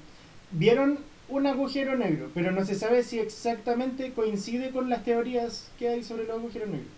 Vieron 0.53 0.99
un 1.29 1.47
agujero 1.47 1.97
negro, 1.97 2.29
pero 2.35 2.51
no 2.53 2.65
se 2.65 2.75
sabe 2.75 3.03
si 3.03 3.19
exactamente 3.19 4.13
coincide 4.13 4.71
con 4.71 4.89
las 4.89 5.05
teorías 5.05 5.69
que 5.79 5.89
hay 5.89 6.03
sobre 6.03 6.25
los 6.25 6.39
agujeros 6.39 6.69
negros. 6.69 6.89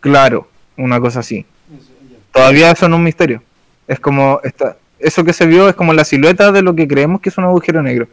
Claro, 0.00 0.48
una 0.76 1.00
cosa 1.00 1.20
así. 1.20 1.46
Eso, 1.76 1.90
todavía 2.32 2.74
son 2.74 2.94
un 2.94 3.02
misterio. 3.02 3.42
Es 3.88 3.98
como 3.98 4.40
esta, 4.44 4.76
eso 4.98 5.24
que 5.24 5.32
se 5.32 5.46
vio 5.46 5.68
es 5.68 5.74
como 5.74 5.92
la 5.92 6.04
silueta 6.04 6.52
de 6.52 6.62
lo 6.62 6.74
que 6.74 6.88
creemos 6.88 7.20
que 7.20 7.28
es 7.28 7.38
un 7.38 7.44
agujero 7.44 7.82
negro. 7.82 8.08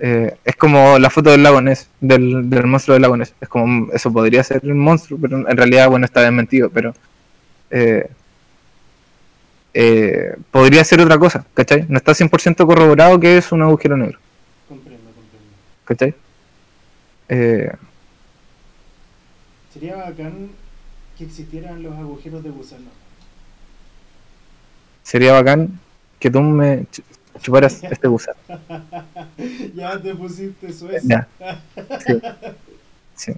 Eh, 0.00 0.36
es 0.44 0.56
como 0.56 0.98
la 0.98 1.10
foto 1.10 1.30
del 1.30 1.42
lago 1.42 1.60
Ness, 1.60 1.90
del, 2.00 2.48
del 2.50 2.66
monstruo 2.66 2.94
del 2.94 3.02
lago 3.02 3.16
Ness. 3.16 3.34
Es 3.40 3.48
como, 3.48 3.92
eso 3.92 4.12
podría 4.12 4.44
ser 4.44 4.60
un 4.64 4.78
monstruo, 4.78 5.18
pero 5.20 5.48
en 5.48 5.56
realidad, 5.56 5.88
bueno, 5.90 6.04
está 6.06 6.22
desmentido, 6.22 6.70
pero 6.70 6.94
eh, 7.70 8.08
eh, 9.74 10.36
podría 10.50 10.84
ser 10.84 11.00
otra 11.00 11.18
cosa, 11.18 11.46
¿cachai? 11.54 11.86
No 11.88 11.98
está 11.98 12.12
100% 12.14 12.66
corroborado 12.66 13.20
que 13.20 13.38
es 13.38 13.52
un 13.52 13.62
agujero 13.62 13.96
negro, 13.96 14.18
Comprendo, 14.68 15.10
comprendo. 15.12 15.54
¿cachai? 15.84 16.14
Eh, 17.28 17.70
Sería 19.72 19.96
bacán 19.96 20.50
que 21.16 21.24
existieran 21.24 21.82
los 21.82 21.94
agujeros 21.98 22.42
de 22.42 22.50
gusano. 22.50 22.90
sería 25.02 25.32
bacán 25.32 25.80
que 26.18 26.30
tú 26.30 26.40
me 26.42 26.86
ch- 27.38 27.42
chuparas 27.42 27.82
este 27.84 28.08
gusano. 28.08 28.38
ya 29.74 30.00
te 30.00 30.14
pusiste. 30.14 30.68
Ya. 31.04 31.26
Sí. 32.06 32.20
Sí. 33.14 33.32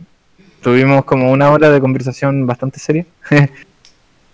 Tuvimos 0.63 1.05
como 1.05 1.31
una 1.31 1.51
hora 1.51 1.71
de 1.71 1.81
conversación 1.81 2.47
bastante 2.47 2.79
seria. 2.81 3.07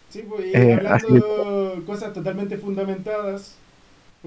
Sí, 0.09 0.24
pues, 0.26 0.47
y 0.47 0.56
Eh, 0.56 0.72
hablando 0.74 1.82
cosas 1.84 2.12
totalmente 2.14 2.56
fundamentadas. 2.56 3.55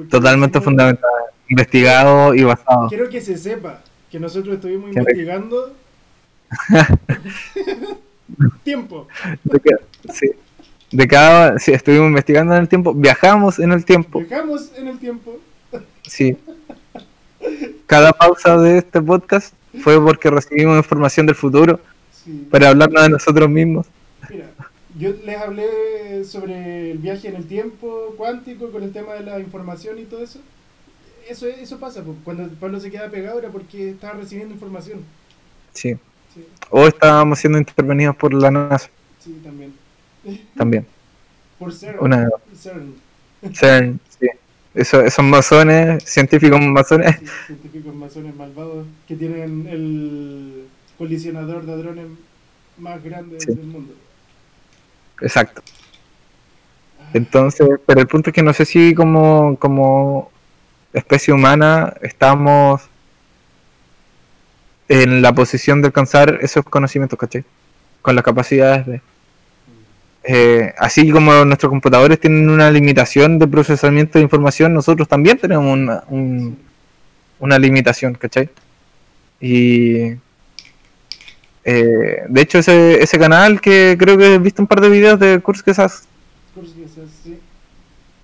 Totalmente 0.10 0.62
fundamental, 0.62 1.10
investigado 1.50 2.36
y 2.36 2.44
basado. 2.44 2.88
Quiero 2.90 3.10
que 3.10 3.20
se 3.22 3.36
sepa 3.38 3.82
que 4.12 4.20
nosotros 4.20 4.56
estuvimos 4.56 4.96
investigando 4.96 5.74
tiempo. 8.64 9.08
Sí. 10.14 10.32
De 10.92 11.08
cada, 11.08 11.60
sí, 11.60 11.72
estuvimos 11.72 12.08
investigando 12.08 12.56
en 12.56 12.62
el 12.62 12.68
tiempo, 12.70 12.94
viajamos 12.94 13.60
en 13.60 13.72
el 13.72 13.86
tiempo, 13.86 14.20
Viajamos 14.20 14.72
en 14.78 14.88
el 14.88 15.00
tiempo. 15.00 15.38
sí. 16.04 16.38
Cada 17.86 18.12
pausa 18.12 18.58
de 18.58 18.80
este 18.80 19.02
podcast 19.02 19.54
fue 19.82 20.02
porque 20.04 20.30
recibimos 20.30 20.78
información 20.78 21.26
del 21.26 21.36
futuro 21.36 21.80
Sí. 22.12 22.48
para 22.52 22.70
hablarnos 22.70 23.02
de 23.04 23.10
nosotros 23.10 23.50
mismos. 23.50 23.86
Mira, 24.30 24.48
yo 24.98 25.12
les 25.26 25.38
hablé 25.38 26.24
sobre 26.26 26.92
el 26.92 26.98
viaje 26.98 27.30
en 27.30 27.36
el 27.36 27.46
tiempo 27.48 28.14
cuántico 28.18 28.72
con 28.72 28.84
el 28.84 28.92
tema 28.92 29.14
de 29.14 29.22
la 29.22 29.40
información 29.40 29.98
y 30.00 30.04
todo 30.04 30.22
eso. 30.22 30.40
Eso, 31.30 31.48
eso 31.48 31.80
pasa, 31.80 32.04
cuando 32.24 32.48
Pablo 32.60 32.80
se 32.80 32.92
queda 32.92 33.08
pegado 33.10 33.40
era 33.40 33.50
porque 33.50 33.92
estaba 33.92 34.16
recibiendo 34.16 34.54
información. 34.54 35.00
Sí. 35.74 35.96
Sí, 36.34 36.46
O 36.70 36.86
estábamos 36.86 37.40
siendo 37.40 37.58
intervenidos 37.58 38.16
por 38.16 38.34
la 38.34 38.52
NASA 38.52 38.90
sí, 39.24 39.40
también. 39.44 39.74
También. 40.56 40.86
Por 41.58 41.74
CERN. 41.74 41.98
Una- 42.00 42.30
CERN, 42.56 42.94
CERN, 43.54 44.00
sí. 44.20 44.28
Eso, 44.74 45.02
esos 45.02 45.26
masones, 45.26 46.04
científicos 46.04 46.62
masones. 46.62 47.18
sí, 47.20 47.26
científicos 47.48 47.94
masones 47.96 48.36
malvados 48.36 48.86
que 49.08 49.16
tienen 49.16 49.68
el 49.68 50.66
colisionador 50.98 51.66
de 51.66 51.74
hadrones 51.74 52.06
más 52.78 53.04
grande 53.04 53.40
Sí. 53.40 53.48
del 53.48 53.66
mundo. 53.66 53.94
Exacto. 55.22 55.62
Ah, 57.02 57.10
Entonces, 57.14 57.68
pero 57.86 58.00
el 58.00 58.08
punto 58.08 58.30
es 58.30 58.34
que 58.34 58.44
no 58.44 58.54
sé 58.54 58.64
si 58.66 58.94
como, 58.94 59.58
como 59.58 60.32
especie 60.94 61.34
humana 61.34 61.94
estamos 62.02 62.82
en 64.88 65.22
la 65.22 65.34
posición 65.34 65.82
de 65.82 65.88
alcanzar 65.88 66.40
esos 66.42 66.64
conocimientos, 66.66 67.18
¿cachai? 67.20 67.44
Con 68.02 68.16
las 68.16 68.24
capacidades 68.24 68.86
de... 68.86 69.02
eh, 70.32 70.74
así 70.78 71.10
como 71.12 71.44
nuestros 71.46 71.70
computadores 71.72 72.20
tienen 72.20 72.50
una 72.50 72.70
limitación 72.70 73.40
de 73.40 73.48
procesamiento 73.48 74.20
de 74.20 74.24
información, 74.24 74.74
nosotros 74.74 75.08
también 75.08 75.38
tenemos 75.40 75.66
una, 75.74 76.04
un- 76.10 76.56
una 77.40 77.58
limitación, 77.58 78.14
¿cachai? 78.14 78.50
Y... 79.42 80.14
eh, 81.64 82.24
de 82.28 82.42
hecho, 82.42 82.60
ese, 82.60 83.02
ese 83.04 83.18
canal 83.18 83.60
que 83.62 83.96
creo 84.00 84.18
que 84.18 84.36
he 84.36 84.40
visto 84.40 84.62
un 84.62 84.68
par 84.68 84.82
de 84.82 84.90
videos 84.90 85.20
de 85.20 85.40
Kurs 85.40 85.64
Gesas 85.64 86.04
sí. 87.24 87.40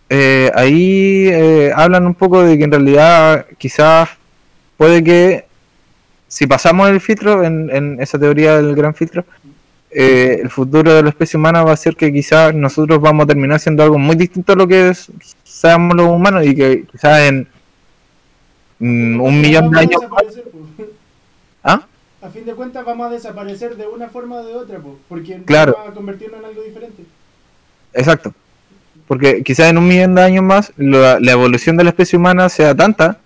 eh, 0.09 0.51
ahí 0.55 1.27
eh, 1.31 1.71
hablan 1.75 2.05
un 2.05 2.15
poco 2.15 2.43
de 2.43 2.57
que 2.57 2.63
en 2.65 2.71
realidad 2.71 3.45
quizás 3.57 4.09
puede 4.77 5.03
que 5.03 5.45
si 6.27 6.45
pasamos 6.47 6.89
el 6.89 6.99
filtro 7.01 7.43
en, 7.43 7.69
en 7.71 8.01
esa 8.01 8.19
teoría 8.19 8.57
del 8.57 8.75
gran 8.75 8.93
filtro, 8.93 9.23
eh, 9.97 10.39
el 10.43 10.49
futuro 10.49 10.93
de 10.93 11.01
la 11.03 11.09
especie 11.09 11.37
humana 11.37 11.63
va 11.63 11.71
a 11.71 11.77
ser 11.77 11.95
que 11.95 12.11
quizás 12.11 12.53
nosotros 12.53 12.99
vamos 12.99 13.23
a 13.23 13.27
terminar 13.27 13.59
siendo 13.59 13.81
algo 13.83 13.97
muy 13.97 14.15
distinto 14.17 14.51
a 14.53 14.55
lo 14.57 14.67
que 14.67 14.89
es- 14.89 15.09
seamos 15.43 15.95
los 15.95 16.07
humanos 16.07 16.45
y 16.45 16.53
que 16.53 16.83
quizás 16.91 17.21
en 17.21 17.47
mm, 18.79 19.21
un 19.21 19.41
millón 19.41 19.71
de 19.71 19.79
años... 19.79 20.01
¿Ah? 21.63 21.81
A 22.21 22.29
fin 22.29 22.45
de 22.45 22.53
cuentas 22.53 22.83
vamos 22.85 23.07
a 23.07 23.09
desaparecer 23.11 23.75
de 23.77 23.87
una 23.87 24.09
forma 24.09 24.37
o 24.37 24.45
de 24.45 24.53
otra, 24.55 24.79
pues, 24.79 24.95
porque 25.07 25.41
Claro. 25.45 25.73
vamos 25.77 25.91
a 25.91 25.93
convertirnos 25.93 26.39
en 26.39 26.45
algo 26.45 26.61
diferente. 26.63 27.03
Exacto. 27.93 28.33
Porque 29.07 29.43
quizás 29.43 29.67
en 29.69 29.77
un 29.77 29.87
millón 29.87 30.15
de 30.15 30.23
años 30.23 30.43
más 30.43 30.73
la, 30.77 31.19
la 31.19 31.31
evolución 31.31 31.77
de 31.77 31.83
la 31.83 31.91
especie 31.91 32.17
humana 32.17 32.49
sea 32.49 32.73
tanta 32.75 33.19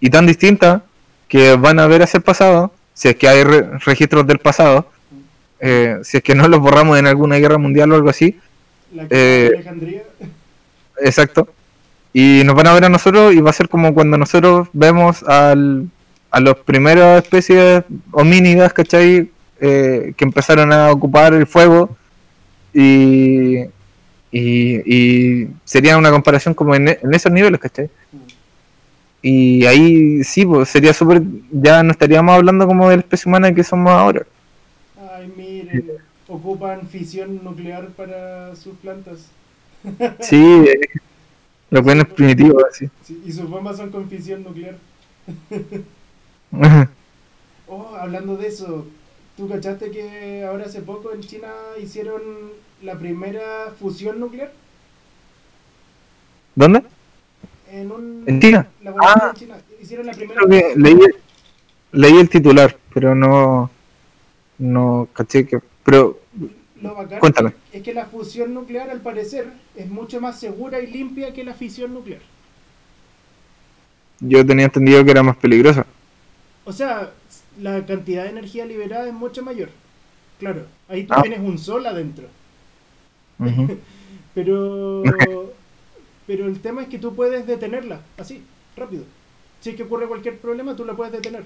y 0.00 0.10
tan 0.10 0.26
distinta 0.26 0.82
que 1.28 1.54
van 1.56 1.78
a 1.78 1.86
ver 1.86 2.02
hacia 2.02 2.18
el 2.18 2.24
pasado, 2.24 2.72
si 2.92 3.08
es 3.08 3.16
que 3.16 3.28
hay 3.28 3.44
re- 3.44 3.78
registros 3.78 4.26
del 4.26 4.38
pasado, 4.40 4.86
eh, 5.60 5.98
si 6.02 6.16
es 6.18 6.22
que 6.22 6.34
no 6.34 6.48
los 6.48 6.60
borramos 6.60 6.98
en 6.98 7.06
alguna 7.06 7.36
guerra 7.36 7.58
mundial 7.58 7.92
o 7.92 7.96
algo 7.96 8.10
así, 8.10 8.38
La 8.94 9.04
Eh, 9.10 9.48
de 9.50 9.56
Alejandría. 9.56 10.02
exacto, 11.00 11.48
y 12.12 12.42
nos 12.44 12.54
van 12.56 12.66
a 12.66 12.74
ver 12.74 12.84
a 12.84 12.88
nosotros 12.88 13.34
y 13.34 13.40
va 13.40 13.50
a 13.50 13.52
ser 13.52 13.68
como 13.68 13.94
cuando 13.94 14.18
nosotros 14.18 14.68
vemos 14.72 15.22
al, 15.24 15.88
a 16.30 16.40
las 16.40 16.56
primeras 16.56 17.22
especies 17.22 17.84
homínidas, 18.12 18.72
¿cachai? 18.72 19.30
Eh, 19.60 20.14
que 20.16 20.24
empezaron 20.24 20.72
a 20.72 20.90
ocupar 20.90 21.34
el 21.34 21.46
fuego 21.46 21.96
y, 22.72 23.58
y, 24.32 25.42
y 25.42 25.48
sería 25.64 25.98
una 25.98 26.10
comparación 26.10 26.54
como 26.54 26.74
en, 26.74 26.88
en 26.88 27.14
esos 27.14 27.30
niveles, 27.30 27.60
¿cachai? 27.60 27.90
Y 29.22 29.66
ahí 29.66 30.24
sí, 30.24 30.46
pues 30.46 30.68
sería 30.70 30.94
súper, 30.94 31.22
ya 31.52 31.82
no 31.82 31.90
estaríamos 31.92 32.34
hablando 32.34 32.66
como 32.66 32.88
de 32.88 32.96
la 32.96 33.00
especie 33.02 33.28
humana 33.28 33.54
que 33.54 33.62
somos 33.62 33.92
ahora. 33.92 34.22
Ocupan 36.28 36.86
fisión 36.88 37.42
nuclear 37.42 37.88
para 37.88 38.54
sus 38.56 38.76
plantas. 38.76 39.28
Sí, 40.20 40.36
eh, 40.36 40.80
lo 41.70 41.82
bueno 41.82 42.02
es 42.02 42.08
primitivo, 42.08 42.58
así. 42.70 42.88
Sí, 43.02 43.22
y 43.24 43.32
sus 43.32 43.48
bombas 43.48 43.76
son 43.76 43.90
con 43.90 44.08
fisión 44.08 44.42
nuclear. 44.44 44.76
Oh, 47.72 47.94
hablando 47.94 48.36
de 48.36 48.48
eso, 48.48 48.84
¿tú 49.36 49.48
cachaste 49.48 49.92
que 49.92 50.44
ahora 50.44 50.64
hace 50.64 50.80
poco 50.80 51.12
en 51.12 51.20
China 51.20 51.52
hicieron 51.80 52.20
la 52.82 52.98
primera 52.98 53.72
fusión 53.78 54.18
nuclear? 54.18 54.50
¿Dónde? 56.56 56.82
En 57.70 57.92
un 57.92 58.24
¿En 58.26 58.40
China? 58.40 58.66
Ah. 59.00 59.30
en 59.32 59.38
China. 59.38 59.58
Hicieron 59.80 60.06
la 60.06 60.12
primera 60.14 60.40
Creo 60.42 60.48
que 60.48 60.76
leí, 60.76 60.98
leí 61.92 62.18
el 62.18 62.28
titular, 62.28 62.76
pero 62.92 63.14
no, 63.14 63.70
no 64.60 65.08
caché 65.12 65.46
que... 65.46 65.58
Pero 65.84 66.20
Lo 66.80 66.94
bacán 66.94 67.18
Cuéntame. 67.18 67.52
es 67.72 67.82
que 67.82 67.92
la 67.92 68.06
fusión 68.06 68.54
nuclear, 68.54 68.88
al 68.90 69.00
parecer, 69.00 69.48
es 69.74 69.88
mucho 69.90 70.20
más 70.20 70.38
segura 70.38 70.80
y 70.80 70.86
limpia 70.86 71.32
que 71.34 71.42
la 71.44 71.54
fisión 71.54 71.92
nuclear. 71.94 72.20
yo 74.20 74.44
tenía 74.46 74.66
entendido 74.66 75.04
que 75.04 75.10
era 75.10 75.22
más 75.22 75.36
peligrosa. 75.36 75.86
O 76.64 76.72
sea, 76.72 77.10
la 77.60 77.84
cantidad 77.86 78.24
de 78.24 78.30
energía 78.30 78.64
liberada 78.66 79.08
es 79.08 79.14
mucho 79.14 79.42
mayor. 79.42 79.70
Claro, 80.38 80.66
ahí 80.88 81.04
tú 81.04 81.14
Ah. 81.16 81.22
tienes 81.22 81.40
un 81.40 81.58
sol 81.58 81.86
adentro. 81.86 82.26
Pero, 84.34 85.02
pero 86.26 86.46
el 86.46 86.60
tema 86.60 86.82
es 86.82 86.88
que 86.88 86.98
tú 87.00 87.16
puedes 87.16 87.46
detenerla, 87.46 88.00
así, 88.16 88.42
rápido. 88.76 89.02
Si 89.60 89.70
es 89.70 89.76
que 89.76 89.82
ocurre 89.82 90.06
cualquier 90.06 90.38
problema, 90.38 90.76
tú 90.76 90.84
la 90.84 90.94
puedes 90.94 91.12
detener. 91.12 91.44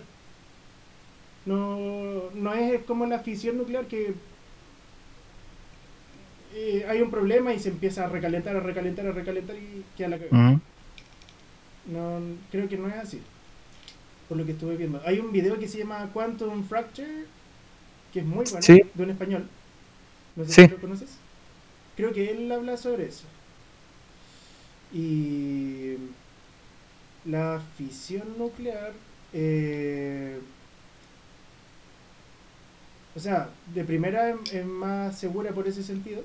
No, 1.46 2.30
no 2.34 2.54
es 2.54 2.82
como 2.84 3.04
la 3.06 3.18
fisión 3.18 3.58
nuclear 3.58 3.86
que 3.86 4.14
eh, 6.54 6.86
hay 6.88 7.02
un 7.02 7.10
problema 7.10 7.52
y 7.52 7.58
se 7.58 7.68
empieza 7.68 8.04
a 8.04 8.08
recalentar, 8.08 8.56
a 8.56 8.60
recalentar, 8.60 9.06
a 9.06 9.12
recalentar 9.12 9.56
y 9.56 9.84
queda 9.96 10.08
la 10.08 10.18
cagada. 10.18 10.60
No, 11.86 12.20
creo 12.50 12.68
que 12.68 12.78
no 12.78 12.88
es 12.88 12.94
así. 12.94 13.20
Por 14.28 14.38
lo 14.38 14.46
que 14.46 14.52
estuve 14.52 14.76
viendo. 14.76 15.02
Hay 15.04 15.18
un 15.18 15.32
video 15.32 15.58
que 15.58 15.68
se 15.68 15.78
llama 15.78 16.08
Quantum 16.14 16.64
Fracture, 16.64 17.24
que 18.12 18.20
es 18.20 18.24
muy 18.24 18.44
bueno, 18.44 18.62
Sí. 18.62 18.80
de 18.94 19.02
un 19.02 19.10
español. 19.10 19.46
No 20.36 20.44
sé 20.44 20.52
Sí. 20.52 20.62
si 20.62 20.68
lo 20.68 20.78
conoces. 20.78 21.10
Creo 21.96 22.12
que 22.12 22.30
él 22.30 22.50
habla 22.50 22.76
sobre 22.78 23.06
eso. 23.06 23.24
Y 24.92 25.96
la 27.26 27.60
fisión 27.76 28.38
nuclear, 28.38 28.92
eh, 29.32 30.38
o 33.16 33.20
sea, 33.20 33.48
de 33.74 33.84
primera 33.84 34.30
es, 34.30 34.52
es 34.52 34.66
más 34.66 35.16
segura 35.18 35.52
por 35.52 35.68
ese 35.68 35.82
sentido. 35.82 36.22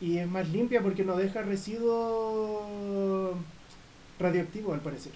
Y 0.00 0.18
es 0.18 0.28
más 0.28 0.48
limpia 0.48 0.80
porque 0.80 1.04
no 1.04 1.16
deja 1.16 1.42
residuos 1.42 3.36
radioactivos 4.18 4.74
al 4.74 4.80
parecer. 4.80 5.12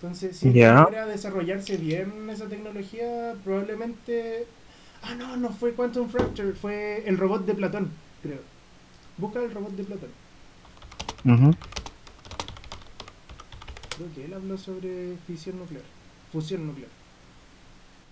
Entonces, 0.00 0.36
si 0.36 0.52
Ya. 0.52 0.82
logra 0.82 1.06
desarrollarse 1.06 1.76
bien 1.76 2.28
esa 2.30 2.46
tecnología, 2.48 3.34
probablemente... 3.44 4.46
Ah, 5.02 5.14
no, 5.16 5.36
no 5.36 5.50
fue 5.50 5.72
Quantum 5.72 6.08
Fracture, 6.08 6.52
fue 6.52 7.04
el 7.06 7.18
robot 7.18 7.44
de 7.46 7.54
Platón, 7.54 7.90
creo. 8.22 8.40
Busca 9.18 9.40
el 9.40 9.52
robot 9.52 9.72
de 9.72 9.84
Platón. 9.84 10.10
Ujú. 11.24 11.56
Creo 13.96 14.14
que 14.14 14.24
él 14.24 14.34
habló 14.34 14.56
sobre 14.58 15.16
fisión 15.26 15.58
nuclear, 15.58 15.84
fusión 16.32 16.66
nuclear. 16.66 16.90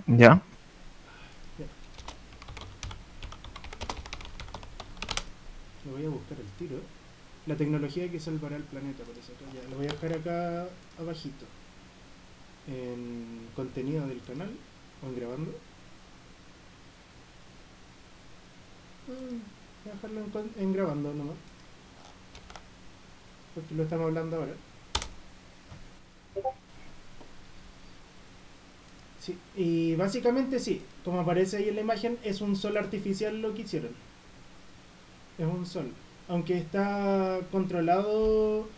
Ya. 0.06 0.40
Lo 5.84 5.92
voy 5.92 6.04
a 6.06 6.08
buscar 6.10 6.38
el 6.40 6.46
tiro. 6.58 6.80
La 7.46 7.56
tecnología 7.56 8.10
que 8.10 8.20
salvará 8.20 8.56
el 8.56 8.64
planeta, 8.64 9.04
por 9.04 9.16
eso. 9.18 9.32
Ya, 9.54 9.68
lo 9.68 9.76
voy 9.76 9.86
a 9.88 9.92
dejar 9.92 10.12
acá 10.14 10.68
abajito. 10.98 11.46
En 12.66 13.48
contenido 13.54 14.06
del 14.06 14.22
canal 14.22 14.50
o 15.02 15.06
en 15.08 15.16
grabando. 15.16 15.52
Mm, 19.06 19.40
Voy 19.84 19.90
a 19.90 19.94
dejarlo 19.94 20.20
en, 20.20 20.62
en 20.62 20.72
grabando 20.72 21.12
nomás. 21.14 21.36
Porque 23.54 23.74
lo 23.74 23.84
estamos 23.84 24.06
hablando 24.06 24.36
ahora. 24.36 24.54
Sí, 29.18 29.38
y 29.54 29.94
básicamente 29.96 30.58
sí, 30.58 30.82
como 31.04 31.20
aparece 31.20 31.58
ahí 31.58 31.68
en 31.68 31.74
la 31.76 31.80
imagen, 31.82 32.18
es 32.24 32.40
un 32.40 32.56
sol 32.56 32.76
artificial 32.76 33.40
lo 33.40 33.54
que 33.54 33.62
hicieron. 33.62 33.90
Es 35.40 35.46
un 35.46 35.66
sol. 35.66 35.86
Aunque 36.28 36.56
está 36.56 37.40
controlado 37.50 38.68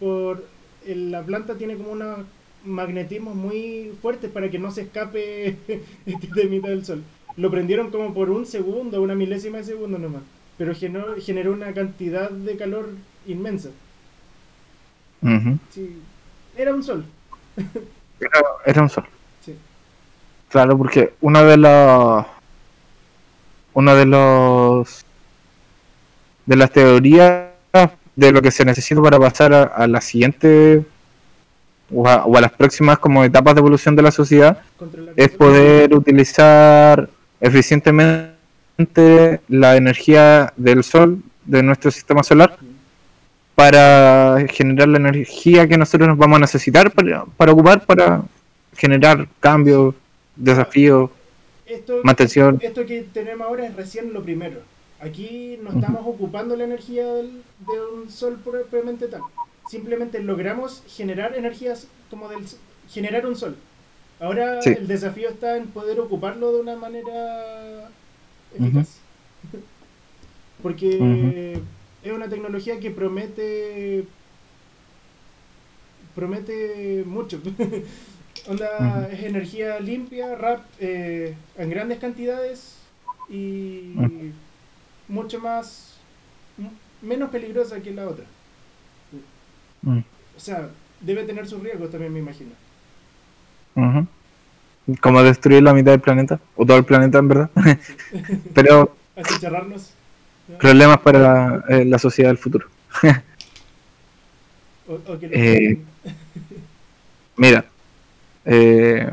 por... 0.00 0.44
la 0.86 1.22
planta 1.22 1.56
tiene 1.56 1.76
como 1.76 1.92
unos 1.92 2.20
magnetismos 2.64 3.34
muy 3.34 3.92
fuertes 4.00 4.30
para 4.30 4.50
que 4.50 4.58
no 4.58 4.70
se 4.70 4.82
escape 4.82 5.58
este 6.06 6.26
temita 6.34 6.68
del 6.68 6.84
sol. 6.84 7.02
Lo 7.36 7.50
prendieron 7.50 7.90
como 7.90 8.14
por 8.14 8.30
un 8.30 8.46
segundo, 8.46 9.02
una 9.02 9.14
milésima 9.14 9.58
de 9.58 9.64
segundo 9.64 9.98
nomás. 9.98 10.22
Pero 10.58 10.74
generó, 10.74 11.14
generó 11.20 11.52
una 11.52 11.72
cantidad 11.72 12.30
de 12.30 12.56
calor 12.56 12.90
inmensa. 13.26 13.70
Sí, 15.70 16.00
era 16.56 16.74
un 16.74 16.82
sol. 16.82 17.04
Era, 18.20 18.40
era 18.66 18.82
un 18.82 18.88
sol. 18.88 19.04
Sí. 19.40 19.56
Claro, 20.48 20.76
porque 20.76 21.14
uno 21.20 21.42
de 21.44 21.56
los. 21.56 22.26
Uno 23.74 23.94
de 23.94 24.06
los. 24.06 25.04
De 26.52 26.56
las 26.56 26.70
teorías 26.70 27.46
de 28.14 28.30
lo 28.30 28.42
que 28.42 28.50
se 28.50 28.66
necesita 28.66 29.00
para 29.00 29.18
pasar 29.18 29.54
a, 29.54 29.62
a 29.62 29.86
la 29.86 30.02
siguiente. 30.02 30.84
O 31.94 32.08
a, 32.08 32.24
o 32.24 32.36
a 32.36 32.40
las 32.40 32.52
próximas 32.52 32.98
como 32.98 33.22
etapas 33.24 33.54
de 33.54 33.60
evolución 33.60 33.94
de 33.96 34.02
la 34.02 34.10
sociedad 34.10 34.62
es 35.14 35.28
poder 35.28 35.94
utilizar 35.94 37.08
eficientemente 37.38 39.40
la 39.48 39.76
energía 39.76 40.52
del 40.56 40.84
sol 40.84 41.18
de 41.44 41.62
nuestro 41.62 41.90
sistema 41.90 42.22
solar 42.22 42.56
para 43.54 44.42
generar 44.48 44.88
la 44.88 44.96
energía 44.98 45.68
que 45.68 45.76
nosotros 45.76 46.08
nos 46.08 46.16
vamos 46.16 46.38
a 46.38 46.40
necesitar 46.40 46.90
para, 46.90 47.26
para 47.36 47.52
ocupar 47.52 47.84
para 47.84 48.22
generar 48.74 49.28
cambios, 49.40 49.94
desafíos, 50.34 51.10
Esto, 51.66 52.00
mantención. 52.02 52.58
esto 52.62 52.86
que 52.86 53.04
tenemos 53.12 53.46
ahora 53.46 53.66
es 53.66 53.76
recién 53.76 54.14
lo 54.14 54.22
primero. 54.22 54.60
Aquí 55.02 55.58
no 55.62 55.70
estamos 55.70 56.02
ocupando 56.06 56.54
la 56.54 56.64
energía 56.64 57.04
del- 57.12 57.42
de 57.66 57.80
un 57.92 58.08
sol 58.10 58.38
propiamente 58.44 59.08
tal. 59.08 59.22
Simplemente 59.68 60.20
logramos 60.22 60.82
generar 60.86 61.34
energías 61.36 61.88
como 62.08 62.28
del 62.28 62.44
generar 62.88 63.26
un 63.26 63.34
sol. 63.36 63.56
Ahora 64.20 64.62
Sí. 64.62 64.70
el 64.70 64.86
desafío 64.86 65.28
está 65.28 65.56
en 65.56 65.66
poder 65.68 65.98
ocuparlo 65.98 66.52
de 66.52 66.60
una 66.60 66.76
manera 66.76 67.88
eficaz. 68.54 68.98
Porque 70.62 71.60
es 72.04 72.12
una 72.12 72.28
tecnología 72.28 72.78
que 72.78 72.90
promete 72.92 74.04
promete 76.14 77.02
mucho. 77.06 77.40
Onda, 78.48 79.08
es 79.12 79.22
energía 79.24 79.80
limpia, 79.80 80.34
rap, 80.36 80.62
eh, 80.80 81.34
en 81.58 81.70
grandes 81.70 81.98
cantidades 81.98 82.76
y. 83.28 83.94
mucho 85.08 85.40
más 85.40 85.98
menos 87.00 87.30
peligrosa 87.30 87.80
que 87.80 87.90
la 87.92 88.08
otra. 88.08 88.24
Mm, 89.82 89.98
O 90.36 90.40
sea, 90.40 90.68
debe 91.00 91.24
tener 91.24 91.46
sus 91.46 91.62
riesgos 91.62 91.90
también, 91.90 92.12
me 92.12 92.20
imagino. 92.20 92.50
Como 95.00 95.22
destruir 95.22 95.62
la 95.62 95.74
mitad 95.74 95.92
del 95.92 96.00
planeta, 96.00 96.40
o 96.56 96.64
todo 96.64 96.76
el 96.76 96.84
planeta 96.84 97.18
en 97.18 97.28
verdad. 97.28 97.50
Pero 98.54 98.96
Achicharrarnos. 99.16 99.90
¿no? 100.48 100.58
problemas 100.58 100.98
para 100.98 101.18
la, 101.18 101.64
eh, 101.68 101.84
la 101.84 101.98
sociedad 101.98 102.30
del 102.30 102.38
futuro. 102.38 102.66
O, 104.88 104.94
o 104.94 105.18
que 105.18 105.28
lo 105.28 105.32
Eh, 105.32 105.78
Mira, 107.36 107.64
eh, 108.44 109.10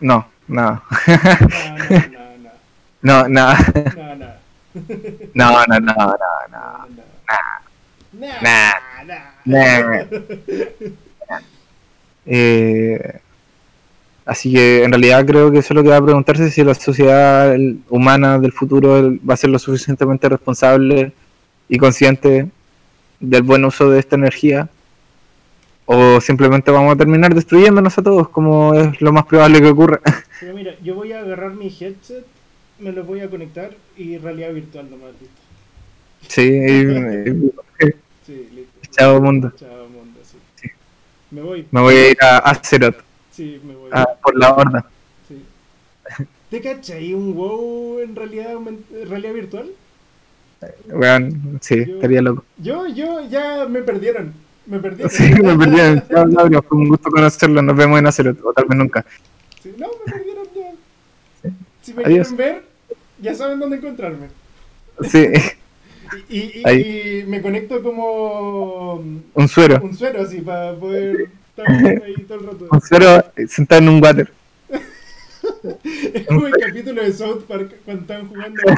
no, 0.00 0.26
nada, 0.48 0.82
No, 1.06 1.78
no, 1.78 2.08
no, 2.08 2.21
no, 3.02 3.28
nada, 3.28 3.58
no, 5.34 5.50
no, 5.50 5.66
no, 5.66 5.80
no, 5.80 5.80
no, 5.80 5.94
no, 5.94 6.16
no. 6.50 6.86
no, 6.88 6.88
no. 6.88 7.12
Nah. 8.12 8.74
Nah. 9.44 10.04
Eh, 12.24 13.18
así 14.24 14.52
que 14.52 14.84
en 14.84 14.92
realidad 14.92 15.26
creo 15.26 15.50
que 15.50 15.58
eso 15.58 15.72
es 15.72 15.76
lo 15.76 15.82
que 15.82 15.88
va 15.88 15.96
a 15.96 16.04
preguntarse 16.04 16.50
si 16.50 16.62
la 16.62 16.74
sociedad 16.74 17.56
humana 17.88 18.38
del 18.38 18.52
futuro 18.52 19.12
va 19.28 19.34
a 19.34 19.36
ser 19.36 19.50
lo 19.50 19.58
suficientemente 19.58 20.28
responsable 20.28 21.12
y 21.68 21.78
consciente 21.78 22.48
del 23.18 23.42
buen 23.42 23.64
uso 23.64 23.90
de 23.90 23.98
esta 23.98 24.16
energía 24.16 24.68
o 25.84 26.20
simplemente 26.20 26.70
vamos 26.70 26.94
a 26.94 26.96
terminar 26.96 27.34
destruyéndonos 27.34 27.98
a 27.98 28.02
todos 28.02 28.28
como 28.28 28.74
es 28.74 29.00
lo 29.00 29.12
más 29.12 29.26
probable 29.26 29.60
que 29.60 29.68
ocurra. 29.68 30.00
Pero 30.40 30.54
mira, 30.54 30.74
yo 30.82 30.94
voy 30.94 31.12
a 31.12 31.20
agarrar 31.20 31.52
mi 31.54 31.66
headset, 31.66 32.24
me 32.78 32.92
lo 32.92 33.04
voy 33.04 33.20
a 33.20 33.30
conectar 33.30 33.70
y 33.96 34.18
realidad 34.18 34.52
virtual 34.52 34.90
nomás, 34.90 35.12
listo. 35.20 35.36
sí, 36.28 36.42
Sí, 38.26 38.48
listo. 38.54 38.72
Chao, 38.92 39.20
mundo. 39.20 39.52
Chao 39.56 39.88
mundo, 39.88 40.20
sí. 40.22 40.68
Me 41.30 41.40
voy, 41.42 41.66
me 41.70 41.80
voy 41.80 41.94
a 41.94 42.10
ir 42.10 42.16
a 42.22 42.38
Azeroth 42.38 42.96
sí, 43.30 43.60
me 43.64 43.74
voy. 43.74 43.90
a- 43.92 44.06
por 44.22 44.36
la 44.38 44.52
horda. 44.54 44.86
Sí. 45.26 45.42
¿Te 46.50 46.60
cachai 46.60 47.14
un 47.14 47.34
WoW 47.34 48.00
en 48.00 48.14
realidad, 48.14 48.52
en 48.52 49.08
realidad 49.08 49.32
virtual? 49.34 49.70
Weón, 50.88 51.58
sí, 51.60 51.84
Yo- 51.86 51.94
estaría 51.96 52.22
loco. 52.22 52.44
Yo, 52.58 52.86
yo, 52.86 53.28
ya 53.28 53.66
me 53.68 53.82
perdieron. 53.82 54.32
Me 54.66 54.78
perdieron. 54.78 55.10
Sí, 55.10 55.24
me 55.42 55.56
perdí. 55.58 55.76
Chao, 56.10 56.62
fue 56.62 56.78
un 56.78 56.88
gusto 56.88 57.10
conocerlo. 57.10 57.62
Nos 57.62 57.76
vemos 57.76 57.98
en 57.98 58.06
Azeroth, 58.06 58.38
o 58.44 58.52
tal 58.52 58.66
vez 58.66 58.78
nunca. 58.78 59.04
Sí, 59.60 59.74
no, 59.76 59.88
me 60.06 60.12
perdieron. 60.12 60.31
Si 61.82 61.92
me 61.94 62.04
Adiós. 62.04 62.28
quieren 62.28 62.36
ver, 62.36 62.62
ya 63.20 63.34
saben 63.34 63.58
dónde 63.60 63.76
encontrarme. 63.76 64.28
Sí, 65.08 65.26
Y, 66.28 66.38
y- 66.38 66.62
y- 66.70 67.24
me 67.26 67.40
conecto 67.40 67.82
como 67.82 68.94
un 69.34 69.48
suero. 69.48 69.80
un 69.82 69.96
suero 69.96 70.22
así 70.22 70.40
para 70.42 70.74
poder 70.74 71.28
estar 71.56 71.68
ahí 72.04 72.14
todo 72.28 72.38
el 72.40 72.46
rato. 72.46 72.66
Un 72.70 72.80
suero 72.80 73.24
sentado 73.48 73.80
en 73.82 73.88
un 73.88 74.02
water. 74.02 74.30
Es 76.14 76.26
como 76.26 76.46
el 76.46 76.52
capítulo 76.56 77.02
de 77.02 77.12
South 77.12 77.44
Park 77.48 77.74
cuando 77.84 78.02
estaban 78.02 78.28
jugando 78.28 78.60
a 78.68 78.76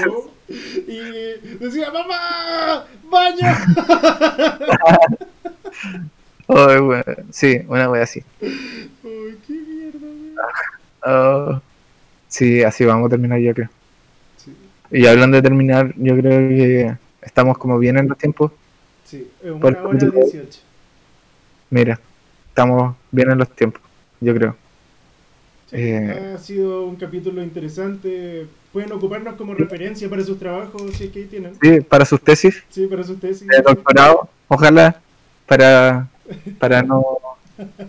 y 0.86 1.58
decía, 1.58 1.90
¡Mamá! 1.90 2.84
¡Baño! 3.10 3.46
Oh, 6.46 6.66
weón. 6.66 7.04
Sí, 7.30 7.62
una 7.68 7.88
wea 7.90 8.02
así. 8.02 8.22
Uy, 8.42 9.38
qué 9.46 9.52
mierda, 9.54 9.98
weón. 10.02 10.36
Oh. 11.02 11.62
Sí, 12.34 12.64
así 12.64 12.84
vamos 12.84 13.06
a 13.06 13.10
terminar, 13.10 13.38
yo 13.38 13.54
creo. 13.54 13.68
Sí, 14.36 14.52
Y 14.90 15.06
hablando 15.06 15.36
de 15.36 15.42
terminar, 15.42 15.94
yo 15.96 16.16
creo 16.16 16.48
que 16.48 16.92
estamos 17.22 17.56
como 17.58 17.78
bien 17.78 17.96
en 17.96 18.08
los 18.08 18.18
tiempos. 18.18 18.50
sí, 19.04 19.28
es 19.40 19.50
una 19.52 19.60
Por- 19.60 19.76
hora 19.76 19.98
18. 20.10 20.58
Mira, 21.70 22.00
estamos 22.48 22.96
bien 23.12 23.30
en 23.30 23.38
los 23.38 23.48
tiempos, 23.54 23.80
yo 24.20 24.34
creo. 24.34 24.56
Sí, 25.70 25.76
Eh. 25.78 26.32
Ha 26.34 26.38
sido 26.38 26.86
un 26.86 26.96
capítulo 26.96 27.40
interesante. 27.40 28.46
Pueden 28.72 28.90
ocuparnos 28.90 29.34
como 29.36 29.54
referencia 29.54 30.10
para 30.10 30.24
sus 30.24 30.36
trabajos, 30.36 30.82
si 30.96 31.04
es 31.04 31.10
que 31.12 31.20
ahí 31.20 31.24
tienen. 31.26 31.52
Sí, 31.62 31.80
para 31.82 32.04
sus 32.04 32.20
tesis 32.20 32.64
Sí, 32.68 32.88
para 32.88 33.04
sus 33.04 33.20
tesis. 33.20 33.46
de 33.46 33.62
doctorado, 33.62 34.28
ojalá, 34.48 35.00
para, 35.46 36.08
para 36.58 36.82
no 36.82 37.04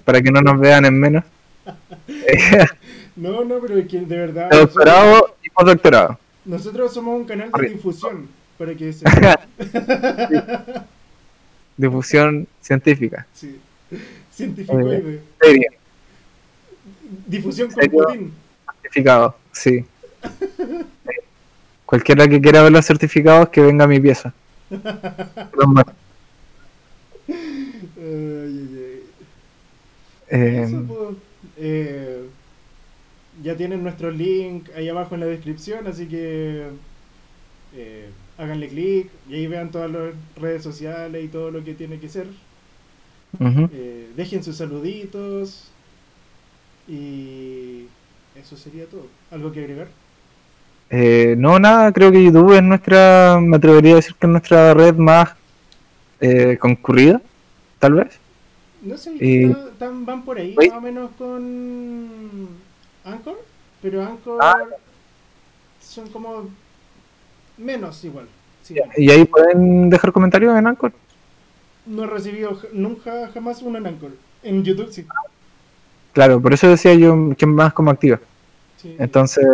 para 0.06 0.22
que 0.22 0.30
no 0.30 0.42
nos 0.42 0.60
vean 0.60 0.86
en 0.86 1.00
menos. 1.00 1.24
No, 3.16 3.44
no, 3.46 3.60
pero 3.60 3.78
es 3.78 3.88
que 3.88 4.00
de 4.02 4.18
verdad. 4.18 4.50
doctorado 4.52 5.36
y 5.44 5.50
postdoctorado. 5.50 6.20
Nosotros 6.44 6.94
somos 6.94 7.20
un 7.20 7.26
canal 7.26 7.50
de 7.52 7.70
difusión. 7.70 8.28
Para 8.58 8.74
que 8.76 8.94
se. 8.94 9.04
Difusión 11.78 12.48
científica. 12.62 13.26
sí. 13.34 13.60
Científico 14.32 14.80
Eh. 14.92 15.22
Seria, 15.42 15.70
Difusión 17.28 17.70
con. 17.72 17.90
Putin. 17.90 18.34
certificado, 18.82 19.36
sí. 19.52 19.86
Cualquiera 21.86 22.28
que 22.28 22.42
quiera 22.42 22.64
ver 22.64 22.72
los 22.72 22.86
certificados, 22.86 23.50
que 23.50 23.62
venga 23.62 23.86
a 23.86 23.88
mi 23.88 24.00
pieza. 24.00 24.34
Eh, 30.28 30.64
Eso, 30.68 30.84
pues, 30.88 31.18
eh, 31.58 32.26
ya 33.46 33.56
tienen 33.56 33.84
nuestro 33.84 34.10
link 34.10 34.70
ahí 34.76 34.90
abajo 34.90 35.14
en 35.14 35.22
la 35.22 35.28
descripción, 35.28 35.86
así 35.86 36.08
que 36.08 36.64
eh, 37.78 38.10
háganle 38.40 38.68
clic 38.70 39.08
y 39.30 39.36
ahí 39.36 39.48
vean 39.48 39.70
todas 39.70 39.92
las 39.92 40.14
redes 40.36 40.64
sociales 40.64 41.24
y 41.24 41.28
todo 41.28 41.52
lo 41.52 41.64
que 41.64 41.76
tiene 41.76 42.00
que 42.00 42.10
ser. 42.10 42.26
Eh, 43.40 44.08
dejen 44.18 44.44
sus 44.44 44.58
saluditos 44.58 45.66
y 46.88 47.86
eso 48.42 48.58
sería 48.58 48.86
todo. 48.86 49.06
¿Algo 49.30 49.52
que 49.52 49.60
agregar? 49.60 49.88
Eh, 50.90 51.36
no, 51.38 51.60
nada, 51.60 51.92
creo 51.92 52.12
que 52.12 52.24
YouTube 52.24 52.54
es 52.54 52.64
nuestra, 52.64 53.40
me 53.40 53.58
atrevería 53.58 53.94
a 53.94 53.96
decir 53.98 54.16
que 54.16 54.26
es 54.26 54.32
nuestra 54.32 54.74
red 54.74 54.96
más 54.96 55.36
eh, 56.20 56.58
concurrida, 56.60 57.22
tal 57.80 57.94
vez. 57.94 58.18
No 58.84 58.98
sé, 58.98 59.14
Y- 59.20 59.54
van 59.80 60.24
por 60.26 60.38
ahí 60.40 60.56
Oye. 60.58 60.70
más 60.70 60.78
o 60.78 60.82
menos 60.82 61.12
con 61.18 62.48
Anchor, 63.06 63.36
pero 63.82 64.04
Anchor 64.04 64.40
Ah. 64.42 64.56
son 65.82 66.08
como 66.10 66.50
Menos 67.58 68.04
igual. 68.04 68.28
Sí, 68.64 68.76
Y 68.98 69.10
ahí 69.12 69.24
pueden 69.26 69.90
dejar 69.90 70.12
comentarios 70.12 70.58
en 70.58 70.68
Anchor. 70.68 70.92
No 71.86 72.04
he 72.04 72.08
recibido 72.08 72.60
nunca 72.74 73.30
jamás 73.34 73.62
una 73.62 73.78
en 73.80 73.88
Anchor. 73.88 74.12
En 74.44 74.64
YouTube 74.64 74.92
sí. 74.92 75.06
Claro, 76.14 76.42
por 76.42 76.54
eso 76.54 76.68
decía 76.68 76.94
yo 76.96 77.34
que 77.38 77.46
más 77.46 77.72
como 77.74 77.92
activa. 77.92 78.20
sí. 78.78 78.96
Entonces, 79.00 79.46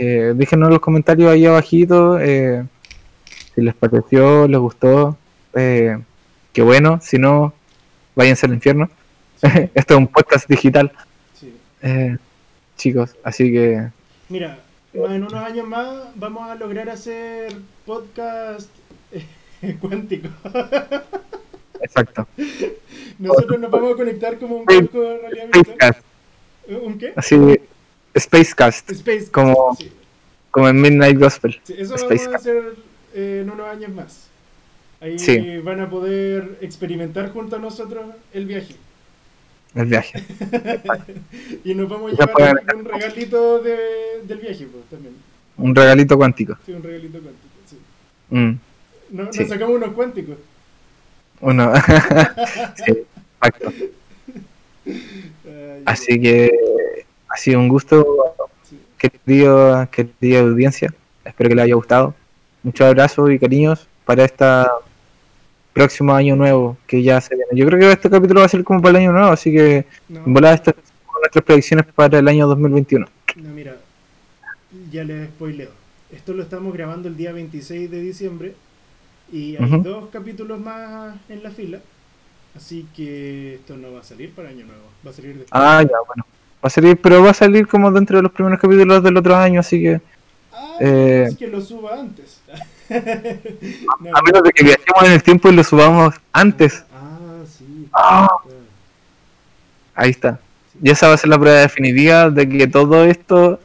eh, 0.00 0.32
déjenos 0.36 0.68
en 0.68 0.72
los 0.74 0.80
comentarios 0.80 1.30
ahí 1.30 1.44
abajito 1.46 2.18
eh, 2.20 2.64
si 3.54 3.60
les 3.60 3.74
pareció, 3.74 4.46
les 4.48 4.60
gustó. 4.60 5.16
Eh, 5.54 5.98
qué 6.52 6.62
bueno, 6.62 7.00
si 7.02 7.18
no, 7.18 7.52
váyanse 8.14 8.46
al 8.46 8.54
infierno. 8.54 8.88
Esto 9.74 9.94
es 9.94 9.98
un 9.98 10.06
podcast 10.08 10.48
digital, 10.48 10.92
sí. 11.38 11.54
eh, 11.82 12.16
chicos, 12.78 13.14
así 13.22 13.52
que 13.52 13.88
Mira, 14.30 14.58
en 14.94 15.22
unos 15.22 15.34
años 15.34 15.66
más 15.68 16.08
vamos 16.14 16.48
a 16.50 16.54
lograr 16.54 16.88
hacer 16.88 17.52
podcast 17.84 18.70
eh, 19.12 19.76
cuántico. 19.80 20.28
exacto. 21.80 22.26
Nosotros 23.18 23.60
nos 23.60 23.70
vamos 23.70 23.92
a 23.92 23.96
conectar 23.96 24.38
como 24.38 24.56
un 24.56 24.64
casco 24.64 25.00
de 25.00 25.18
realidad 25.18 25.44
virtual. 25.52 25.64
Spacecast, 25.76 26.00
¿Un 26.82 26.98
qué? 26.98 27.12
así, 27.16 27.36
Spacecast, 28.18 28.90
Space. 28.92 29.30
Como- 29.30 29.76
Sí, 29.76 29.92
como 30.50 30.68
en 30.68 30.80
Midnight 30.80 31.18
Gospel. 31.18 31.60
sí, 31.64 31.74
eso 31.76 31.96
Spacecast. 31.98 32.24
vamos 32.26 32.34
a 32.34 32.36
hacer 32.36 32.74
eh, 33.14 33.40
en 33.42 33.50
unos 33.50 33.66
años 33.68 33.90
más. 33.92 34.28
Ahí 35.00 35.18
Sí. 35.18 35.58
van 35.58 35.80
a 35.80 35.88
poder 35.90 36.58
experimentar 36.60 37.32
junto 37.32 37.56
a 37.56 37.58
nosotros 37.58 38.04
el 38.32 38.46
viaje. 38.46 38.74
El 39.74 39.86
viaje. 39.86 40.22
Y 41.64 41.74
nos 41.74 41.88
vamos 41.88 42.12
a 42.18 42.26
llevar 42.26 42.62
un 42.76 42.84
regalito 42.84 43.58
de, 43.60 43.76
del 44.24 44.38
viaje, 44.38 44.66
pues, 44.70 44.84
también. 44.90 45.14
Un 45.56 45.74
regalito 45.74 46.16
cuántico. 46.16 46.56
Sí, 46.64 46.72
un 46.72 46.82
regalito 46.82 47.18
cuántico. 47.20 47.48
Sí. 47.68 47.76
Mm, 48.30 48.58
No- 49.10 49.32
Sí. 49.32 49.40
Nos 49.40 49.48
sacamos 49.48 49.76
unos 49.76 49.92
cuánticos. 49.92 50.36
uno. 51.40 51.72
sí, 52.86 53.04
exacto. 53.40 53.72
Así 55.84 56.20
que 56.20 56.50
ha 57.28 57.36
sido 57.36 57.60
un 57.60 57.68
gusto, 57.68 58.06
sí. 58.68 58.78
querido, 58.98 59.86
querida 59.90 60.40
audiencia. 60.40 60.92
Espero 61.24 61.48
que 61.50 61.54
les 61.56 61.64
haya 61.64 61.74
gustado. 61.74 62.14
Muchos 62.62 62.86
abrazos 62.86 63.30
y 63.30 63.38
cariños 63.38 63.86
para 64.04 64.24
este 64.24 64.44
próximo 65.78 66.12
año 66.12 66.34
nuevo 66.34 66.76
que 66.86 67.02
ya 67.02 67.20
se 67.20 67.36
viene. 67.36 67.50
Yo 67.54 67.64
creo 67.66 67.78
que 67.78 67.92
este 67.92 68.10
capítulo 68.10 68.40
va 68.40 68.46
a 68.46 68.48
ser 68.48 68.64
como 68.64 68.82
para 68.82 68.90
el 68.98 69.04
año 69.04 69.12
nuevo, 69.12 69.28
así 69.28 69.52
que 69.52 69.86
No, 70.08 70.24
en 70.26 70.34
volada 70.34 70.54
estas 70.56 70.74
son 70.74 71.20
nuestras 71.22 71.44
predicciones 71.44 71.86
para 71.94 72.18
el 72.18 72.26
año 72.28 72.46
2021. 72.48 73.06
no, 73.36 73.48
mira, 73.50 73.76
ya 74.90 75.04
les 75.04 75.28
spoileo. 75.28 75.70
Esto 76.10 76.32
lo 76.32 76.42
estamos 76.42 76.72
grabando 76.74 77.06
el 77.08 77.16
día 77.16 77.32
26 77.32 77.90
de 77.90 78.00
diciembre 78.00 78.54
y 79.32 79.56
hay 79.56 79.64
Ujú. 79.64 79.82
dos 79.82 80.08
capítulos 80.10 80.58
más 80.58 81.14
en 81.28 81.42
la 81.42 81.50
fila. 81.50 81.78
Así 82.56 82.86
que 82.96 83.54
esto 83.56 83.76
no 83.76 83.92
va 83.92 84.00
a 84.00 84.02
salir 84.02 84.32
para 84.32 84.48
Año 84.48 84.64
Nuevo, 84.66 84.82
va 85.06 85.10
a 85.10 85.14
salir 85.14 85.30
después. 85.38 85.50
Ah, 85.52 85.80
ya, 85.82 85.96
bueno. 86.06 86.26
Va 86.56 86.66
a 86.66 86.70
salir, 86.70 86.96
pero 87.00 87.22
va 87.22 87.30
a 87.30 87.34
salir 87.34 87.68
como 87.68 87.92
dentro 87.92 88.16
de 88.16 88.22
los 88.24 88.32
primeros 88.32 88.58
capítulos 88.58 89.00
del 89.04 89.16
otro 89.16 89.36
año, 89.36 89.60
así 89.60 89.80
que 89.80 90.00
Ah, 90.52 90.76
eh, 90.80 91.26
es 91.28 91.36
que 91.36 91.46
lo 91.46 91.60
suba 91.60 92.00
antes. 92.00 92.37
No, 94.00 94.10
a 94.14 94.22
menos 94.22 94.42
de 94.42 94.50
que 94.52 94.64
viajemos 94.64 95.02
en 95.04 95.12
el 95.12 95.22
tiempo 95.22 95.48
y 95.48 95.52
lo 95.54 95.64
subamos 95.64 96.14
antes. 96.32 96.84
Ah, 96.92 97.44
sí. 97.46 97.88
Ah. 97.92 98.28
Ahí 99.94 100.10
está. 100.10 100.40
Y 100.80 100.90
esa 100.90 101.08
va 101.08 101.14
a 101.14 101.18
ser 101.18 101.30
la 101.30 101.38
prueba 101.38 101.58
definitiva 101.60 102.30
de 102.30 102.48
que 102.48 102.66
todo 102.68 103.04
esto 103.04 103.60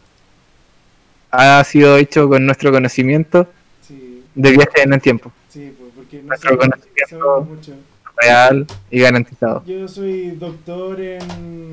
ha 1.31 1.63
sido 1.63 1.97
hecho 1.97 2.27
con 2.29 2.45
nuestro 2.45 2.71
conocimiento 2.71 3.47
Sí, 3.81 4.23
de 4.33 4.51
viaje 4.51 4.81
en 4.83 4.93
el 4.93 5.01
tiempo, 5.01 5.31
sí, 5.49 5.73
pues 5.77 5.91
porque 5.95 6.17
no 6.21 6.27
Nuestro 6.29 6.57
conocimiento. 6.57 7.09
sabemos 7.09 7.49
mucho. 7.49 7.73
real 8.17 8.67
y 8.91 8.99
garantizado. 8.99 9.63
Yo 9.65 9.87
soy 9.87 10.31
doctor 10.31 10.99
en, 11.01 11.71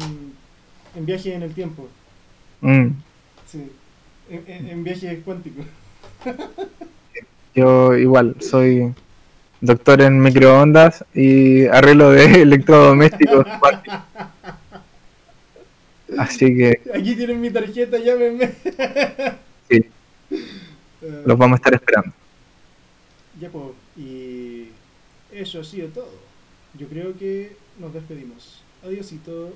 en 0.95 1.07
viaje 1.07 1.35
en 1.35 1.43
el 1.43 1.55
tiempo. 1.55 1.89
Mm. 2.61 2.89
Sí, 3.47 3.71
en, 4.31 4.45
en, 4.47 4.69
en 4.69 4.85
viajes 4.85 5.21
cuánticos. 5.25 5.65
Yo 7.55 7.95
igual 7.97 8.37
soy 8.41 8.93
doctor 9.61 10.01
en 10.03 10.21
microondas 10.21 11.05
y 11.15 11.67
arreglo 11.67 12.11
de 12.11 12.43
electrodomésticos. 12.43 13.47
Así 16.19 16.57
que 16.57 16.81
Aquí 16.95 17.15
tienen 17.15 17.41
mi 17.41 17.51
tarjeta, 17.51 17.99
llámenme. 17.99 18.51
sí, 19.69 19.85
Eh, 21.03 21.23
los 21.25 21.39
vamos 21.39 21.57
a 21.57 21.61
estar 21.61 21.75
esperando. 21.75 22.13
Ya 23.41 23.49
pues, 23.49 23.65
y 23.97 24.69
eso 25.33 25.61
ha 25.61 25.65
sido 25.65 25.89
todo. 25.89 26.11
Yo 26.75 26.87
creo 26.89 27.17
que 27.17 27.53
nos 27.79 27.93
despedimos. 27.95 28.63
Adiosito. 28.85 29.55